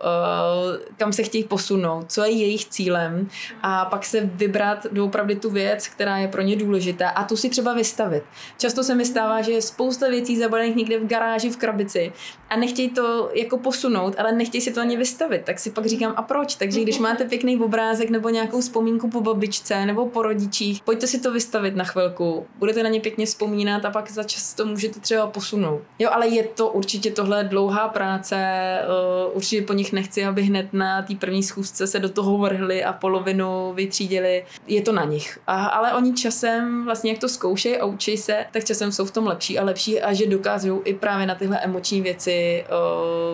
kam 0.98 1.14
se 1.14 1.24
chtějí 1.24 1.44
posunout, 1.44 2.12
co 2.12 2.24
je 2.24 2.32
jejich 2.32 2.66
cílem 2.66 3.30
a 3.62 3.86
pak 3.86 4.06
se 4.06 4.22
vybrat 4.22 4.88
doopravdy 4.92 5.36
tu 5.36 5.50
věc, 5.50 5.88
která 5.88 6.18
je 6.18 6.28
pro 6.28 6.42
ně 6.42 6.56
důležitá 6.56 7.10
a 7.10 7.24
tu 7.24 7.38
si 7.38 7.50
třeba 7.50 7.74
vystavit. 7.74 8.24
Často 8.58 8.84
se 8.84 8.96
mi 8.96 9.06
stává, 9.06 9.42
že 9.42 9.52
je 9.52 9.62
spousta 9.62 10.10
věcí 10.10 10.38
zabalených 10.38 10.76
někde 10.76 11.00
v 11.00 11.08
garáži, 11.08 11.50
v 11.50 11.58
krabici 11.58 12.14
a 12.50 12.58
nechtějí 12.58 12.90
to 12.90 13.30
jako 13.34 13.58
posunout, 13.58 14.16
ale 14.18 14.32
nechtějí 14.32 14.62
si 14.62 14.74
to 14.74 14.82
ani 14.82 14.98
vystavit. 14.98 15.42
Tak 15.44 15.60
si 15.60 15.72
pak 15.72 15.86
říkám, 15.86 16.14
a 16.16 16.22
proč? 16.22 16.56
Takže 16.56 16.82
když 16.82 17.00
máte 17.00 17.26
pěkný 17.26 17.58
obrázek 17.58 18.10
nebo 18.10 18.30
nějakou 18.30 18.62
vzpomínku 18.62 19.10
po 19.10 19.22
babičce 19.22 19.86
nebo 19.86 20.06
po 20.16 20.22
rodičích, 20.22 20.82
pojďte 20.84 21.08
si 21.08 21.20
to 21.20 21.32
vystavit 21.32 21.76
na 21.76 21.84
chvilku, 21.84 22.48
budete 22.60 22.84
na 22.84 22.90
ně 22.90 23.00
pěkně 23.00 23.26
vzpomínat 23.26 23.86
a 23.86 23.90
pak 23.90 24.12
za 24.12 24.24
čas 24.24 24.54
to 24.54 24.66
můžete 24.66 25.00
třeba 25.00 25.28
posunout. 25.28 25.82
Jo, 26.00 26.10
ale 26.14 26.28
je 26.28 26.44
to 26.44 26.68
určitě 26.68 27.12
tohle 27.12 27.44
dlouhá 27.44 27.88
práce, 27.88 28.36
uh, 29.28 29.36
určitě 29.36 29.62
po 29.62 29.74
nich 29.74 29.94
nechci, 29.94 30.26
aby 30.26 30.44
hned 30.44 30.74
na 30.74 31.02
té 31.02 31.16
první 31.16 31.44
schůzce 31.44 31.88
se 31.88 32.00
do 32.00 32.10
toho 32.10 32.38
vrhli 32.38 32.84
a 32.84 32.94
polovinu 32.94 33.74
vytřídili. 33.74 34.46
Je 34.68 34.82
to 34.82 34.92
na 34.92 35.04
nich. 35.04 35.40
A, 35.48 35.66
ale 35.66 35.94
oni 35.94 36.14
časem, 36.14 36.86
vlastně 36.86 37.12
jak 37.12 37.20
to 37.20 37.30
zkoušejí 37.30 37.78
a 37.78 37.86
učí 37.86 38.18
se, 38.18 38.46
tak 38.52 38.64
časem 38.64 38.92
jsou 38.92 39.06
v 39.06 39.12
tom 39.12 39.28
lepší 39.28 39.60
a 39.60 39.64
lepší 39.64 40.02
a 40.02 40.14
že 40.14 40.28
dokážou 40.28 40.82
i 40.86 40.94
právě 40.94 41.26
na 41.26 41.36
tyhle 41.36 41.60
emoční 41.60 42.02
věci 42.02 42.66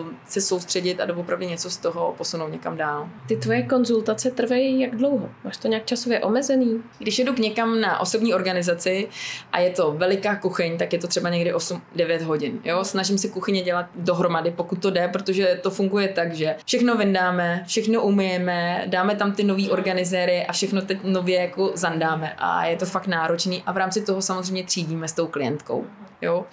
uh, 0.00 0.08
se 0.26 0.40
soustředit 0.40 1.00
a 1.00 1.04
doopravdy 1.04 1.46
něco 1.46 1.70
z 1.70 1.76
toho 1.76 2.14
posunout 2.18 2.48
někam 2.48 2.76
dál. 2.76 3.08
Ty 3.28 3.36
tvoje 3.36 3.62
konzultace 3.62 4.30
trvají 4.30 4.80
jak 4.80 4.96
dlouho? 4.96 5.30
Máš 5.44 5.56
to 5.56 5.68
nějak 5.68 5.86
časově 5.86 6.20
omezený? 6.20 6.71
Když 6.98 7.18
jedu 7.18 7.32
k 7.32 7.38
někam 7.38 7.80
na 7.80 8.00
osobní 8.00 8.34
organizaci 8.34 9.08
a 9.52 9.60
je 9.60 9.70
to 9.70 9.92
veliká 9.92 10.36
kuchyň, 10.36 10.78
tak 10.78 10.92
je 10.92 10.98
to 10.98 11.08
třeba 11.08 11.28
někdy 11.28 11.54
8-9 11.54 12.22
hodin. 12.22 12.60
Jo? 12.64 12.84
Snažím 12.84 13.18
se 13.18 13.28
kuchyně 13.28 13.62
dělat 13.62 13.86
dohromady, 13.94 14.50
pokud 14.50 14.82
to 14.82 14.90
jde, 14.90 15.08
protože 15.08 15.58
to 15.62 15.70
funguje 15.70 16.08
tak, 16.08 16.34
že 16.34 16.56
všechno 16.66 16.96
vyndáme, 16.96 17.64
všechno 17.66 18.02
umyjeme, 18.02 18.84
dáme 18.86 19.16
tam 19.16 19.32
ty 19.32 19.44
nový 19.44 19.70
organizéry 19.70 20.46
a 20.46 20.52
všechno 20.52 20.82
teď 20.82 20.98
nově 21.04 21.40
jako 21.40 21.72
zandáme 21.74 22.32
a 22.38 22.64
je 22.64 22.76
to 22.76 22.86
fakt 22.86 23.06
náročný 23.06 23.62
a 23.66 23.72
v 23.72 23.76
rámci 23.76 24.02
toho 24.02 24.22
samozřejmě 24.22 24.64
třídíme 24.64 25.08
s 25.08 25.12
tou 25.12 25.26
klientkou. 25.26 25.86
Jo? 26.22 26.44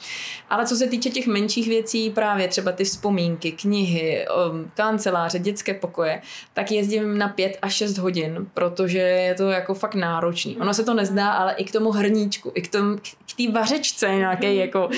Ale 0.50 0.66
co 0.66 0.76
se 0.76 0.88
týče 0.88 1.10
těch 1.10 1.28
menších 1.28 1.68
věcí, 1.68 2.10
právě 2.10 2.48
třeba 2.48 2.72
ty 2.72 2.84
vzpomínky, 2.84 3.52
knihy, 3.52 4.26
um, 4.52 4.72
kanceláře, 4.76 5.40
dětské 5.40 5.74
pokoje, 5.74 6.22
tak 6.54 6.72
jezdím 6.72 7.18
na 7.18 7.28
pět 7.28 7.58
až 7.62 7.74
šest 7.74 7.98
hodin, 7.98 8.48
protože 8.54 9.00
je 9.00 9.36
to 9.36 9.50
jako 9.50 9.74
fakt 9.74 9.96
náročný. 9.96 10.58
Ono 10.58 10.74
se 10.74 10.84
to 10.84 10.94
nezdá, 10.94 11.32
ale 11.32 11.54
i 11.54 11.64
k 11.64 11.72
tomu 11.72 11.92
hrníčku, 11.92 12.52
i 12.56 12.62
k 12.62 12.72
tomu, 12.72 12.98
k 12.98 13.38
té 13.38 13.52
vařečce 13.52 14.08
nějaký 14.08 14.56
jako 14.56 14.90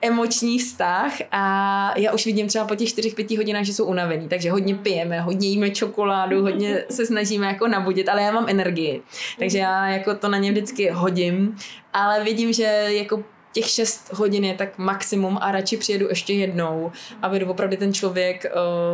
emoční 0.00 0.58
vztah 0.58 1.12
a 1.30 1.94
já 1.98 2.12
už 2.12 2.26
vidím 2.26 2.46
třeba 2.46 2.64
po 2.64 2.74
těch 2.74 2.88
4-5 2.88 3.36
hodinách, 3.36 3.64
že 3.64 3.74
jsou 3.74 3.84
unavený, 3.84 4.28
takže 4.28 4.50
hodně 4.50 4.74
pijeme, 4.74 5.20
hodně 5.20 5.48
jíme 5.48 5.70
čokoládu, 5.70 6.42
hodně 6.42 6.84
se 6.90 7.06
snažíme 7.06 7.46
jako 7.46 7.68
nabudit, 7.68 8.08
ale 8.08 8.22
já 8.22 8.32
mám 8.32 8.48
energii, 8.48 9.02
takže 9.38 9.58
já 9.58 9.88
jako 9.88 10.14
to 10.14 10.28
na 10.28 10.38
ně 10.38 10.50
vždycky 10.50 10.90
hodím, 10.90 11.56
ale 11.92 12.24
vidím, 12.24 12.52
že 12.52 12.64
jako 12.88 13.24
těch 13.52 13.68
6 13.68 14.12
hodin 14.12 14.44
je 14.44 14.54
tak 14.54 14.78
maximum 14.78 15.38
a 15.40 15.52
radši 15.52 15.76
přijedu 15.76 16.08
ještě 16.08 16.32
jednou, 16.32 16.92
aby 17.22 17.44
opravdu 17.44 17.76
ten 17.76 17.94
člověk 17.94 18.44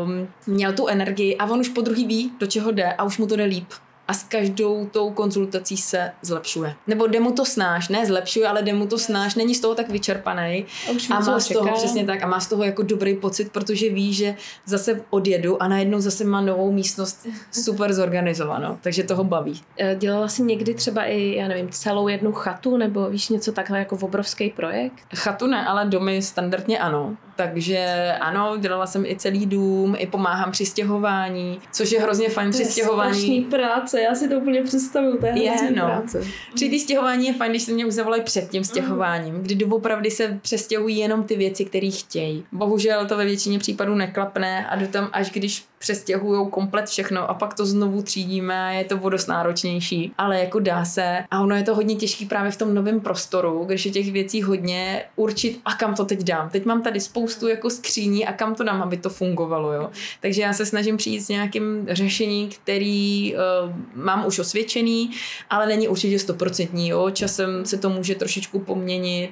um, 0.04 0.28
měl 0.46 0.72
tu 0.72 0.86
energii 0.86 1.36
a 1.36 1.46
on 1.46 1.60
už 1.60 1.68
po 1.68 1.80
druhý 1.80 2.06
ví, 2.06 2.32
do 2.40 2.46
čeho 2.46 2.72
jde 2.72 2.92
a 2.92 3.04
už 3.04 3.18
mu 3.18 3.26
to 3.26 3.36
jde 3.36 3.44
líp 3.44 3.68
a 4.08 4.14
s 4.14 4.22
každou 4.22 4.86
tou 4.86 5.10
konzultací 5.10 5.76
se 5.76 6.12
zlepšuje. 6.22 6.74
Nebo 6.86 7.06
jde 7.06 7.20
mu 7.20 7.32
to 7.32 7.44
snáš, 7.44 7.88
ne 7.88 8.06
zlepšuje, 8.06 8.48
ale 8.48 8.62
jde 8.62 8.72
mu 8.72 8.86
to 8.86 8.98
snáš, 8.98 9.34
není 9.34 9.54
z 9.54 9.60
toho 9.60 9.74
tak 9.74 9.90
vyčerpaný 9.90 10.66
a, 10.88 10.90
už 10.90 11.10
a 11.10 11.20
má 11.20 11.40
z 11.40 11.48
toho 11.48 11.72
přesně 11.72 12.04
tak 12.04 12.22
a 12.22 12.26
má 12.26 12.40
z 12.40 12.48
toho 12.48 12.64
jako 12.64 12.82
dobrý 12.82 13.16
pocit, 13.16 13.52
protože 13.52 13.90
ví, 13.90 14.14
že 14.14 14.36
zase 14.66 15.00
odjedu 15.10 15.62
a 15.62 15.68
najednou 15.68 16.00
zase 16.00 16.24
má 16.24 16.40
novou 16.40 16.72
místnost 16.72 17.26
super 17.50 17.92
zorganizovanou, 17.92 18.78
takže 18.80 19.02
toho 19.02 19.24
baví. 19.24 19.60
E, 19.78 19.96
dělala 19.96 20.28
jsi 20.28 20.42
někdy 20.42 20.74
třeba 20.74 21.04
i, 21.04 21.34
já 21.34 21.48
nevím, 21.48 21.68
celou 21.68 22.08
jednu 22.08 22.32
chatu 22.32 22.76
nebo 22.76 23.10
víš 23.10 23.28
něco 23.28 23.52
takhle 23.52 23.78
jako 23.78 23.96
v 23.96 24.02
obrovský 24.02 24.50
projekt? 24.50 24.94
Chatu 25.16 25.46
ne, 25.46 25.66
ale 25.66 25.84
domy 25.84 26.22
standardně 26.22 26.78
ano. 26.78 27.16
Takže 27.38 28.12
ano, 28.20 28.56
dělala 28.56 28.86
jsem 28.86 29.06
i 29.06 29.16
celý 29.16 29.46
dům, 29.46 29.96
i 29.98 30.06
pomáhám 30.06 30.52
při 30.52 30.66
stěhování, 30.66 31.60
což 31.72 31.92
je 31.92 32.00
hrozně 32.00 32.28
fajn 32.28 32.50
při 32.50 32.64
stěhování. 32.64 33.40
práce, 33.40 34.00
já 34.00 34.14
si 34.14 34.28
to 34.28 34.36
úplně 34.38 34.62
představuju, 34.62 35.18
to 35.18 35.26
je, 35.26 35.42
je 35.42 35.70
no. 35.70 35.86
práce. 35.86 36.24
Při 36.54 36.68
té 36.68 36.78
stěhování 36.78 37.26
je 37.26 37.34
fajn, 37.34 37.52
když 37.52 37.62
se 37.62 37.72
mě 37.72 37.86
už 37.86 37.94
zavolali 37.94 38.22
před 38.22 38.50
tím 38.50 38.64
stěhováním, 38.64 39.34
mm. 39.34 39.42
kdy 39.42 39.54
doopravdy 39.54 40.10
se 40.10 40.38
přestěhují 40.42 40.98
jenom 40.98 41.24
ty 41.24 41.36
věci, 41.36 41.64
které 41.64 41.90
chtějí. 41.90 42.44
Bohužel 42.52 43.06
to 43.06 43.16
ve 43.16 43.24
většině 43.24 43.58
případů 43.58 43.94
neklapne 43.94 44.66
a 44.66 44.76
jdu 44.76 44.86
tam 44.86 45.08
až 45.12 45.30
když 45.30 45.64
přestěhují 45.78 46.50
komplet 46.50 46.86
všechno 46.86 47.30
a 47.30 47.34
pak 47.34 47.54
to 47.54 47.66
znovu 47.66 48.02
třídíme 48.02 48.76
je 48.78 48.84
to 48.84 48.96
vodost 48.96 49.26
náročnější, 49.26 50.12
ale 50.18 50.40
jako 50.40 50.58
dá 50.58 50.84
se 50.84 51.24
a 51.30 51.40
ono 51.40 51.56
je 51.56 51.62
to 51.62 51.74
hodně 51.74 51.94
těžký 51.96 52.26
právě 52.26 52.50
v 52.50 52.56
tom 52.56 52.74
novém 52.74 53.00
prostoru, 53.00 53.64
když 53.64 53.86
je 53.86 53.92
těch 53.92 54.12
věcí 54.12 54.42
hodně 54.42 55.04
určit 55.16 55.60
a 55.64 55.74
kam 55.74 55.94
to 55.94 56.04
teď 56.04 56.20
dám. 56.20 56.50
Teď 56.50 56.64
mám 56.64 56.82
tady 56.82 57.00
spoustu 57.00 57.48
jako 57.48 57.70
skříní 57.70 58.26
a 58.26 58.32
kam 58.32 58.54
to 58.54 58.64
dám, 58.64 58.82
aby 58.82 58.96
to 58.96 59.10
fungovalo, 59.10 59.72
jo. 59.72 59.90
Takže 60.20 60.42
já 60.42 60.52
se 60.52 60.66
snažím 60.66 60.96
přijít 60.96 61.20
s 61.20 61.28
nějakým 61.28 61.86
řešením, 61.90 62.48
který 62.48 63.34
uh, 63.34 63.72
mám 63.94 64.26
už 64.26 64.38
osvědčený, 64.38 65.10
ale 65.50 65.66
není 65.66 65.88
určitě 65.88 66.18
stoprocentní, 66.18 66.88
jo. 66.88 67.10
Časem 67.10 67.66
se 67.66 67.78
to 67.78 67.90
může 67.90 68.14
trošičku 68.14 68.58
poměnit, 68.58 69.30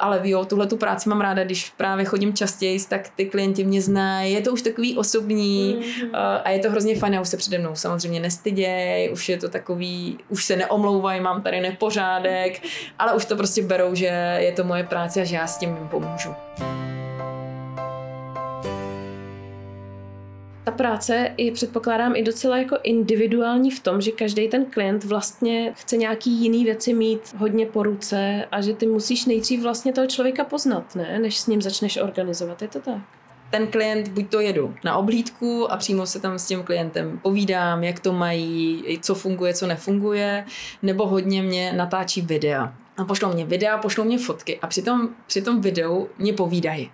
ale 0.00 0.20
jo, 0.24 0.44
tuhle 0.44 0.66
tu 0.66 0.76
práci 0.76 1.08
mám 1.08 1.20
ráda, 1.20 1.44
když 1.44 1.70
právě 1.70 2.04
chodím 2.04 2.34
častěji, 2.34 2.78
tak 2.88 3.08
ty 3.16 3.26
klienti 3.26 3.64
mě 3.64 3.82
znají, 3.82 4.32
je 4.32 4.40
to 4.40 4.52
už 4.52 4.62
takový 4.62 4.96
osobní 4.96 5.78
mm-hmm. 5.80 6.40
a 6.44 6.50
je 6.50 6.58
to 6.58 6.70
hrozně 6.70 6.98
fajn, 6.98 7.16
a 7.16 7.20
už 7.20 7.28
se 7.28 7.36
přede 7.36 7.58
mnou 7.58 7.74
samozřejmě 7.74 8.20
nestyděj, 8.20 9.10
už 9.12 9.28
je 9.28 9.36
to 9.36 9.48
takový, 9.48 10.18
už 10.28 10.44
se 10.44 10.56
neomlouvají, 10.56 11.20
mám 11.20 11.42
tady 11.42 11.60
nepořádek, 11.60 12.62
ale 12.98 13.14
už 13.14 13.24
to 13.24 13.36
prostě 13.36 13.62
berou, 13.62 13.94
že 13.94 14.36
je 14.38 14.52
to 14.52 14.64
moje 14.64 14.84
práce 14.84 15.20
a 15.20 15.24
že 15.24 15.36
já 15.36 15.46
s 15.46 15.58
tím 15.58 15.76
jim 15.76 15.88
pomůžu. 15.88 16.34
Ta 20.64 20.70
práce 20.70 21.34
je 21.36 21.52
předpokládám 21.52 22.16
i 22.16 22.22
docela 22.22 22.58
jako 22.58 22.76
individuální 22.82 23.70
v 23.70 23.80
tom, 23.80 24.00
že 24.00 24.10
každý 24.10 24.48
ten 24.48 24.64
klient 24.64 25.04
vlastně 25.04 25.72
chce 25.76 25.96
nějaký 25.96 26.30
jiný 26.30 26.64
věci 26.64 26.94
mít 26.94 27.34
hodně 27.38 27.66
po 27.66 27.82
ruce 27.82 28.44
a 28.52 28.60
že 28.60 28.74
ty 28.74 28.86
musíš 28.86 29.26
nejdřív 29.26 29.62
vlastně 29.62 29.92
toho 29.92 30.06
člověka 30.06 30.44
poznat, 30.44 30.94
ne? 30.94 31.18
než 31.18 31.38
s 31.38 31.46
ním 31.46 31.62
začneš 31.62 31.96
organizovat. 31.96 32.62
Je 32.62 32.68
to 32.68 32.80
tak? 32.80 32.98
ten 33.50 33.66
klient, 33.66 34.08
buď 34.08 34.30
to 34.30 34.40
jedu 34.40 34.74
na 34.84 34.96
oblídku 34.96 35.72
a 35.72 35.76
přímo 35.76 36.06
se 36.06 36.20
tam 36.20 36.38
s 36.38 36.46
tím 36.46 36.62
klientem 36.62 37.18
povídám, 37.18 37.84
jak 37.84 38.00
to 38.00 38.12
mají, 38.12 38.84
co 39.02 39.14
funguje, 39.14 39.54
co 39.54 39.66
nefunguje, 39.66 40.44
nebo 40.82 41.06
hodně 41.06 41.42
mě 41.42 41.72
natáčí 41.72 42.20
videa 42.20 42.74
a 42.96 43.04
pošlou 43.04 43.32
mě 43.32 43.44
videa, 43.44 43.78
pošlou 43.78 44.04
mě 44.04 44.18
fotky 44.18 44.58
a 44.62 44.66
při 44.66 44.82
tom, 44.82 45.08
při 45.26 45.42
tom 45.42 45.60
videu 45.60 46.08
mě 46.18 46.32
povídají, 46.32 46.90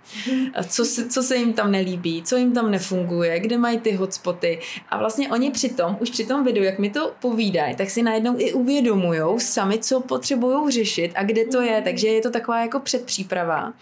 co 0.68 0.84
se, 0.84 1.08
co 1.08 1.22
se 1.22 1.36
jim 1.36 1.52
tam 1.52 1.72
nelíbí, 1.72 2.22
co 2.22 2.36
jim 2.36 2.52
tam 2.52 2.70
nefunguje, 2.70 3.40
kde 3.40 3.58
mají 3.58 3.78
ty 3.78 3.92
hotspoty. 3.92 4.60
A 4.88 4.98
vlastně 4.98 5.30
oni 5.30 5.50
při 5.50 5.68
tom, 5.68 5.96
už 6.00 6.10
při 6.10 6.26
tom 6.26 6.44
videu, 6.44 6.62
jak 6.62 6.78
mi 6.78 6.90
to 6.90 7.12
povídají, 7.20 7.76
tak 7.76 7.90
si 7.90 8.02
najednou 8.02 8.34
i 8.38 8.52
uvědomují 8.52 9.40
sami, 9.40 9.78
co 9.78 10.00
potřebují 10.00 10.70
řešit 10.70 11.12
a 11.14 11.24
kde 11.24 11.44
to 11.44 11.60
je, 11.60 11.82
takže 11.82 12.08
je 12.08 12.20
to 12.20 12.30
taková 12.30 12.60
jako 12.60 12.80
předpříprava. 12.80 13.72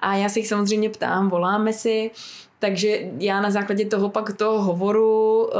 A 0.00 0.16
já 0.16 0.28
se 0.28 0.38
jich 0.38 0.48
samozřejmě 0.48 0.90
ptám, 0.90 1.30
voláme 1.30 1.72
si, 1.72 2.10
takže 2.58 2.98
já 3.18 3.40
na 3.40 3.50
základě 3.50 3.86
toho 3.86 4.08
pak 4.08 4.32
toho 4.36 4.62
hovoru 4.62 5.44
uh, 5.44 5.52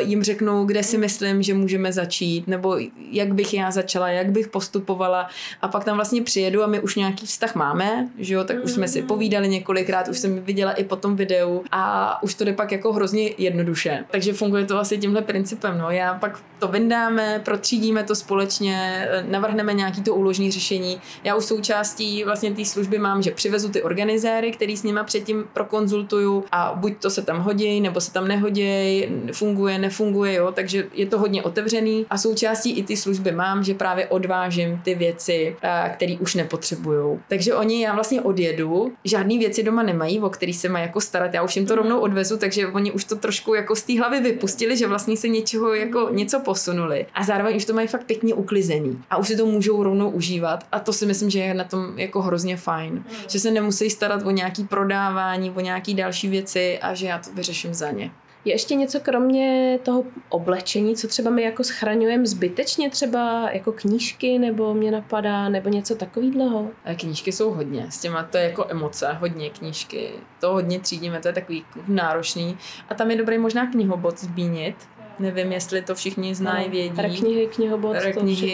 jim 0.00 0.22
řeknu, 0.22 0.64
kde 0.64 0.82
si 0.82 0.98
myslím, 0.98 1.42
že 1.42 1.54
můžeme 1.54 1.92
začít, 1.92 2.48
nebo 2.48 2.76
jak 3.10 3.34
bych 3.34 3.54
já 3.54 3.70
začala, 3.70 4.08
jak 4.08 4.30
bych 4.30 4.48
postupovala 4.48 5.28
a 5.62 5.68
pak 5.68 5.84
tam 5.84 5.96
vlastně 5.96 6.22
přijedu 6.22 6.62
a 6.62 6.66
my 6.66 6.80
už 6.80 6.96
nějaký 6.96 7.26
vztah 7.26 7.54
máme, 7.54 8.08
že 8.18 8.34
jo, 8.34 8.44
tak 8.44 8.56
už 8.64 8.70
jsme 8.70 8.88
si 8.88 9.00
mm. 9.00 9.06
povídali 9.06 9.48
několikrát, 9.48 10.08
už 10.08 10.18
jsem 10.18 10.40
viděla 10.42 10.72
i 10.72 10.84
po 10.84 10.96
tom 10.96 11.16
videu 11.16 11.62
a 11.72 12.22
už 12.22 12.34
to 12.34 12.44
jde 12.44 12.52
pak 12.52 12.72
jako 12.72 12.92
hrozně 12.92 13.30
jednoduše. 13.38 14.04
Takže 14.10 14.32
funguje 14.32 14.64
to 14.64 14.78
asi 14.78 14.98
tímhle 14.98 15.22
principem, 15.22 15.78
no. 15.78 15.90
Já 15.90 16.14
pak 16.14 16.38
to 16.58 16.68
vyndáme, 16.68 17.40
protřídíme 17.44 18.04
to 18.04 18.14
společně, 18.14 19.08
navrhneme 19.28 19.74
nějaký 19.74 20.02
to 20.02 20.14
úložní 20.14 20.50
řešení. 20.50 21.00
Já 21.24 21.34
už 21.34 21.44
součástí 21.44 22.24
vlastně 22.24 22.54
té 22.54 22.64
služby 22.64 22.98
mám, 22.98 23.22
že 23.22 23.30
přivezu 23.30 23.68
ty 23.68 23.82
organizéry, 23.82 24.52
který 24.52 24.76
s 24.76 24.82
nima 24.82 25.04
předtím 25.04 25.44
prokonzultuju, 25.52 26.44
a 26.52 26.72
buď 26.76 27.02
to 27.02 27.10
se 27.10 27.22
tam 27.22 27.40
hodí, 27.40 27.80
nebo 27.80 28.00
se 28.00 28.12
tam 28.12 28.28
nehodí, 28.28 29.06
funguje, 29.32 29.78
nefunguje, 29.78 30.34
jo, 30.34 30.52
takže 30.52 30.86
je 30.94 31.06
to 31.06 31.18
hodně 31.18 31.42
otevřený. 31.42 32.06
A 32.10 32.18
součástí 32.18 32.78
i 32.78 32.82
ty 32.82 32.96
služby 32.96 33.32
mám, 33.32 33.64
že 33.64 33.74
právě 33.74 34.06
odvážím 34.06 34.80
ty 34.84 34.94
věci, 34.94 35.56
které 35.94 36.16
už 36.20 36.34
nepotřebují. 36.34 37.18
Takže 37.28 37.54
oni, 37.54 37.82
já 37.82 37.94
vlastně 37.94 38.20
odjedu, 38.20 38.92
žádný 39.04 39.38
věci 39.38 39.62
doma 39.62 39.82
nemají, 39.82 40.20
o 40.20 40.30
který 40.30 40.52
se 40.52 40.68
mají 40.68 40.84
jako 40.84 41.00
starat, 41.00 41.34
já 41.34 41.42
už 41.42 41.56
jim 41.56 41.66
to 41.66 41.74
rovnou 41.74 42.00
odvezu, 42.00 42.36
takže 42.36 42.66
oni 42.66 42.92
už 42.92 43.04
to 43.04 43.16
trošku 43.16 43.54
jako 43.54 43.76
z 43.76 43.82
té 43.82 43.98
hlavy 43.98 44.20
vypustili, 44.20 44.76
že 44.76 44.86
vlastně 44.86 45.16
se 45.16 45.28
něčeho 45.28 45.74
jako 45.74 46.08
něco 46.10 46.40
posunuli. 46.40 47.06
A 47.14 47.24
zároveň 47.24 47.56
už 47.56 47.64
to 47.64 47.72
mají 47.72 47.88
fakt 47.88 48.04
pěkně 48.04 48.34
uklizený. 48.34 49.02
A 49.10 49.16
už 49.16 49.28
si 49.28 49.36
to 49.36 49.46
můžou 49.46 49.82
rovnou 49.82 50.10
užívat. 50.10 50.64
A 50.72 50.78
to 50.78 50.92
si 50.92 51.06
myslím, 51.06 51.30
že 51.30 51.38
je 51.38 51.54
na 51.54 51.64
tom 51.64 51.98
jako 51.98 52.22
hrozně 52.22 52.56
fajn, 52.56 53.04
že 53.28 53.40
se 53.40 53.50
nemusí 53.50 53.90
starat 53.90 54.26
o 54.26 54.30
nějaký 54.30 54.64
prodávání, 54.64 55.50
o 55.50 55.60
nějaký 55.60 55.94
další 55.94 56.27
věci 56.28 56.78
a 56.78 56.94
že 56.94 57.06
já 57.06 57.18
to 57.18 57.30
vyřeším 57.32 57.74
za 57.74 57.90
ně. 57.90 58.10
Je 58.44 58.54
ještě 58.54 58.74
něco 58.74 59.00
kromě 59.00 59.78
toho 59.82 60.04
oblečení, 60.28 60.96
co 60.96 61.08
třeba 61.08 61.30
my 61.30 61.42
jako 61.42 61.64
schraňujeme 61.64 62.26
zbytečně, 62.26 62.90
třeba 62.90 63.50
jako 63.50 63.72
knížky, 63.72 64.38
nebo 64.38 64.74
mě 64.74 64.90
napadá, 64.90 65.48
nebo 65.48 65.68
něco 65.68 65.94
takového? 65.94 66.70
Knížky 67.00 67.32
jsou 67.32 67.50
hodně, 67.50 67.86
s 67.90 68.00
těma 68.00 68.22
to 68.22 68.38
je 68.38 68.44
jako 68.44 68.66
emoce, 68.68 69.12
hodně 69.12 69.50
knížky, 69.50 70.10
to 70.40 70.52
hodně 70.52 70.80
třídíme, 70.80 71.20
to 71.20 71.28
je 71.28 71.34
takový 71.34 71.64
náročný. 71.88 72.58
A 72.88 72.94
tam 72.94 73.10
je 73.10 73.16
dobrý 73.16 73.38
možná 73.38 73.70
knihobot 73.70 74.18
zmínit, 74.18 74.76
Nevím, 75.18 75.52
jestli 75.52 75.82
to 75.82 75.94
všichni 75.94 76.34
znají, 76.34 76.68
vědí. 76.68 77.02
Reknihy, 77.02 77.46
knihobot, 77.46 77.96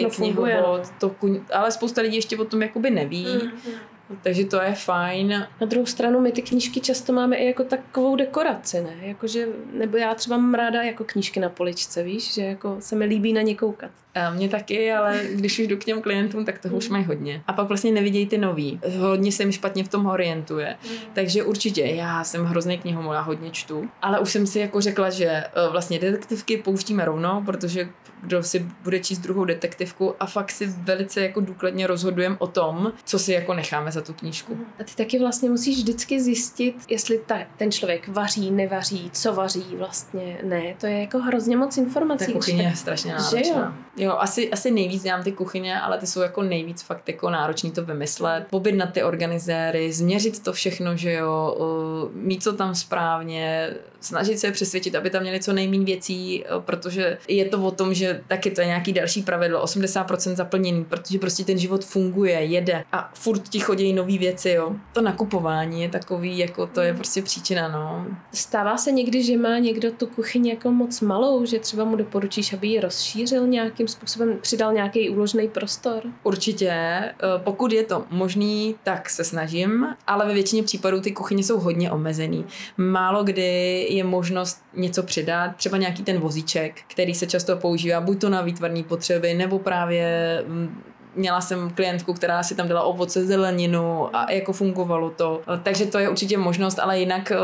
to 0.01 0.09
knihobot, 0.09 0.81
no. 1.01 1.09
to, 1.09 1.15
ale 1.53 1.71
spousta 1.71 2.01
lidí 2.01 2.15
ještě 2.15 2.37
o 2.37 2.45
tom 2.45 2.61
jakoby 2.61 2.91
neví. 2.91 3.25
Mm-hmm. 3.25 3.71
Takže 4.23 4.45
to 4.45 4.61
je 4.61 4.73
fajn. 4.73 5.47
Na 5.61 5.67
druhou 5.67 5.85
stranu 5.85 6.19
my 6.19 6.31
ty 6.31 6.41
knížky 6.41 6.79
často 6.79 7.13
máme 7.13 7.35
i 7.35 7.45
jako 7.45 7.63
takovou 7.63 8.15
dekoraci, 8.15 8.81
ne? 8.81 8.95
Jakože, 9.01 9.47
nebo 9.73 9.97
já 9.97 10.15
třeba 10.15 10.37
mám 10.37 10.53
ráda 10.53 10.83
jako 10.83 11.03
knížky 11.03 11.39
na 11.39 11.49
poličce, 11.49 12.03
víš, 12.03 12.33
že 12.33 12.41
jako 12.41 12.75
se 12.79 12.95
mi 12.95 13.05
líbí 13.05 13.33
na 13.33 13.41
ně 13.41 13.55
koukat. 13.55 13.91
Mně 14.33 14.49
taky, 14.49 14.93
ale 14.93 15.21
když 15.33 15.59
už 15.59 15.67
jdu 15.67 15.77
k 15.77 15.83
těm 15.83 16.01
klientům, 16.01 16.45
tak 16.45 16.59
toho 16.59 16.77
už 16.77 16.89
mají 16.89 17.05
hodně. 17.05 17.43
A 17.47 17.53
pak 17.53 17.67
vlastně 17.67 17.91
nevidějí 17.91 18.27
ty 18.27 18.37
nový. 18.37 18.79
Hodně 18.97 19.31
se 19.31 19.43
jim 19.43 19.51
špatně 19.51 19.83
v 19.83 19.87
tom 19.87 20.05
orientuje. 20.05 20.75
Mm. 20.83 20.97
Takže 21.13 21.43
určitě, 21.43 21.81
já 21.81 22.23
jsem 22.23 22.45
hrozný 22.45 22.77
knihomol, 22.77 23.13
já 23.13 23.21
hodně 23.21 23.51
čtu. 23.51 23.89
Ale 24.01 24.19
už 24.19 24.31
jsem 24.31 24.47
si 24.47 24.59
jako 24.59 24.81
řekla, 24.81 25.09
že 25.09 25.25
e, 25.25 25.47
vlastně 25.71 25.99
detektivky 25.99 26.57
pouštíme 26.57 27.05
rovnou, 27.05 27.43
protože 27.45 27.89
kdo 28.21 28.43
si 28.43 28.65
bude 28.83 28.99
číst 28.99 29.19
druhou 29.19 29.45
detektivku 29.45 30.15
a 30.19 30.25
fakt 30.25 30.51
si 30.51 30.65
velice 30.67 31.21
jako 31.21 31.39
důkladně 31.39 31.87
rozhodujeme 31.87 32.35
o 32.39 32.47
tom, 32.47 32.93
co 33.03 33.19
si 33.19 33.33
jako 33.33 33.53
necháme 33.53 33.91
za 33.95 34.01
tu 34.01 34.13
knížku. 34.13 34.57
A 34.79 34.83
ty 34.83 34.95
taky 34.95 35.19
vlastně 35.19 35.49
musíš 35.49 35.77
vždycky 35.77 36.21
zjistit, 36.21 36.75
jestli 36.89 37.19
ta, 37.25 37.37
ten 37.57 37.71
člověk 37.71 38.07
vaří, 38.07 38.51
nevaří, 38.51 39.09
co 39.13 39.33
vaří 39.33 39.65
vlastně 39.77 40.37
ne. 40.43 40.75
To 40.79 40.87
je 40.87 41.01
jako 41.01 41.19
hrozně 41.19 41.57
moc 41.57 41.77
informací. 41.77 42.25
Ta 42.25 42.31
kuchyně 42.31 42.63
je 42.63 42.75
strašně 42.75 43.13
náročná. 43.13 43.75
Jo? 43.97 44.05
Jo, 44.05 44.17
asi, 44.19 44.51
asi 44.51 44.71
nejvíc 44.71 45.03
dělám 45.03 45.23
ty 45.23 45.31
kuchyně, 45.31 45.79
ale 45.79 45.97
ty 45.97 46.07
jsou 46.07 46.21
jako 46.21 46.43
nejvíc 46.43 46.81
fakt 46.81 47.07
jako 47.09 47.29
náročný 47.29 47.71
to 47.71 47.85
vymyslet, 47.85 48.45
na 48.75 48.85
ty 48.85 49.03
organizéry, 49.03 49.93
změřit 49.93 50.43
to 50.43 50.53
všechno, 50.53 50.97
že 50.97 51.13
jo, 51.13 51.57
mít 52.13 52.43
to 52.43 52.53
tam 52.53 52.75
správně, 52.75 53.73
snažit 53.99 54.39
se 54.39 54.51
přesvědčit, 54.51 54.95
aby 54.95 55.09
tam 55.09 55.21
měli 55.21 55.39
co 55.39 55.53
nejméně 55.53 55.85
věcí, 55.85 56.43
protože 56.59 57.17
je 57.27 57.45
to 57.45 57.63
o 57.63 57.71
tom, 57.71 57.93
že 57.93 58.21
taky 58.27 58.51
to 58.51 58.61
je 58.61 58.67
nějaký 58.67 58.93
další 58.93 59.21
pravidlo, 59.21 59.65
80% 59.65 60.35
zaplněný, 60.35 60.85
protože 60.85 61.19
prostě 61.19 61.43
ten 61.43 61.57
život 61.57 61.85
funguje, 61.85 62.39
jede 62.39 62.83
a 62.91 63.11
furt 63.13 63.49
ti 63.49 63.59
chodí 63.59 63.84
chodí 63.85 63.93
nové 63.93 64.17
věci, 64.17 64.49
jo. 64.49 64.75
To 64.93 65.01
nakupování 65.01 65.81
je 65.81 65.89
takový, 65.89 66.37
jako 66.37 66.67
to 66.67 66.81
je 66.81 66.93
prostě 66.93 67.21
příčina, 67.21 67.67
no. 67.67 68.05
Stává 68.33 68.77
se 68.77 68.91
někdy, 68.91 69.23
že 69.23 69.37
má 69.37 69.57
někdo 69.57 69.91
tu 69.91 70.07
kuchyni 70.07 70.49
jako 70.49 70.71
moc 70.71 71.01
malou, 71.01 71.45
že 71.45 71.59
třeba 71.59 71.83
mu 71.85 71.95
doporučíš, 71.95 72.53
aby 72.53 72.67
ji 72.67 72.79
rozšířil 72.79 73.47
nějakým 73.47 73.87
způsobem, 73.87 74.37
přidal 74.41 74.73
nějaký 74.73 75.09
úložný 75.09 75.47
prostor? 75.47 76.03
Určitě, 76.23 76.69
eh, 76.69 77.13
pokud 77.37 77.71
je 77.71 77.83
to 77.83 78.05
možný, 78.09 78.75
tak 78.83 79.09
se 79.09 79.23
snažím, 79.23 79.87
ale 80.07 80.27
ve 80.27 80.33
většině 80.33 80.63
případů 80.63 81.01
ty 81.01 81.11
kuchyně 81.11 81.43
jsou 81.43 81.59
hodně 81.59 81.91
omezený. 81.91 82.45
Málo 82.77 83.23
kdy 83.23 83.87
je 83.89 84.03
možnost 84.03 84.63
něco 84.73 85.03
přidat, 85.03 85.55
třeba 85.55 85.77
nějaký 85.77 86.03
ten 86.03 86.19
vozíček, 86.19 86.81
který 86.87 87.13
se 87.13 87.27
často 87.27 87.57
používá 87.57 88.01
buď 88.01 88.21
to 88.21 88.29
na 88.29 88.41
výtvarní 88.41 88.83
potřeby, 88.83 89.33
nebo 89.33 89.59
právě 89.59 90.43
mm, 90.47 90.83
měla 91.15 91.41
jsem 91.41 91.69
klientku, 91.69 92.13
která 92.13 92.43
si 92.43 92.55
tam 92.55 92.67
dala 92.67 92.81
ovoce, 92.81 93.25
zeleninu 93.25 94.15
a 94.15 94.31
jako 94.31 94.53
fungovalo 94.53 95.09
to. 95.09 95.41
Takže 95.63 95.85
to 95.85 95.99
je 95.99 96.09
určitě 96.09 96.37
možnost, 96.37 96.79
ale 96.79 96.99
jinak 96.99 97.31
eh, 97.31 97.37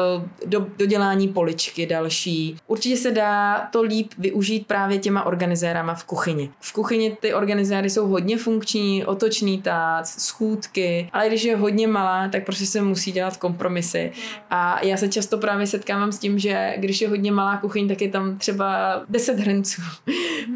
do, 0.46 0.66
dodělání 0.78 1.28
poličky 1.28 1.86
další. 1.86 2.58
Určitě 2.68 2.98
se 2.98 3.12
dá 3.12 3.68
to 3.72 3.82
líp 3.82 4.12
využít 4.18 4.68
právě 4.68 4.98
těma 4.98 5.26
organizérama 5.26 5.94
v 5.96 6.04
kuchyni. 6.04 6.50
V 6.60 6.74
kuchyni 6.74 7.18
ty 7.20 7.34
organizéry 7.34 7.90
jsou 7.90 8.08
hodně 8.08 8.38
funkční, 8.38 9.06
otočný 9.06 9.62
tác, 9.62 10.06
schůdky, 10.06 11.10
ale 11.14 11.28
když 11.28 11.44
je 11.44 11.56
hodně 11.56 11.88
malá, 11.88 12.28
tak 12.28 12.46
prostě 12.46 12.66
se 12.66 12.82
musí 12.82 13.12
dělat 13.12 13.38
kompromisy. 13.38 14.12
A 14.50 14.86
já 14.86 14.98
se 14.98 15.08
často 15.08 15.38
právě 15.38 15.68
setkávám 15.68 16.12
s 16.12 16.20
tím, 16.20 16.40
že 16.40 16.74
když 16.78 17.02
je 17.02 17.10
hodně 17.10 17.32
malá 17.32 17.58
kuchyň, 17.58 17.88
tak 17.88 18.02
je 18.02 18.10
tam 18.10 18.38
třeba 18.38 19.02
10 19.10 19.40
hrnců, 19.40 19.82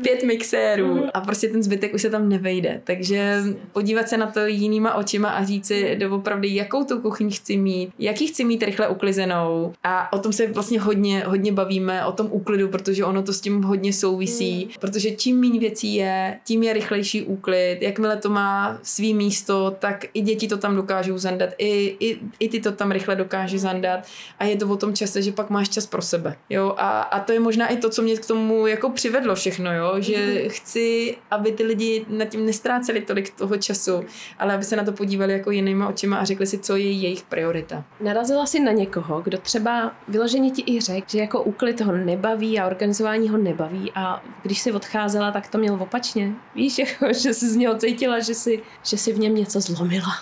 pět 0.03 0.23
mixérů 0.23 1.05
a 1.13 1.21
prostě 1.21 1.47
ten 1.47 1.63
zbytek 1.63 1.93
už 1.93 2.01
se 2.01 2.09
tam 2.09 2.29
nevejde. 2.29 2.81
Takže 2.83 3.04
takže 3.05 3.43
podívat 3.71 4.09
se 4.09 4.17
na 4.17 4.27
to 4.27 4.45
jinýma 4.45 4.93
očima 4.93 5.29
a 5.29 5.43
říct 5.43 5.67
si 5.67 5.95
doopravdy, 5.95 6.55
jakou 6.55 6.83
tu 6.83 7.01
kuchyň 7.01 7.31
chci 7.31 7.57
mít, 7.57 7.89
jaký 7.99 8.27
chci 8.27 8.43
mít 8.43 8.63
rychle 8.63 8.87
uklizenou. 8.87 9.73
A 9.83 10.13
o 10.13 10.19
tom 10.19 10.33
se 10.33 10.47
vlastně 10.47 10.79
hodně, 10.79 11.23
hodně 11.25 11.51
bavíme, 11.51 12.05
o 12.05 12.11
tom 12.11 12.27
úklidu, 12.31 12.67
protože 12.67 13.05
ono 13.05 13.23
to 13.23 13.33
s 13.33 13.41
tím 13.41 13.63
hodně 13.63 13.93
souvisí. 13.93 14.65
Mm. 14.65 14.71
Protože 14.79 15.11
čím 15.11 15.39
méně 15.39 15.59
věcí 15.59 15.95
je, 15.95 16.39
tím 16.43 16.63
je 16.63 16.73
rychlejší 16.73 17.21
úklid. 17.21 17.77
Jakmile 17.81 18.17
to 18.17 18.29
má 18.29 18.79
svý 18.83 19.13
místo, 19.13 19.75
tak 19.79 20.05
i 20.13 20.21
děti 20.21 20.47
to 20.47 20.57
tam 20.57 20.75
dokážou 20.75 21.17
zandat, 21.17 21.49
i, 21.57 21.97
i, 21.99 22.19
i 22.39 22.49
ty 22.49 22.59
to 22.59 22.71
tam 22.71 22.91
rychle 22.91 23.15
dokáže 23.15 23.59
zandat. 23.59 23.99
A 24.39 24.45
je 24.45 24.55
to 24.55 24.67
o 24.67 24.77
tom 24.77 24.93
čase, 24.93 25.21
že 25.21 25.31
pak 25.31 25.49
máš 25.49 25.69
čas 25.69 25.85
pro 25.85 26.01
sebe. 26.01 26.35
Jo? 26.49 26.75
A, 26.77 27.01
a 27.01 27.19
to 27.19 27.31
je 27.31 27.39
možná 27.39 27.67
i 27.67 27.77
to, 27.77 27.89
co 27.89 28.01
mě 28.01 28.15
k 28.15 28.25
tomu 28.25 28.67
jako 28.67 28.89
přivedlo 28.89 29.35
všechno, 29.35 29.73
jo? 29.73 29.95
že 29.99 30.17
mm. 30.17 30.49
chci, 30.49 31.17
aby 31.31 31.51
ty 31.51 31.63
lidi 31.63 32.05
nad 32.09 32.25
tím 32.25 32.45
nestráceli 32.45 32.94
nestráceli 32.95 33.01
tolik 33.05 33.37
toho 33.37 33.57
času, 33.57 34.05
ale 34.39 34.53
aby 34.53 34.63
se 34.63 34.75
na 34.75 34.83
to 34.83 34.91
podívali 34.91 35.33
jako 35.33 35.51
jinýma 35.51 35.87
očima 35.87 36.17
a 36.17 36.25
řekli 36.25 36.47
si, 36.47 36.57
co 36.57 36.75
je 36.75 36.91
jejich 36.91 37.23
priorita. 37.23 37.83
Narazila 37.99 38.45
si 38.45 38.59
na 38.59 38.71
někoho, 38.71 39.21
kdo 39.21 39.37
třeba 39.37 39.91
vyloženě 40.07 40.51
ti 40.51 40.63
i 40.65 40.81
řekl, 40.81 41.07
že 41.09 41.19
jako 41.19 41.43
úklid 41.43 41.81
ho 41.81 41.91
nebaví 41.91 42.59
a 42.59 42.67
organizování 42.67 43.29
ho 43.29 43.37
nebaví 43.37 43.91
a 43.95 44.23
když 44.43 44.59
si 44.59 44.71
odcházela, 44.71 45.31
tak 45.31 45.47
to 45.47 45.57
měl 45.57 45.73
opačně. 45.73 46.33
Víš, 46.55 46.77
jako, 46.77 47.13
že 47.13 47.33
jsi 47.33 47.49
z 47.49 47.55
něho 47.55 47.77
cítila, 47.77 48.19
že 48.19 48.33
si, 48.33 48.61
že 48.83 48.97
si 48.97 49.13
v 49.13 49.19
něm 49.19 49.35
něco 49.35 49.59
zlomila. 49.59 50.13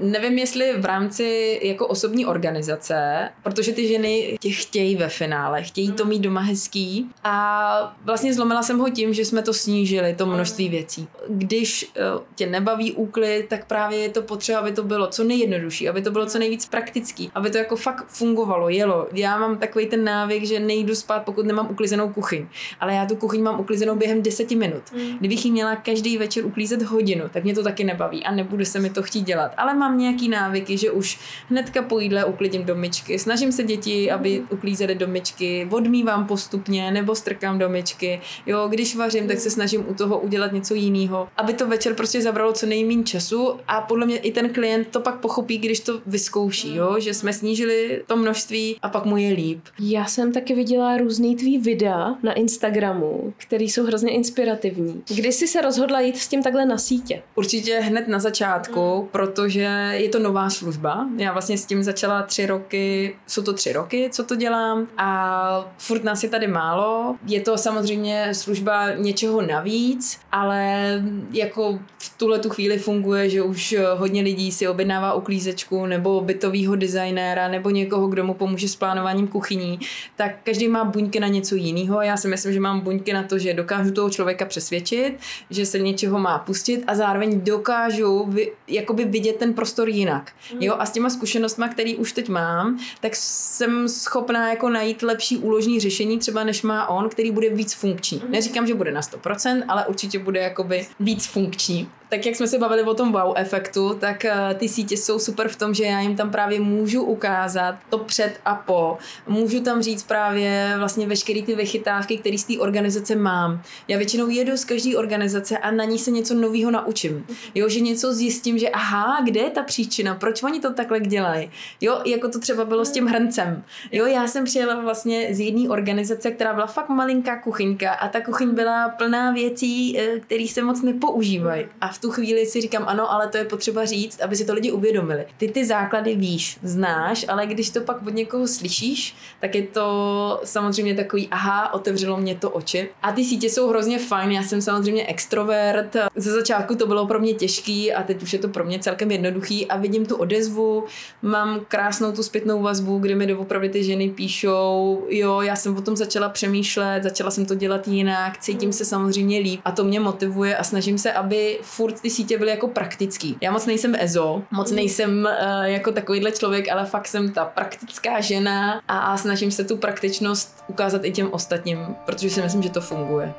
Nevím, 0.00 0.38
jestli 0.38 0.72
v 0.78 0.84
rámci 0.84 1.60
jako 1.62 1.86
osobní 1.86 2.26
organizace, 2.26 3.28
protože 3.42 3.72
ty 3.72 3.88
ženy 3.88 4.36
tě 4.40 4.50
chtějí 4.50 4.96
ve 4.96 5.08
finále, 5.08 5.62
chtějí 5.62 5.92
to 5.92 6.04
mít 6.04 6.18
doma 6.18 6.40
hezký 6.40 7.10
a 7.24 7.96
vlastně 8.04 8.34
zlomila 8.34 8.62
jsem 8.62 8.78
ho 8.78 8.90
tím, 8.90 9.14
že 9.14 9.24
jsme 9.24 9.42
to 9.42 9.52
snížili, 9.52 10.14
to 10.14 10.26
množství 10.26 10.68
věcí. 10.68 11.08
Když 11.28 11.92
eh, 11.96 12.00
tě 12.34 12.46
nebaví 12.46 12.92
úklid, 12.92 13.46
tak 13.48 13.64
právě 13.64 13.98
je 13.98 14.08
to 14.08 14.22
potřeba, 14.22 14.58
aby 14.58 14.72
to 14.72 14.82
bylo 14.82 15.06
co 15.06 15.24
nejjednodušší, 15.24 15.88
aby 15.88 16.02
to 16.02 16.10
bylo 16.10 16.26
co 16.26 16.38
nejvíc 16.38 16.66
praktický, 16.66 17.30
aby 17.34 17.50
to 17.50 17.58
jako 17.58 17.76
fakt 17.76 18.04
fungovalo, 18.08 18.68
jelo. 18.68 19.08
Já 19.12 19.38
mám 19.38 19.58
takový 19.58 19.86
ten 19.86 20.04
návyk, 20.04 20.44
že 20.44 20.60
nejdu 20.60 20.94
spát, 20.94 21.24
pokud 21.24 21.46
nemám 21.46 21.70
uklizenou 21.70 22.08
kuchyň, 22.08 22.46
ale 22.80 22.94
já 22.94 23.06
tu 23.06 23.16
kuchyň 23.16 23.42
mám 23.42 23.60
uklizenou 23.60 23.96
během 23.96 24.22
deseti 24.22 24.56
minut. 24.56 24.82
Mm. 24.92 25.18
Kdybych 25.18 25.44
ji 25.44 25.50
měla 25.50 25.76
každý 25.76 26.18
večer 26.18 26.46
uklízet 26.46 26.82
hodinu, 26.82 27.28
tak 27.28 27.44
mě 27.44 27.54
to 27.54 27.62
taky 27.62 27.84
nebaví 27.84 28.24
a 28.24 28.32
nebude 28.32 28.64
se 28.64 28.80
mi 28.80 28.90
to 28.90 29.02
chtít 29.02 29.22
dělat 29.22 29.54
ale 29.64 29.74
mám 29.74 29.98
nějaký 29.98 30.28
návyky, 30.28 30.78
že 30.78 30.90
už 30.90 31.18
hnedka 31.48 31.82
po 31.82 31.98
jídle 31.98 32.24
uklidím 32.24 32.64
do 32.64 32.74
myčky. 32.74 33.18
Snažím 33.18 33.52
se 33.52 33.62
děti, 33.62 34.10
aby 34.10 34.42
uklízely 34.50 34.94
do 34.94 35.06
myčky, 35.06 35.68
odmívám 35.70 36.26
postupně 36.26 36.90
nebo 36.90 37.14
strkám 37.14 37.58
do 37.58 37.68
myčky. 37.68 38.20
Jo, 38.46 38.68
když 38.68 38.96
vařím, 38.96 39.28
tak 39.28 39.38
se 39.38 39.50
snažím 39.50 39.84
u 39.88 39.94
toho 39.94 40.18
udělat 40.20 40.52
něco 40.52 40.74
jiného, 40.74 41.28
aby 41.36 41.52
to 41.52 41.66
večer 41.66 41.94
prostě 41.94 42.22
zabralo 42.22 42.52
co 42.52 42.66
nejméně 42.66 43.04
času 43.04 43.54
a 43.68 43.80
podle 43.80 44.06
mě 44.06 44.18
i 44.18 44.32
ten 44.32 44.48
klient 44.48 44.88
to 44.90 45.00
pak 45.00 45.20
pochopí, 45.20 45.58
když 45.58 45.80
to 45.80 46.00
vyzkouší, 46.06 46.74
jo, 46.74 46.96
že 46.98 47.14
jsme 47.14 47.32
snížili 47.32 48.02
to 48.06 48.16
množství 48.16 48.76
a 48.82 48.88
pak 48.88 49.04
mu 49.04 49.16
je 49.16 49.32
líp. 49.34 49.60
Já 49.80 50.04
jsem 50.04 50.32
taky 50.32 50.54
viděla 50.54 50.96
různý 50.96 51.36
tvý 51.36 51.58
videa 51.58 52.14
na 52.22 52.32
Instagramu, 52.32 53.32
který 53.36 53.68
jsou 53.68 53.84
hrozně 53.84 54.12
inspirativní. 54.12 55.02
Kdy 55.08 55.32
jsi 55.32 55.48
se 55.48 55.60
rozhodla 55.60 56.00
jít 56.00 56.16
s 56.16 56.28
tím 56.28 56.42
takhle 56.42 56.66
na 56.66 56.78
sítě? 56.78 57.22
Určitě 57.34 57.78
hned 57.78 58.08
na 58.08 58.18
začátku, 58.18 59.02
mm. 59.02 59.08
protože 59.08 59.53
protože 59.54 59.90
je 59.92 60.08
to 60.08 60.18
nová 60.18 60.50
služba. 60.50 61.08
Já 61.16 61.32
vlastně 61.32 61.58
s 61.58 61.66
tím 61.66 61.82
začala 61.82 62.22
tři 62.22 62.46
roky, 62.46 63.16
jsou 63.26 63.42
to 63.42 63.52
tři 63.52 63.72
roky, 63.72 64.08
co 64.12 64.24
to 64.24 64.36
dělám 64.36 64.86
a 64.96 65.74
furt 65.78 66.04
nás 66.04 66.22
je 66.22 66.28
tady 66.28 66.46
málo. 66.46 67.16
Je 67.26 67.40
to 67.40 67.58
samozřejmě 67.58 68.34
služba 68.34 68.90
něčeho 68.94 69.42
navíc, 69.42 70.18
ale 70.32 71.02
jako 71.32 71.78
v 71.98 72.18
tuhle 72.18 72.38
tu 72.38 72.50
chvíli 72.50 72.78
funguje, 72.78 73.30
že 73.30 73.42
už 73.42 73.76
hodně 73.96 74.22
lidí 74.22 74.52
si 74.52 74.68
objednává 74.68 75.14
uklízečku 75.14 75.86
nebo 75.86 76.20
bytového 76.20 76.76
designéra 76.76 77.48
nebo 77.48 77.70
někoho, 77.70 78.06
kdo 78.06 78.24
mu 78.24 78.34
pomůže 78.34 78.68
s 78.68 78.76
plánováním 78.76 79.28
kuchyní, 79.28 79.78
tak 80.16 80.30
každý 80.44 80.68
má 80.68 80.84
buňky 80.84 81.20
na 81.20 81.28
něco 81.28 81.54
jiného 81.54 82.02
já 82.02 82.16
si 82.16 82.28
myslím, 82.28 82.52
že 82.52 82.60
mám 82.60 82.80
buňky 82.80 83.12
na 83.12 83.22
to, 83.22 83.38
že 83.38 83.54
dokážu 83.54 83.90
toho 83.90 84.10
člověka 84.10 84.44
přesvědčit, 84.44 85.18
že 85.50 85.66
se 85.66 85.78
něčeho 85.78 86.18
má 86.18 86.38
pustit 86.38 86.84
a 86.86 86.94
zároveň 86.94 87.40
dokážu 87.40 88.24
vy, 88.28 88.52
jakoby 88.68 89.04
vidět 89.04 89.38
ten 89.44 89.54
prostor 89.54 89.88
jinak. 89.88 90.32
Mm. 90.52 90.62
Jo, 90.62 90.76
a 90.78 90.86
s 90.86 90.90
těma 90.90 91.10
zkušenostmi, 91.10 91.64
který 91.72 91.96
už 91.96 92.12
teď 92.12 92.28
mám, 92.28 92.78
tak 93.00 93.16
jsem 93.16 93.88
schopná 93.88 94.50
jako 94.50 94.68
najít 94.70 95.02
lepší 95.02 95.36
úložní 95.36 95.80
řešení 95.80 96.18
třeba 96.18 96.44
než 96.44 96.62
má 96.62 96.88
on, 96.88 97.08
který 97.08 97.30
bude 97.30 97.50
víc 97.50 97.74
funkční. 97.74 98.22
Mm. 98.24 98.32
Neříkám, 98.32 98.66
že 98.66 98.74
bude 98.74 98.92
na 98.92 99.00
100%, 99.00 99.62
ale 99.68 99.86
určitě 99.86 100.18
bude 100.18 100.40
jakoby 100.40 100.86
víc 101.00 101.26
funkční 101.26 101.88
tak 102.08 102.26
jak 102.26 102.36
jsme 102.36 102.46
se 102.46 102.58
bavili 102.58 102.82
o 102.82 102.94
tom 102.94 103.12
wow 103.12 103.32
efektu, 103.36 103.94
tak 103.94 104.24
uh, 104.24 104.58
ty 104.58 104.68
sítě 104.68 104.96
jsou 104.96 105.18
super 105.18 105.48
v 105.48 105.56
tom, 105.56 105.74
že 105.74 105.84
já 105.84 106.00
jim 106.00 106.16
tam 106.16 106.30
právě 106.30 106.60
můžu 106.60 107.02
ukázat 107.02 107.74
to 107.90 107.98
před 107.98 108.40
a 108.44 108.54
po. 108.54 108.98
Můžu 109.28 109.60
tam 109.60 109.82
říct 109.82 110.02
právě 110.02 110.74
vlastně 110.78 111.06
veškeré 111.06 111.42
ty 111.42 111.54
vychytávky, 111.54 112.18
které 112.18 112.38
z 112.38 112.44
té 112.44 112.58
organizace 112.58 113.16
mám. 113.16 113.62
Já 113.88 113.98
většinou 113.98 114.28
jedu 114.28 114.56
z 114.56 114.64
každé 114.64 114.96
organizace 114.96 115.58
a 115.58 115.70
na 115.70 115.84
ní 115.84 115.98
se 115.98 116.10
něco 116.10 116.34
nového 116.34 116.70
naučím. 116.70 117.26
Jo, 117.54 117.68
že 117.68 117.80
něco 117.80 118.14
zjistím, 118.14 118.58
že 118.58 118.68
aha, 118.68 119.20
kde 119.24 119.40
je 119.40 119.50
ta 119.50 119.62
příčina, 119.62 120.14
proč 120.14 120.42
oni 120.42 120.60
to 120.60 120.72
takhle 120.72 121.00
dělají. 121.00 121.50
Jo, 121.80 122.02
jako 122.06 122.28
to 122.28 122.38
třeba 122.38 122.64
bylo 122.64 122.84
s 122.84 122.90
tím 122.90 123.06
hrncem. 123.06 123.64
Jo, 123.92 124.06
já 124.06 124.26
jsem 124.26 124.44
přijela 124.44 124.80
vlastně 124.80 125.28
z 125.30 125.40
jedné 125.40 125.68
organizace, 125.68 126.30
která 126.30 126.54
byla 126.54 126.66
fakt 126.66 126.88
malinká 126.88 127.42
kuchyňka 127.42 127.90
a 127.92 128.08
ta 128.08 128.20
kuchyň 128.20 128.54
byla 128.54 128.88
plná 128.88 129.32
věcí, 129.32 129.98
eh, 129.98 130.20
které 130.20 130.46
se 130.48 130.62
moc 130.62 130.82
nepoužívají. 130.82 131.66
A 131.80 131.88
v 131.94 131.98
tu 131.98 132.10
chvíli 132.10 132.46
si 132.46 132.60
říkám, 132.60 132.84
ano, 132.86 133.12
ale 133.12 133.28
to 133.28 133.36
je 133.36 133.44
potřeba 133.44 133.84
říct, 133.84 134.20
aby 134.20 134.36
si 134.36 134.44
to 134.44 134.54
lidi 134.54 134.72
uvědomili. 134.72 135.26
Ty 135.36 135.48
ty 135.48 135.64
základy 135.64 136.14
víš, 136.14 136.58
znáš, 136.62 137.26
ale 137.28 137.46
když 137.46 137.70
to 137.70 137.80
pak 137.80 138.06
od 138.06 138.14
někoho 138.14 138.48
slyšíš, 138.48 139.14
tak 139.40 139.54
je 139.54 139.62
to 139.62 140.40
samozřejmě 140.44 140.94
takový, 140.94 141.28
aha, 141.30 141.74
otevřelo 141.74 142.16
mě 142.16 142.34
to 142.34 142.50
oči. 142.50 142.88
A 143.02 143.12
ty 143.12 143.24
sítě 143.24 143.50
jsou 143.50 143.68
hrozně 143.68 143.98
fajn, 143.98 144.30
já 144.30 144.42
jsem 144.42 144.62
samozřejmě 144.62 145.06
extrovert. 145.06 145.96
Ze 146.16 146.32
začátku 146.32 146.74
to 146.74 146.86
bylo 146.86 147.06
pro 147.06 147.20
mě 147.20 147.34
těžký 147.34 147.92
a 147.92 148.02
teď 148.02 148.22
už 148.22 148.32
je 148.32 148.38
to 148.38 148.48
pro 148.48 148.64
mě 148.64 148.78
celkem 148.78 149.10
jednoduchý 149.10 149.66
a 149.66 149.76
vidím 149.76 150.06
tu 150.06 150.16
odezvu, 150.16 150.84
mám 151.22 151.60
krásnou 151.68 152.12
tu 152.12 152.22
zpětnou 152.22 152.62
vazbu, 152.62 152.98
kdy 152.98 153.14
mi 153.14 153.26
doopravdy 153.26 153.68
ty 153.68 153.84
ženy 153.84 154.10
píšou, 154.10 155.04
jo, 155.08 155.40
já 155.40 155.56
jsem 155.56 155.76
o 155.76 155.80
tom 155.80 155.96
začala 155.96 156.28
přemýšlet, 156.28 157.02
začala 157.02 157.30
jsem 157.30 157.46
to 157.46 157.54
dělat 157.54 157.88
jinak, 157.88 158.38
cítím 158.38 158.72
se 158.72 158.84
samozřejmě 158.84 159.38
líp 159.38 159.60
a 159.64 159.72
to 159.72 159.84
mě 159.84 160.00
motivuje 160.00 160.56
a 160.56 160.64
snažím 160.64 160.98
se, 160.98 161.12
aby 161.12 161.58
furt 161.84 162.00
ty 162.00 162.10
sítě 162.10 162.38
byly 162.38 162.50
jako 162.50 162.68
praktický. 162.68 163.36
Já 163.40 163.52
moc 163.52 163.66
nejsem 163.66 163.94
EZO, 163.98 164.42
moc 164.50 164.70
mm. 164.70 164.76
nejsem 164.76 165.28
uh, 165.40 165.62
jako 165.62 165.92
takovýhle 165.92 166.32
člověk, 166.32 166.68
ale 166.68 166.86
fakt 166.86 167.08
jsem 167.08 167.32
ta 167.32 167.44
praktická 167.44 168.20
žena 168.20 168.80
a, 168.88 168.98
a 168.98 169.16
snažím 169.16 169.50
se 169.50 169.64
tu 169.64 169.76
praktičnost 169.76 170.64
ukázat 170.68 171.04
i 171.04 171.12
těm 171.12 171.28
ostatním, 171.32 171.78
protože 172.06 172.30
si 172.30 172.42
myslím, 172.42 172.62
že 172.62 172.70
to 172.70 172.80
funguje. 172.80 173.34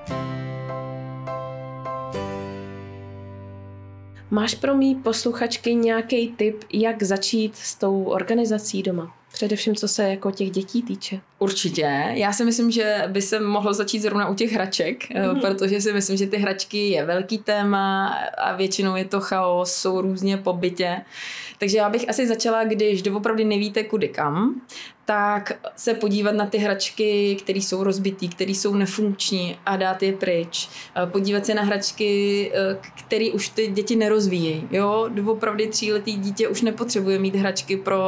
Máš 4.31 4.55
pro 4.55 4.75
mý 4.75 4.95
posluchačky 4.95 5.75
nějaký 5.75 6.27
tip, 6.27 6.63
jak 6.73 7.03
začít 7.03 7.55
s 7.55 7.75
tou 7.75 8.03
organizací 8.03 8.83
doma? 8.83 9.15
Především 9.35 9.75
co 9.75 9.87
se 9.87 10.09
jako 10.09 10.31
těch 10.31 10.51
dětí 10.51 10.81
týče. 10.81 11.19
Určitě. 11.39 12.03
Já 12.13 12.33
si 12.33 12.45
myslím, 12.45 12.71
že 12.71 13.03
by 13.07 13.21
se 13.21 13.39
mohlo 13.39 13.73
začít 13.73 13.99
zrovna 13.99 14.29
u 14.29 14.35
těch 14.35 14.51
hraček, 14.51 15.09
mm-hmm. 15.09 15.41
protože 15.41 15.81
si 15.81 15.93
myslím, 15.93 16.17
že 16.17 16.27
ty 16.27 16.37
hračky 16.37 16.89
je 16.89 17.05
velký 17.05 17.37
téma 17.37 18.07
a 18.37 18.55
většinou 18.55 18.95
je 18.95 19.05
to 19.05 19.19
chaos, 19.19 19.75
jsou 19.75 20.01
různě 20.01 20.37
po 20.37 20.53
bytě. 20.53 21.01
Takže 21.59 21.77
já 21.77 21.89
bych 21.89 22.09
asi 22.09 22.27
začala, 22.27 22.63
když 22.63 23.01
doopravdy 23.01 23.45
nevíte 23.45 23.83
kudy 23.83 24.07
kam, 24.07 24.61
tak 25.05 25.51
se 25.75 25.93
podívat 25.93 26.35
na 26.35 26.45
ty 26.45 26.57
hračky, 26.57 27.37
které 27.41 27.59
jsou 27.59 27.83
rozbitý, 27.83 28.29
které 28.29 28.51
jsou 28.51 28.75
nefunkční 28.75 29.57
a 29.65 29.77
dát 29.77 30.03
je 30.03 30.13
pryč. 30.13 30.69
Podívat 31.05 31.45
se 31.45 31.53
na 31.53 31.61
hračky, 31.61 32.51
e, 32.53 32.77
které 33.05 33.31
už 33.31 33.49
ty 33.49 33.67
děti 33.67 33.95
nerozvíjejí. 33.95 34.67
Jo, 34.71 35.05
doopravdy 35.09 35.67
tříletý 35.67 36.13
dítě 36.17 36.47
už 36.47 36.61
nepotřebuje 36.61 37.19
mít 37.19 37.35
hračky 37.35 37.77
pro, 37.77 38.01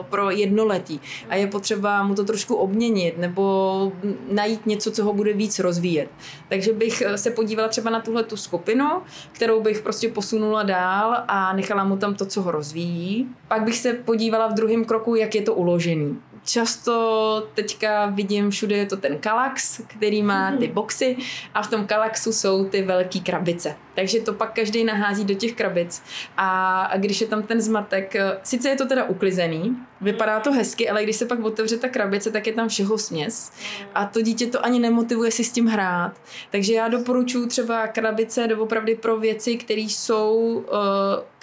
e, 0.00 0.10
pro 0.10 0.30
jednoletí 0.30 1.00
a 1.28 1.36
je 1.36 1.46
potřeba 1.46 2.02
mu 2.02 2.14
to 2.14 2.24
trošku 2.24 2.54
obměnit 2.54 3.18
nebo 3.18 3.92
najít 4.30 4.66
něco, 4.66 4.90
co 4.90 5.04
ho 5.04 5.12
bude 5.12 5.32
víc 5.32 5.58
rozvíjet. 5.58 6.08
Takže 6.48 6.72
bych 6.72 7.02
se 7.16 7.30
podívala 7.30 7.68
třeba 7.68 7.90
na 7.90 8.00
tuhle 8.00 8.22
tu 8.22 8.36
skupinu, 8.36 8.86
kterou 9.32 9.60
bych 9.60 9.82
prostě 9.82 10.08
posunula 10.08 10.62
dál 10.62 11.24
a 11.28 11.52
nechala 11.52 11.84
mu 11.84 11.96
tam 11.96 12.14
to, 12.14 12.26
co 12.26 12.42
ho 12.42 12.50
rozvíjí. 12.50 13.28
Pak 13.48 13.62
bych 13.62 13.76
se 13.76 13.92
podívala 13.92 14.46
v 14.46 14.54
druhém 14.54 14.84
kroku, 14.84 15.14
jak 15.14 15.34
je 15.34 15.42
to 15.42 15.54
uložený 15.54 16.03
často 16.44 17.48
teďka 17.54 18.06
vidím 18.06 18.50
všude 18.50 18.76
je 18.76 18.86
to 18.86 18.96
ten 18.96 19.18
Kalax, 19.18 19.80
který 19.86 20.22
má 20.22 20.56
ty 20.56 20.68
boxy 20.68 21.16
a 21.54 21.62
v 21.62 21.70
tom 21.70 21.86
Kalaxu 21.86 22.32
jsou 22.32 22.64
ty 22.64 22.82
velké 22.82 23.18
krabice. 23.18 23.76
Takže 23.94 24.20
to 24.20 24.32
pak 24.32 24.54
každý 24.54 24.84
nahází 24.84 25.24
do 25.24 25.34
těch 25.34 25.52
krabic 25.52 26.02
a 26.36 26.90
když 26.96 27.20
je 27.20 27.26
tam 27.26 27.42
ten 27.42 27.60
zmatek, 27.60 28.14
sice 28.42 28.68
je 28.68 28.76
to 28.76 28.86
teda 28.86 29.04
uklizený, 29.04 29.76
vypadá 30.00 30.40
to 30.40 30.52
hezky, 30.52 30.90
ale 30.90 31.02
když 31.02 31.16
se 31.16 31.26
pak 31.26 31.44
otevře 31.44 31.76
ta 31.76 31.88
krabice, 31.88 32.30
tak 32.30 32.46
je 32.46 32.52
tam 32.52 32.68
všeho 32.68 32.98
směs 32.98 33.52
a 33.94 34.06
to 34.06 34.22
dítě 34.22 34.46
to 34.46 34.64
ani 34.64 34.78
nemotivuje 34.78 35.30
si 35.30 35.44
s 35.44 35.52
tím 35.52 35.66
hrát. 35.66 36.12
Takže 36.50 36.74
já 36.74 36.88
doporučuji 36.88 37.46
třeba 37.46 37.86
krabice 37.86 38.46
doopravdy 38.46 38.94
pro 38.94 39.18
věci, 39.18 39.56
které 39.56 39.80
jsou 39.80 40.34
uh, 40.36 40.74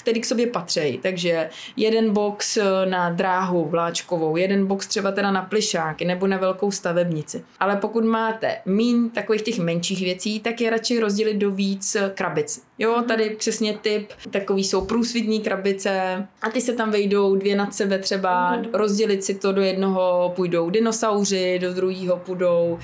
který 0.02 0.22
k 0.22 0.26
sobě 0.26 0.48
patří. 0.48 1.00
Takže 1.04 1.50
jeden 1.76 2.14
box 2.14 2.58
eh, 2.58 2.86
na 2.86 3.10
dráhu 3.10 3.66
vláčkovou, 3.66 4.36
jeden 4.36 4.68
box 4.68 4.88
třeba 4.88 5.12
teda 5.12 5.32
na 5.32 5.42
plišáky 5.42 6.06
nebo 6.06 6.28
na 6.28 6.38
velkou 6.38 6.72
stavebnici. 6.72 7.44
Ale 7.60 7.76
pokud 7.76 8.04
máte 8.04 8.58
míň 8.66 9.10
takových 9.10 9.42
těch 9.42 9.60
menších 9.60 10.00
věcí, 10.02 10.40
tak 10.40 10.62
je 10.62 10.70
radši 10.70 11.00
rozdělit 11.00 11.38
do 11.38 11.52
víc 11.52 11.98
krabic. 12.14 12.64
Jo, 12.82 12.96
mhm. 12.98 13.06
tady 13.06 13.30
přesně 13.30 13.78
typ, 13.82 14.12
takový 14.32 14.64
jsou 14.64 14.86
průsvitní 14.86 15.42
krabice 15.42 16.28
a 16.42 16.50
ty 16.50 16.62
se 16.62 16.74
tam 16.74 16.92
vejdou 16.92 17.36
dvě 17.36 17.56
nad 17.56 17.76
sebe 17.76 18.00
třeba, 18.00 18.56
mm. 18.56 18.66
rozdělit 18.74 19.24
si 19.24 19.36
to 19.36 19.52
do 19.52 19.62
jednoho 19.62 20.34
půjdou 20.36 20.70
dinosauři, 20.70 21.60
do 21.60 21.74
druhého 21.74 22.18
půjdou 22.18 22.80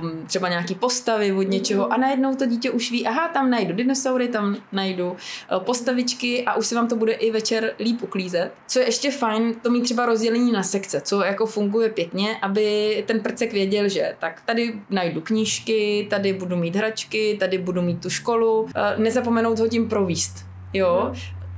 um, 0.00 0.26
třeba 0.26 0.48
nějaký 0.48 0.74
postavy 0.74 1.32
od 1.32 1.42
něčeho 1.42 1.86
mm. 1.86 1.92
a 1.92 1.96
najednou 1.96 2.34
to 2.34 2.46
dítě 2.46 2.70
už 2.70 2.90
ví, 2.90 3.06
aha, 3.06 3.28
tam 3.28 3.50
najdu 3.50 3.74
dinosaury, 3.74 4.28
tam 4.28 4.56
najdu 4.72 5.10
uh, 5.10 5.16
postavičky 5.58 6.44
a 6.44 6.54
už 6.54 6.66
se 6.66 6.74
vám 6.74 6.88
to 6.88 6.96
bude 6.96 7.12
i 7.12 7.30
večer 7.30 7.74
líp 7.80 8.02
uklízet. 8.02 8.52
Co 8.68 8.78
je 8.78 8.84
ještě 8.84 9.10
fajn, 9.10 9.54
to 9.62 9.70
mít 9.70 9.82
třeba 9.82 10.06
rozdělení 10.06 10.52
na 10.52 10.62
sekce, 10.62 11.00
co 11.00 11.24
jako 11.24 11.46
funguje 11.46 11.88
pěkně, 11.88 12.36
aby 12.42 13.04
ten 13.06 13.20
prcek 13.20 13.52
věděl, 13.52 13.88
že 13.88 14.14
tak 14.18 14.42
tady 14.46 14.74
najdu 14.90 15.20
knížky, 15.20 16.06
tady 16.10 16.32
budu 16.32 16.56
mít 16.56 16.76
hračky, 16.76 17.36
tady 17.40 17.58
budu 17.58 17.82
mít 17.82 18.02
tu 18.02 18.10
školu. 18.10 18.60
Uh, 18.60 18.70
nezapomenout 19.36 19.58
ho 19.58 19.68
tím 19.68 19.88
províst. 19.88 20.46
Jo, 20.72 21.12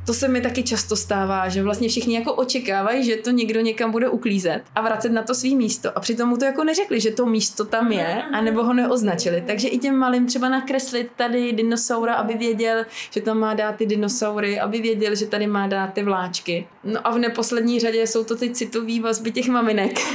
to 0.08 0.14
se 0.14 0.28
mi 0.28 0.40
taky 0.40 0.62
často 0.62 0.96
stává, 0.96 1.48
že 1.48 1.62
vlastně 1.62 1.88
všichni 1.88 2.14
jako 2.14 2.34
očekávají, 2.34 3.04
že 3.04 3.16
to 3.16 3.30
někdo 3.30 3.60
někam 3.60 3.90
bude 3.90 4.08
uklízet 4.08 4.62
a 4.74 4.80
vracet 4.80 5.12
na 5.12 5.22
to 5.22 5.34
svý 5.34 5.56
místo. 5.56 5.98
A 5.98 6.00
přitom 6.00 6.28
mu 6.28 6.36
to 6.36 6.44
jako 6.44 6.64
neřekli, 6.64 7.00
že 7.00 7.10
to 7.10 7.26
místo 7.26 7.64
tam 7.64 7.92
je, 7.92 8.22
anebo 8.22 8.64
ho 8.64 8.72
neoznačili. 8.72 9.44
Takže 9.46 9.68
i 9.68 9.78
těm 9.78 9.96
malým 9.96 10.26
třeba 10.26 10.48
nakreslit 10.48 11.10
tady 11.16 11.52
dinosaura, 11.52 12.14
aby 12.14 12.34
věděl, 12.34 12.84
že 13.10 13.20
tam 13.20 13.38
má 13.38 13.54
dát 13.54 13.76
ty 13.76 13.86
dinosaury, 13.86 14.60
aby 14.60 14.80
věděl, 14.80 15.14
že 15.14 15.26
tady 15.26 15.46
má 15.46 15.66
dát 15.66 15.86
ty 15.92 16.02
vláčky. 16.02 16.66
No 16.84 17.06
a 17.06 17.10
v 17.10 17.18
neposlední 17.18 17.80
řadě 17.80 18.06
jsou 18.06 18.24
to 18.24 18.36
ty 18.36 18.50
citové 18.50 19.00
vazby 19.00 19.32
těch 19.32 19.48
maminek. 19.48 20.00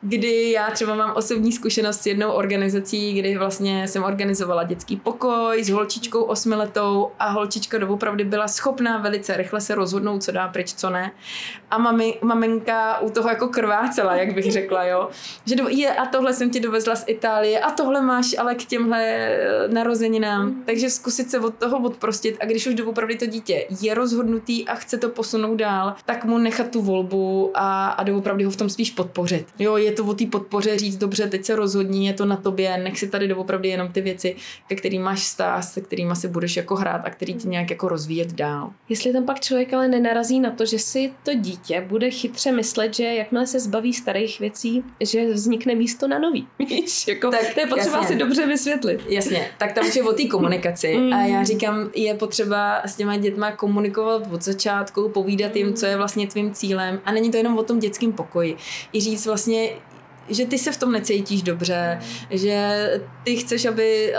kdy 0.00 0.50
já 0.50 0.70
třeba 0.70 0.94
mám 0.94 1.12
osobní 1.16 1.52
zkušenost 1.52 2.00
s 2.00 2.06
jednou 2.06 2.30
organizací, 2.30 3.12
kdy 3.12 3.38
vlastně 3.38 3.88
jsem 3.88 4.04
organizovala 4.04 4.64
dětský 4.64 4.96
pokoj 4.96 5.64
s 5.64 5.68
holčičkou 5.68 6.22
osmiletou 6.22 7.10
a 7.18 7.28
holčička 7.28 7.78
doopravdy 7.78 8.24
byla 8.24 8.48
schopná 8.48 8.75
velice 8.80 9.36
rychle 9.36 9.60
se 9.60 9.74
rozhodnout, 9.74 10.22
co 10.22 10.32
dá 10.32 10.48
pryč, 10.48 10.74
co 10.74 10.90
ne. 10.90 11.12
A 11.70 11.78
mami, 11.78 12.18
maminka 12.22 13.00
u 13.00 13.10
toho 13.10 13.28
jako 13.28 13.48
krvácela, 13.48 14.16
jak 14.16 14.34
bych 14.34 14.52
řekla, 14.52 14.84
jo. 14.84 15.08
Že 15.46 15.56
do, 15.56 15.68
je, 15.68 15.94
a 15.94 16.06
tohle 16.06 16.34
jsem 16.34 16.50
ti 16.50 16.60
dovezla 16.60 16.96
z 16.96 17.04
Itálie 17.06 17.60
a 17.60 17.70
tohle 17.70 18.02
máš 18.02 18.34
ale 18.38 18.54
k 18.54 18.64
těmhle 18.64 19.04
eh, 19.04 19.68
narozeninám. 19.68 20.62
Takže 20.66 20.90
zkusit 20.90 21.30
se 21.30 21.40
od 21.40 21.54
toho 21.54 21.78
odprostit 21.78 22.36
a 22.40 22.44
když 22.44 22.66
už 22.66 22.74
doopravdy 22.74 23.16
to 23.16 23.26
dítě 23.26 23.66
je 23.80 23.94
rozhodnutý 23.94 24.68
a 24.68 24.74
chce 24.74 24.98
to 24.98 25.08
posunout 25.08 25.56
dál, 25.56 25.94
tak 26.04 26.24
mu 26.24 26.38
nechat 26.38 26.70
tu 26.70 26.82
volbu 26.82 27.50
a, 27.54 27.88
a 27.88 28.02
doopravdy 28.02 28.44
ho 28.44 28.50
v 28.50 28.56
tom 28.56 28.68
spíš 28.68 28.90
podpořit. 28.90 29.46
Jo, 29.58 29.76
je 29.76 29.92
to 29.92 30.04
o 30.04 30.14
té 30.14 30.26
podpoře 30.26 30.78
říct, 30.78 30.96
dobře, 30.96 31.26
teď 31.26 31.44
se 31.44 31.56
rozhodni, 31.56 32.06
je 32.06 32.12
to 32.12 32.24
na 32.24 32.36
tobě, 32.36 32.78
nech 32.78 32.98
si 32.98 33.08
tady 33.08 33.28
doopravdy 33.28 33.68
jenom 33.68 33.92
ty 33.92 34.00
věci, 34.00 34.36
ke 34.66 34.74
kterým 34.74 35.02
máš 35.02 35.20
vztah, 35.20 35.64
se 35.64 35.80
kterými 35.80 36.16
si 36.16 36.28
budeš 36.28 36.56
jako 36.56 36.76
hrát 36.76 37.02
a 37.04 37.10
který 37.10 37.34
ti 37.34 37.48
nějak 37.48 37.70
jako 37.70 37.88
rozvíjet 37.88 38.32
dál. 38.32 38.65
Jestli 38.88 39.12
tam 39.12 39.24
pak 39.24 39.40
člověk 39.40 39.74
ale 39.74 39.88
nenarazí 39.88 40.40
na 40.40 40.50
to, 40.50 40.66
že 40.66 40.78
si 40.78 41.12
to 41.22 41.34
dítě 41.34 41.84
bude 41.88 42.10
chytře 42.10 42.52
myslet, 42.52 42.94
že 42.94 43.04
jakmile 43.04 43.46
se 43.46 43.60
zbaví 43.60 43.92
starých 43.92 44.40
věcí, 44.40 44.84
že 45.00 45.32
vznikne 45.32 45.74
místo 45.74 46.08
na 46.08 46.18
nový. 46.18 46.48
Víš, 46.58 47.08
jako, 47.08 47.30
tak, 47.30 47.54
to 47.54 47.60
je 47.60 47.66
potřeba 47.66 47.96
jasně. 47.96 48.08
si 48.08 48.16
dobře 48.16 48.46
vysvětlit. 48.46 49.00
Jasně, 49.08 49.50
tak 49.58 49.72
tam 49.72 49.86
už 49.86 49.96
je 49.96 50.02
o 50.02 50.12
té 50.12 50.24
komunikaci 50.24 50.96
mm. 50.96 51.12
a 51.12 51.22
já 51.22 51.44
říkám, 51.44 51.90
je 51.94 52.14
potřeba 52.14 52.82
s 52.84 52.96
těma 52.96 53.16
dětma 53.16 53.52
komunikovat 53.52 54.22
od 54.32 54.42
začátku, 54.42 55.08
povídat 55.08 55.56
jim, 55.56 55.74
co 55.74 55.86
je 55.86 55.96
vlastně 55.96 56.26
tvým 56.26 56.52
cílem 56.52 57.00
a 57.04 57.12
není 57.12 57.30
to 57.30 57.36
jenom 57.36 57.58
o 57.58 57.62
tom 57.62 57.78
dětském 57.78 58.12
pokoji. 58.12 58.56
I 58.92 59.00
říct 59.00 59.26
vlastně, 59.26 59.70
že 60.28 60.46
ty 60.46 60.58
se 60.58 60.72
v 60.72 60.76
tom 60.76 60.92
necítíš 60.92 61.42
dobře, 61.42 61.98
že 62.30 62.90
ty 63.24 63.36
chceš, 63.36 63.64
aby 63.64 64.12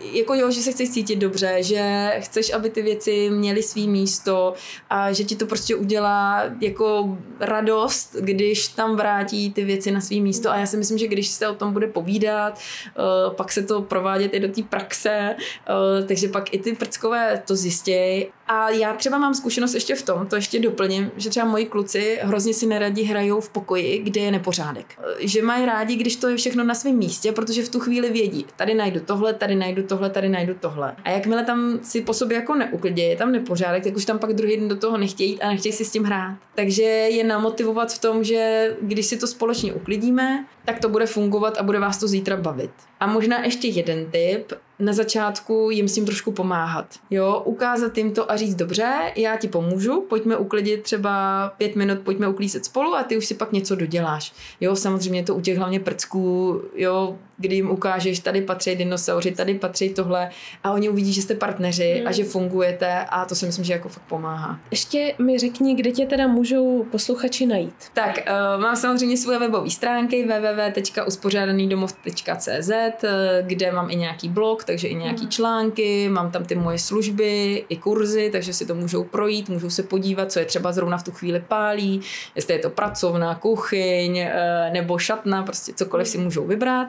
jako 0.00 0.34
jo, 0.34 0.50
že 0.50 0.60
se 0.60 0.72
chceš 0.72 0.90
cítit 0.90 1.16
dobře, 1.16 1.56
že 1.60 2.12
chceš, 2.18 2.52
aby 2.52 2.70
ty 2.70 2.82
věci 2.82 3.30
měly 3.30 3.62
svý 3.62 3.88
místo 3.88 4.54
a 4.90 5.12
že 5.12 5.24
ti 5.24 5.36
to 5.36 5.46
prostě 5.46 5.76
udělá 5.76 6.44
jako 6.60 7.18
radost, 7.40 8.16
když 8.20 8.68
tam 8.68 8.96
vrátí 8.96 9.52
ty 9.52 9.64
věci 9.64 9.90
na 9.90 10.00
svý 10.00 10.20
místo. 10.20 10.50
A 10.50 10.56
já 10.56 10.66
si 10.66 10.76
myslím, 10.76 10.98
že 10.98 11.06
když 11.06 11.28
se 11.28 11.48
o 11.48 11.54
tom 11.54 11.72
bude 11.72 11.86
povídat, 11.86 12.58
uh, 12.58 13.34
pak 13.34 13.52
se 13.52 13.62
to 13.62 13.82
provádět 13.82 14.34
i 14.34 14.40
do 14.40 14.48
té 14.48 14.62
praxe, 14.62 15.36
uh, 15.38 16.06
takže 16.06 16.28
pak 16.28 16.54
i 16.54 16.58
ty 16.58 16.72
prckové 16.72 17.42
to 17.46 17.56
zjistějí 17.56 18.26
a 18.48 18.70
já 18.70 18.92
třeba 18.92 19.18
mám 19.18 19.34
zkušenost 19.34 19.74
ještě 19.74 19.94
v 19.94 20.02
tom, 20.02 20.26
to 20.26 20.36
ještě 20.36 20.60
doplním, 20.60 21.10
že 21.16 21.30
třeba 21.30 21.46
moji 21.46 21.66
kluci 21.66 22.18
hrozně 22.22 22.54
si 22.54 22.66
neradí 22.66 23.02
hrajou 23.02 23.40
v 23.40 23.48
pokoji, 23.48 23.98
kde 23.98 24.20
je 24.20 24.30
nepořádek. 24.30 24.98
Že 25.18 25.42
mají 25.42 25.66
rádi, 25.66 25.96
když 25.96 26.16
to 26.16 26.28
je 26.28 26.36
všechno 26.36 26.64
na 26.64 26.74
svém 26.74 26.96
místě, 26.96 27.32
protože 27.32 27.62
v 27.62 27.68
tu 27.68 27.80
chvíli 27.80 28.10
vědí, 28.10 28.46
tady 28.56 28.74
najdu 28.74 29.00
tohle, 29.00 29.34
tady 29.34 29.54
najdu 29.54 29.82
tohle, 29.82 30.10
tady 30.10 30.28
najdu 30.28 30.54
tohle. 30.60 30.96
A 31.04 31.10
jakmile 31.10 31.44
tam 31.44 31.78
si 31.82 32.00
po 32.00 32.14
sobě 32.14 32.36
jako 32.36 32.54
neuklidí, 32.54 33.02
je 33.02 33.16
tam 33.16 33.32
nepořádek, 33.32 33.84
tak 33.84 33.96
už 33.96 34.04
tam 34.04 34.18
pak 34.18 34.32
druhý 34.32 34.56
den 34.56 34.68
do 34.68 34.76
toho 34.76 34.98
nechtějí 34.98 35.30
jít 35.30 35.40
a 35.40 35.48
nechtějí 35.48 35.72
si 35.72 35.84
s 35.84 35.90
tím 35.90 36.04
hrát. 36.04 36.36
Takže 36.54 36.82
je 36.82 37.24
namotivovat 37.24 37.92
v 37.92 37.98
tom, 37.98 38.24
že 38.24 38.70
když 38.80 39.06
si 39.06 39.16
to 39.16 39.26
společně 39.26 39.72
uklidíme, 39.72 40.46
tak 40.64 40.78
to 40.78 40.88
bude 40.88 41.06
fungovat 41.06 41.56
a 41.58 41.62
bude 41.62 41.80
vás 41.80 41.98
to 41.98 42.08
zítra 42.08 42.36
bavit. 42.36 42.70
A 43.00 43.06
možná 43.06 43.44
ještě 43.44 43.68
jeden 43.68 44.10
tip, 44.10 44.52
na 44.78 44.92
začátku 44.92 45.68
jim 45.70 45.88
s 45.88 45.94
tím 45.94 46.06
trošku 46.06 46.32
pomáhat. 46.32 46.86
Jo, 47.10 47.42
ukázat 47.44 47.98
jim 47.98 48.12
to 48.12 48.32
a 48.32 48.36
říct, 48.36 48.54
dobře, 48.54 49.12
já 49.16 49.36
ti 49.36 49.48
pomůžu, 49.48 50.06
pojďme 50.08 50.36
uklidit 50.36 50.82
třeba 50.82 51.48
pět 51.58 51.76
minut, 51.76 51.98
pojďme 51.98 52.28
uklízet 52.28 52.64
spolu 52.64 52.94
a 52.94 53.02
ty 53.02 53.16
už 53.16 53.26
si 53.26 53.34
pak 53.34 53.52
něco 53.52 53.74
doděláš. 53.74 54.32
Jo, 54.60 54.76
samozřejmě 54.76 55.22
to 55.22 55.34
u 55.34 55.40
těch 55.40 55.58
hlavně 55.58 55.80
prcků, 55.80 56.62
jo, 56.74 57.16
kdy 57.38 57.54
jim 57.54 57.70
ukážeš, 57.70 58.18
tady 58.18 58.42
patří 58.42 58.76
dinosauři, 58.76 59.30
tady 59.30 59.54
patří 59.54 59.90
tohle 59.90 60.30
a 60.64 60.72
oni 60.72 60.88
uvidí, 60.88 61.12
že 61.12 61.22
jste 61.22 61.34
partneři 61.34 61.94
hmm. 61.98 62.06
a 62.06 62.12
že 62.12 62.24
fungujete 62.24 63.04
a 63.08 63.24
to 63.24 63.34
si 63.34 63.46
myslím, 63.46 63.64
že 63.64 63.72
jako 63.72 63.88
fakt 63.88 64.04
pomáhá. 64.08 64.60
Ještě 64.70 65.14
mi 65.18 65.38
řekni, 65.38 65.74
kde 65.74 65.90
tě 65.90 66.06
teda 66.06 66.26
můžou 66.26 66.86
posluchači 66.90 67.46
najít. 67.46 67.74
Tak, 67.94 68.18
uh, 68.56 68.62
mám 68.62 68.76
samozřejmě 68.76 69.16
svoje 69.16 69.38
webové 69.38 69.70
stránky 69.70 70.26
www.uspořádanýdomov.cz, 70.26 72.70
eh, 72.70 73.44
kde 73.46 73.72
mám 73.72 73.90
i 73.90 73.96
nějaký 73.96 74.28
blog, 74.28 74.64
takže 74.68 74.88
i 74.88 74.94
nějaký 74.94 75.20
hmm. 75.20 75.30
články, 75.30 76.08
mám 76.08 76.30
tam 76.30 76.44
ty 76.44 76.54
moje 76.54 76.78
služby, 76.78 77.64
i 77.68 77.76
kurzy, 77.76 78.30
takže 78.32 78.52
si 78.52 78.66
to 78.66 78.74
můžou 78.74 79.04
projít, 79.04 79.48
můžou 79.48 79.70
se 79.70 79.82
podívat, 79.82 80.32
co 80.32 80.38
je 80.38 80.44
třeba 80.44 80.72
zrovna 80.72 80.98
v 80.98 81.02
tu 81.02 81.10
chvíli 81.10 81.40
pálí, 81.48 82.00
jestli 82.34 82.54
je 82.54 82.58
to 82.58 82.70
pracovná, 82.70 83.34
kuchyň 83.34 84.20
uh, 84.20 84.72
nebo 84.72 84.98
šatna, 84.98 85.42
prostě 85.42 85.72
cokoliv 85.72 86.08
si 86.08 86.18
můžou 86.18 86.46
vybrat. 86.46 86.88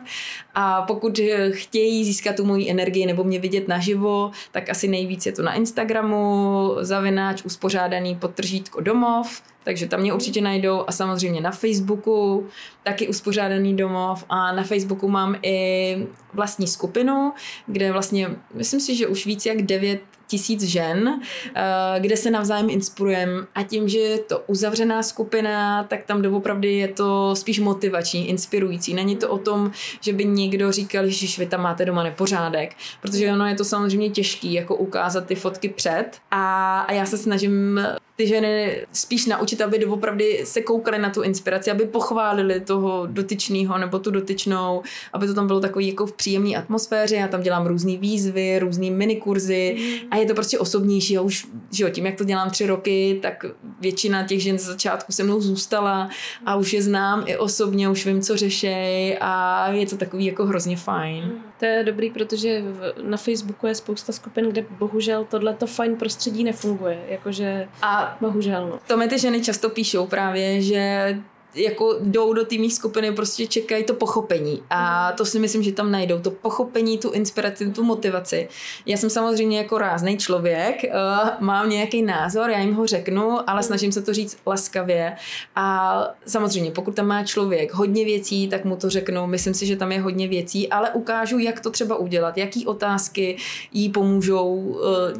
A 0.56 0.82
pokud 0.82 1.20
chtějí 1.52 2.06
získat 2.06 2.36
tu 2.36 2.46
moji 2.46 2.70
energii 2.70 3.06
nebo 3.06 3.24
mě 3.24 3.40
vidět 3.40 3.68
naživo, 3.68 4.32
tak 4.52 4.70
asi 4.70 4.88
nejvíc 4.88 5.26
je 5.26 5.32
to 5.32 5.44
na 5.44 5.54
Instagramu, 5.54 6.76
zavináč 6.82 7.44
uspořádaný 7.46 8.16
podtržítko 8.16 8.82
domov, 8.82 9.42
takže 9.70 9.88
tam 9.88 10.00
mě 10.00 10.14
určitě 10.14 10.42
najdou 10.42 10.84
a 10.88 10.92
samozřejmě 10.92 11.42
na 11.42 11.52
Facebooku, 11.52 12.48
taky 12.84 13.08
uspořádaný 13.08 13.76
domov. 13.76 14.26
A 14.30 14.52
na 14.52 14.64
Facebooku 14.64 15.10
mám 15.10 15.36
i 15.42 16.08
vlastní 16.34 16.68
skupinu, 16.68 17.34
kde 17.68 17.92
vlastně, 17.92 18.30
myslím 18.54 18.80
si, 18.80 18.96
že 18.96 19.08
už 19.08 19.26
víc 19.26 19.46
jak 19.46 19.62
9 19.62 20.02
tisíc 20.28 20.64
žen, 20.64 21.22
eh, 21.56 22.00
kde 22.00 22.18
se 22.18 22.32
navzájem 22.32 22.70
inspirujeme. 22.70 23.46
A 23.56 23.64
tím, 23.64 23.90
že 23.90 24.00
je 24.00 24.20
to 24.20 24.40
uzavřená 24.48 25.04
skupina, 25.04 25.84
tak 25.84 26.06
tam 26.06 26.22
doopravdy 26.22 26.74
je 26.74 26.88
to 26.88 27.36
spíš 27.36 27.60
motivační, 27.60 28.30
inspirující. 28.30 28.94
Není 28.94 29.16
to 29.16 29.30
o 29.30 29.38
tom, 29.38 29.72
že 30.02 30.14
by 30.14 30.26
někdo 30.26 30.72
říkal, 30.72 31.08
že 31.08 31.44
vy 31.44 31.46
tam 31.46 31.62
máte 31.62 31.86
doma 31.86 32.04
nepořádek, 32.04 32.76
protože 33.02 33.32
ono 33.32 33.46
je 33.46 33.56
to 33.56 33.66
samozřejmě 33.66 34.10
těžký, 34.10 34.54
jako 34.54 34.76
ukázat 34.76 35.26
ty 35.26 35.36
fotky 35.36 35.70
před. 35.70 36.10
A, 36.32 36.80
a 36.82 36.94
já 36.94 37.06
se 37.06 37.18
snažím 37.18 37.80
ty 38.20 38.28
ženy 38.28 38.86
spíš 38.94 39.26
naučit, 39.26 39.62
aby 39.62 39.80
doopravdy 39.80 40.42
se 40.44 40.62
koukali 40.62 41.00
na 41.00 41.10
tu 41.10 41.22
inspiraci, 41.22 41.72
aby 41.72 41.86
pochválili 41.86 42.60
toho 42.60 43.08
dotyčného 43.08 43.78
nebo 43.78 44.00
tu 44.00 44.12
dotyčnou, 44.12 44.82
aby 45.14 45.28
to 45.28 45.34
tam 45.34 45.48
bylo 45.48 45.60
takový 45.60 45.88
jako 45.88 46.06
v 46.06 46.14
příjemné 46.14 46.56
atmosféře. 46.56 47.16
Já 47.16 47.28
tam 47.28 47.42
dělám 47.42 47.68
různé 47.68 47.98
výzvy, 47.98 48.60
různé 48.60 48.90
minikurzy 48.90 49.78
a 50.12 50.16
je 50.18 50.26
to 50.26 50.34
prostě 50.34 50.60
osobnější. 50.60 51.18
A 51.18 51.22
už 51.22 51.48
že 51.72 51.84
jo, 51.84 51.90
tím, 51.90 52.06
jak 52.06 52.16
to 52.16 52.24
dělám 52.24 52.50
tři 52.50 52.68
roky, 52.68 53.20
tak 53.22 53.46
většina 53.80 54.24
těch 54.24 54.44
žen 54.44 54.58
z 54.58 54.66
začátku 54.66 55.12
se 55.12 55.24
mnou 55.24 55.42
zůstala 55.42 56.10
a 56.46 56.56
už 56.56 56.74
je 56.74 56.82
znám 56.82 57.24
i 57.26 57.38
osobně, 57.38 57.90
už 57.90 58.06
vím, 58.06 58.22
co 58.22 58.38
řešej 58.38 59.18
a 59.22 59.66
je 59.72 59.86
to 59.86 59.98
takový 59.98 60.26
jako 60.26 60.46
hrozně 60.46 60.78
fajn. 60.78 61.49
To 61.60 61.66
je 61.66 61.84
dobrý, 61.84 62.10
protože 62.10 62.64
na 63.04 63.18
Facebooku 63.18 63.68
je 63.68 63.76
spousta 63.76 64.14
skupin, 64.14 64.50
kde 64.50 64.66
bohužel 64.70 65.26
tohleto 65.26 65.68
fajn 65.68 65.96
prostředí 65.96 66.44
nefunguje. 66.44 67.00
Jakože 67.08 67.68
a 67.82 68.18
bohužel. 68.22 68.68
No. 68.68 68.80
To 68.88 68.98
mi 68.98 69.08
ty 69.08 69.20
ženy 69.20 69.42
často 69.42 69.70
píšou 69.70 70.08
právě, 70.08 70.62
že 70.62 71.16
jako 71.56 71.96
jdou 72.02 72.34
do 72.34 72.46
té 72.46 72.56
skupiny, 72.70 73.12
prostě 73.12 73.48
čekají 73.48 73.84
to 73.84 73.94
pochopení. 73.94 74.64
A 74.70 75.12
to 75.12 75.26
si 75.26 75.40
myslím, 75.40 75.64
že 75.64 75.72
tam 75.72 75.92
najdou. 75.92 76.20
To 76.20 76.32
pochopení, 76.32 76.98
tu 76.98 77.12
inspiraci, 77.12 77.72
tu 77.72 77.84
motivaci. 77.84 78.48
Já 78.86 78.98
jsem 78.98 79.10
samozřejmě 79.10 79.58
jako 79.58 79.78
rázný 79.78 80.18
člověk, 80.18 80.84
uh, 80.84 81.30
mám 81.40 81.70
nějaký 81.70 82.02
názor, 82.02 82.50
já 82.50 82.60
jim 82.60 82.74
ho 82.74 82.88
řeknu, 82.88 83.50
ale 83.50 83.64
snažím 83.64 83.92
se 83.92 84.02
to 84.02 84.14
říct 84.14 84.38
laskavě. 84.48 85.16
A 85.56 86.08
samozřejmě, 86.26 86.72
pokud 86.72 86.96
tam 86.96 87.08
má 87.08 87.24
člověk 87.24 87.74
hodně 87.74 88.06
věcí, 88.06 88.48
tak 88.48 88.66
mu 88.66 88.76
to 88.76 88.90
řeknu. 88.90 89.28
Myslím 89.28 89.54
si, 89.54 89.66
že 89.66 89.76
tam 89.76 89.92
je 89.92 90.02
hodně 90.02 90.28
věcí, 90.28 90.70
ale 90.70 90.92
ukážu, 90.92 91.40
jak 91.40 91.60
to 91.60 91.70
třeba 91.70 91.96
udělat, 91.96 92.38
jaký 92.38 92.66
otázky 92.66 93.38
jí 93.74 93.90
pomůžou 93.90 94.56
uh, 94.56 94.78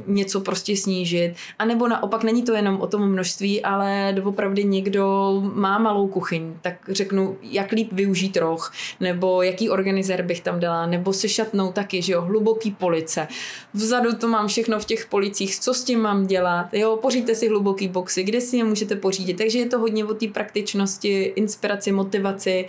něco 0.08 0.42
prostě 0.42 0.78
snížit. 0.78 1.34
A 1.60 1.66
nebo 1.66 1.88
naopak 1.88 2.24
není 2.24 2.44
to 2.44 2.54
jenom 2.54 2.82
o 2.82 2.88
tom 2.88 3.12
množství, 3.12 3.62
ale 3.62 4.14
doopravdy 4.16 4.64
někdo 4.64 5.34
má 5.54 5.78
malou 5.78 6.08
kuchyň, 6.20 6.54
tak 6.62 6.76
řeknu, 6.88 7.38
jak 7.42 7.72
líp 7.72 7.90
využít 7.92 8.38
roh, 8.38 8.74
nebo 9.00 9.42
jaký 9.42 9.70
organizér 9.70 10.22
bych 10.22 10.42
tam 10.42 10.60
dala, 10.60 10.86
nebo 10.86 11.14
se 11.14 11.30
šatnou 11.30 11.72
taky, 11.72 12.02
že 12.02 12.14
jo, 12.14 12.22
hluboký 12.22 12.72
police. 12.72 13.28
Vzadu 13.74 14.16
to 14.16 14.28
mám 14.28 14.48
všechno 14.48 14.80
v 14.80 14.86
těch 14.86 15.06
policích, 15.06 15.60
co 15.60 15.74
s 15.74 15.84
tím 15.84 16.00
mám 16.00 16.28
dělat, 16.28 16.74
jo, 16.74 16.98
poříďte 17.02 17.36
si 17.36 17.48
hluboký 17.48 17.88
boxy, 17.88 18.24
kde 18.24 18.42
si 18.42 18.58
je 18.58 18.64
můžete 18.64 18.96
pořídit, 18.96 19.34
takže 19.34 19.60
je 19.60 19.66
to 19.66 19.80
hodně 19.80 20.06
o 20.06 20.14
té 20.14 20.28
praktičnosti, 20.28 21.24
inspiraci, 21.24 21.92
motivaci, 21.92 22.68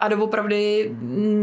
a 0.00 0.08
doopravdy 0.08 0.90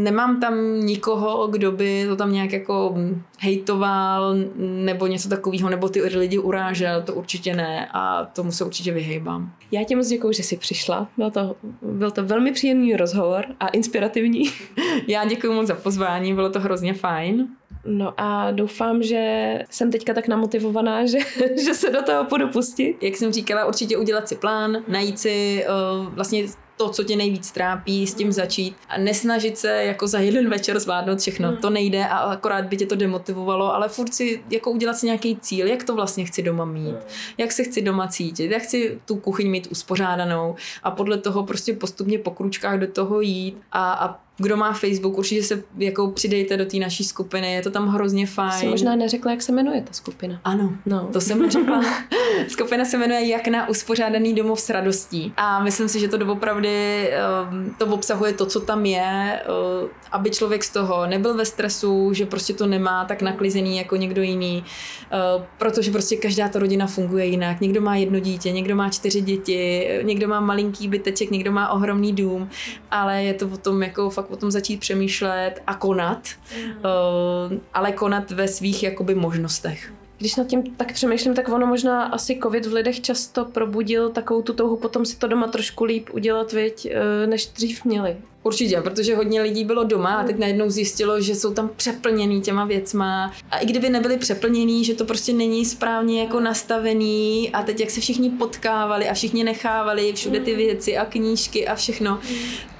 nemám 0.02 0.40
tam 0.40 0.80
nikoho, 0.80 1.46
kdo 1.46 1.72
by 1.72 2.04
to 2.08 2.16
tam 2.16 2.32
nějak 2.32 2.52
jako 2.52 2.96
hejtoval 3.38 4.34
nebo 4.56 5.06
něco 5.06 5.28
takového, 5.28 5.70
nebo 5.70 5.88
ty 5.88 6.02
lidi 6.02 6.38
urážel, 6.38 7.02
to 7.02 7.14
určitě 7.14 7.56
ne 7.56 7.88
a 7.92 8.24
tomu 8.24 8.52
se 8.52 8.64
určitě 8.64 8.92
vyhejbám. 8.92 9.52
Já 9.72 9.84
tě 9.84 9.96
moc 9.96 10.08
děkuji, 10.08 10.32
že 10.32 10.42
jsi 10.42 10.56
přišla. 10.56 11.08
Byl 11.16 11.30
to, 11.30 11.56
byl 11.82 12.10
to 12.10 12.24
velmi 12.24 12.52
příjemný 12.52 12.96
rozhovor 12.96 13.44
a 13.60 13.68
inspirativní. 13.68 14.42
Já 15.08 15.24
děkuji 15.24 15.52
moc 15.52 15.66
za 15.66 15.74
pozvání, 15.74 16.34
bylo 16.34 16.50
to 16.50 16.60
hrozně 16.60 16.94
fajn. 16.94 17.48
No 17.84 18.14
a 18.16 18.50
doufám, 18.50 19.02
že 19.02 19.54
jsem 19.70 19.90
teďka 19.90 20.14
tak 20.14 20.28
namotivovaná, 20.28 21.06
že, 21.06 21.18
že 21.64 21.74
se 21.74 21.90
do 21.90 22.02
toho 22.02 22.24
půjdu 22.24 22.48
pustit. 22.48 22.96
Jak 23.02 23.16
jsem 23.16 23.32
říkala, 23.32 23.64
určitě 23.64 23.96
udělat 23.96 24.28
si 24.28 24.36
plán, 24.36 24.76
najít 24.88 25.18
si 25.18 25.64
uh, 25.68 26.14
vlastně 26.14 26.44
to, 26.78 26.88
co 26.88 27.04
tě 27.04 27.16
nejvíc 27.16 27.50
trápí, 27.50 28.06
s 28.06 28.14
tím 28.14 28.32
začít 28.32 28.76
a 28.88 28.98
nesnažit 28.98 29.58
se 29.58 29.84
jako 29.84 30.06
za 30.06 30.18
jeden 30.18 30.50
večer 30.50 30.80
zvládnout 30.80 31.18
všechno. 31.18 31.48
Hmm. 31.48 31.56
To 31.56 31.70
nejde 31.70 32.06
a 32.06 32.16
akorát 32.18 32.64
by 32.64 32.76
tě 32.76 32.86
to 32.86 32.96
demotivovalo, 32.96 33.74
ale 33.74 33.88
furt 33.88 34.14
si 34.14 34.42
jako 34.50 34.70
udělat 34.70 34.94
si 34.94 35.06
nějaký 35.06 35.36
cíl, 35.36 35.66
jak 35.66 35.84
to 35.84 35.94
vlastně 35.94 36.24
chci 36.24 36.42
doma 36.42 36.64
mít, 36.64 36.90
hmm. 36.90 37.00
jak 37.38 37.52
se 37.52 37.64
chci 37.64 37.82
doma 37.82 38.08
cítit, 38.08 38.50
jak 38.50 38.62
chci 38.62 39.00
tu 39.04 39.16
kuchyň 39.16 39.50
mít 39.50 39.68
uspořádanou 39.70 40.54
a 40.82 40.90
podle 40.90 41.18
toho 41.18 41.42
prostě 41.42 41.72
postupně 41.72 42.18
po 42.18 42.30
kručkách 42.30 42.78
do 42.78 42.86
toho 42.86 43.20
jít 43.20 43.58
a, 43.72 43.92
a 43.92 44.27
kdo 44.38 44.56
má 44.56 44.72
Facebook, 44.72 45.18
určitě 45.18 45.42
se 45.42 45.62
jako 45.78 46.10
přidejte 46.10 46.56
do 46.56 46.66
té 46.66 46.76
naší 46.76 47.04
skupiny, 47.04 47.52
je 47.52 47.62
to 47.62 47.70
tam 47.70 47.88
hrozně 47.88 48.26
fajn. 48.26 48.52
Jsi 48.52 48.66
možná 48.66 48.96
neřekla, 48.96 49.30
jak 49.30 49.42
se 49.42 49.52
jmenuje 49.52 49.82
ta 49.82 49.92
skupina. 49.92 50.40
Ano, 50.44 50.72
no. 50.86 51.08
to 51.12 51.20
jsem 51.20 51.50
řekla. 51.50 51.82
skupina 52.48 52.84
se 52.84 52.98
jmenuje 52.98 53.26
Jak 53.26 53.48
na 53.48 53.68
uspořádaný 53.68 54.34
domov 54.34 54.60
s 54.60 54.70
radostí 54.70 55.32
a 55.36 55.62
myslím 55.62 55.88
si, 55.88 56.00
že 56.00 56.08
to 56.08 56.16
doopravdy 56.16 57.08
ehm, 57.10 57.74
to 57.78 57.86
obsahuje 57.86 58.32
to, 58.32 58.46
co 58.46 58.60
tam 58.60 58.86
je, 58.86 59.40
eh, 59.42 59.88
aby 60.12 60.30
člověk 60.30 60.64
z 60.64 60.70
toho 60.70 61.06
nebyl 61.06 61.34
ve 61.34 61.44
stresu, 61.44 62.12
že 62.12 62.26
prostě 62.26 62.54
to 62.54 62.66
nemá 62.66 63.04
tak 63.04 63.22
naklizený 63.22 63.78
jako 63.78 63.96
někdo 63.96 64.22
jiný, 64.22 64.64
eh, 65.12 65.44
protože 65.58 65.90
prostě 65.90 66.16
každá 66.16 66.48
ta 66.48 66.58
rodina 66.58 66.86
funguje 66.86 67.26
jinak. 67.26 67.60
Někdo 67.60 67.80
má 67.80 67.96
jedno 67.96 68.20
dítě, 68.20 68.52
někdo 68.52 68.76
má 68.76 68.90
čtyři 68.90 69.20
děti, 69.20 69.88
někdo 70.02 70.28
má 70.28 70.40
malinký 70.40 70.88
byteček, 70.88 71.30
někdo 71.30 71.52
má 71.52 71.68
ohromný 71.68 72.12
dům, 72.12 72.50
ale 72.90 73.22
je 73.22 73.34
to 73.34 73.46
o 73.46 73.56
tom 73.56 73.82
jako 73.82 74.10
fakt 74.10 74.27
o 74.28 74.36
tom 74.36 74.50
začít 74.50 74.80
přemýšlet 74.80 75.54
a 75.66 75.74
konat, 75.74 76.28
mm. 76.56 76.70
uh, 76.70 77.58
ale 77.74 77.92
konat 77.92 78.30
ve 78.30 78.48
svých 78.48 78.82
jakoby 78.82 79.14
možnostech. 79.14 79.92
Když 80.18 80.36
nad 80.36 80.46
tím 80.46 80.62
tak 80.76 80.92
přemýšlím, 80.92 81.34
tak 81.34 81.48
ono 81.48 81.66
možná 81.66 82.04
asi 82.04 82.38
covid 82.42 82.66
v 82.66 82.72
lidech 82.72 83.00
často 83.00 83.44
probudil 83.44 84.10
takovou 84.10 84.42
tu 84.42 84.52
touhu 84.52 84.76
potom 84.76 85.04
si 85.06 85.18
to 85.18 85.26
doma 85.26 85.46
trošku 85.46 85.84
líp 85.84 86.08
udělat, 86.12 86.52
viď, 86.52 86.86
eh, 86.86 87.26
než 87.26 87.46
dřív 87.46 87.84
měli. 87.84 88.16
Určitě, 88.42 88.80
protože 88.80 89.16
hodně 89.16 89.42
lidí 89.42 89.64
bylo 89.64 89.84
doma 89.84 90.14
a 90.14 90.24
teď 90.24 90.38
najednou 90.38 90.70
zjistilo, 90.70 91.20
že 91.20 91.34
jsou 91.34 91.54
tam 91.54 91.70
přeplněný 91.76 92.40
těma 92.40 92.64
věcma. 92.64 93.32
A 93.50 93.58
i 93.58 93.66
kdyby 93.66 93.90
nebyli 93.90 94.16
přeplněný, 94.16 94.84
že 94.84 94.94
to 94.94 95.04
prostě 95.04 95.32
není 95.32 95.64
správně 95.64 96.22
jako 96.22 96.40
nastavený 96.40 97.50
a 97.52 97.62
teď 97.62 97.80
jak 97.80 97.90
se 97.90 98.00
všichni 98.00 98.30
potkávali 98.30 99.08
a 99.08 99.14
všichni 99.14 99.44
nechávali 99.44 100.12
všude 100.12 100.40
ty 100.40 100.54
věci 100.54 100.96
a 100.96 101.04
knížky 101.04 101.68
a 101.68 101.74
všechno, 101.74 102.20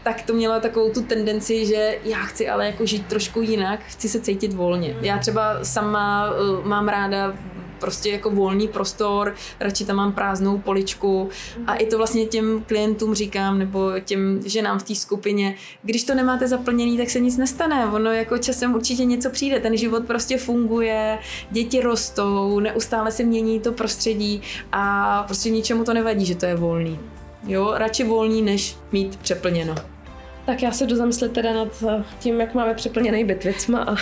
tak 0.08 0.22
to 0.22 0.32
mělo 0.32 0.60
takovou 0.60 0.90
tu 0.90 1.02
tendenci, 1.02 1.66
že 1.66 1.98
já 2.04 2.18
chci 2.18 2.48
ale 2.48 2.66
jako 2.66 2.86
žít 2.86 3.06
trošku 3.06 3.40
jinak, 3.40 3.80
chci 3.80 4.08
se 4.08 4.20
cítit 4.20 4.52
volně. 4.52 4.96
Já 5.00 5.18
třeba 5.18 5.64
sama 5.64 6.30
uh, 6.30 6.66
mám 6.66 6.88
ráda 6.88 7.34
prostě 7.80 8.10
jako 8.10 8.30
volný 8.30 8.68
prostor, 8.68 9.34
radši 9.60 9.84
tam 9.84 9.96
mám 9.96 10.12
prázdnou 10.12 10.58
poličku 10.58 11.28
a 11.66 11.74
i 11.74 11.86
to 11.86 11.98
vlastně 11.98 12.26
těm 12.26 12.64
klientům 12.66 13.14
říkám, 13.14 13.58
nebo 13.58 13.92
těm 14.04 14.40
ženám 14.44 14.78
v 14.78 14.82
té 14.82 14.94
skupině, 14.94 15.54
když 15.82 16.04
to 16.04 16.14
nemáte 16.14 16.48
zaplněný, 16.48 16.96
tak 16.96 17.10
se 17.10 17.20
nic 17.20 17.36
nestane, 17.36 17.86
ono 17.86 18.12
jako 18.12 18.38
časem 18.38 18.74
určitě 18.74 19.04
něco 19.04 19.30
přijde, 19.30 19.60
ten 19.60 19.76
život 19.76 20.06
prostě 20.06 20.38
funguje, 20.38 21.18
děti 21.50 21.80
rostou, 21.80 22.60
neustále 22.60 23.12
se 23.12 23.24
mění 23.24 23.60
to 23.60 23.72
prostředí 23.72 24.42
a 24.72 25.22
prostě 25.22 25.50
ničemu 25.50 25.84
to 25.84 25.94
nevadí, 25.94 26.24
že 26.24 26.34
to 26.34 26.46
je 26.46 26.56
volný. 26.56 26.98
Jo, 27.46 27.74
radši 27.76 28.04
volný, 28.04 28.42
než 28.42 28.76
mít 28.92 29.16
přeplněno. 29.16 29.74
Tak 30.48 30.62
já 30.62 30.72
se 30.72 30.86
jdu 30.86 30.96
zamyslet 30.96 31.32
teda 31.32 31.52
nad 31.52 31.84
tím, 32.18 32.40
jak 32.40 32.54
máme 32.54 32.74
přeplněný 32.74 33.24
byt 33.24 33.44
věcma 33.44 33.82
a 33.82 33.96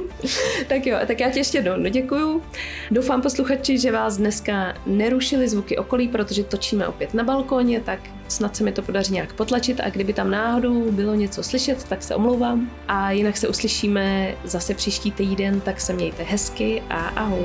tak 0.68 0.86
jo, 0.86 0.98
tak 1.06 1.20
já 1.20 1.30
ti 1.30 1.38
ještě 1.38 1.58
jednou 1.58 1.90
děkuju. 1.90 2.42
Doufám 2.90 3.22
posluchači, 3.22 3.78
že 3.78 3.92
vás 3.92 4.16
dneska 4.16 4.74
nerušily 4.86 5.48
zvuky 5.48 5.76
okolí, 5.76 6.08
protože 6.08 6.44
točíme 6.44 6.86
opět 6.86 7.14
na 7.14 7.24
balkóně, 7.24 7.80
tak 7.80 7.98
snad 8.28 8.56
se 8.56 8.64
mi 8.64 8.72
to 8.72 8.82
podaří 8.82 9.12
nějak 9.12 9.32
potlačit 9.32 9.80
a 9.80 9.90
kdyby 9.90 10.12
tam 10.12 10.30
náhodou 10.30 10.92
bylo 10.92 11.14
něco 11.14 11.42
slyšet, 11.42 11.84
tak 11.84 12.02
se 12.02 12.14
omlouvám. 12.14 12.70
A 12.88 13.10
jinak 13.10 13.36
se 13.36 13.48
uslyšíme 13.48 14.34
zase 14.44 14.74
příští 14.74 15.12
týden, 15.12 15.60
tak 15.60 15.80
se 15.80 15.92
mějte 15.92 16.22
hezky 16.22 16.82
a 16.90 16.96
ahoj. 16.96 17.44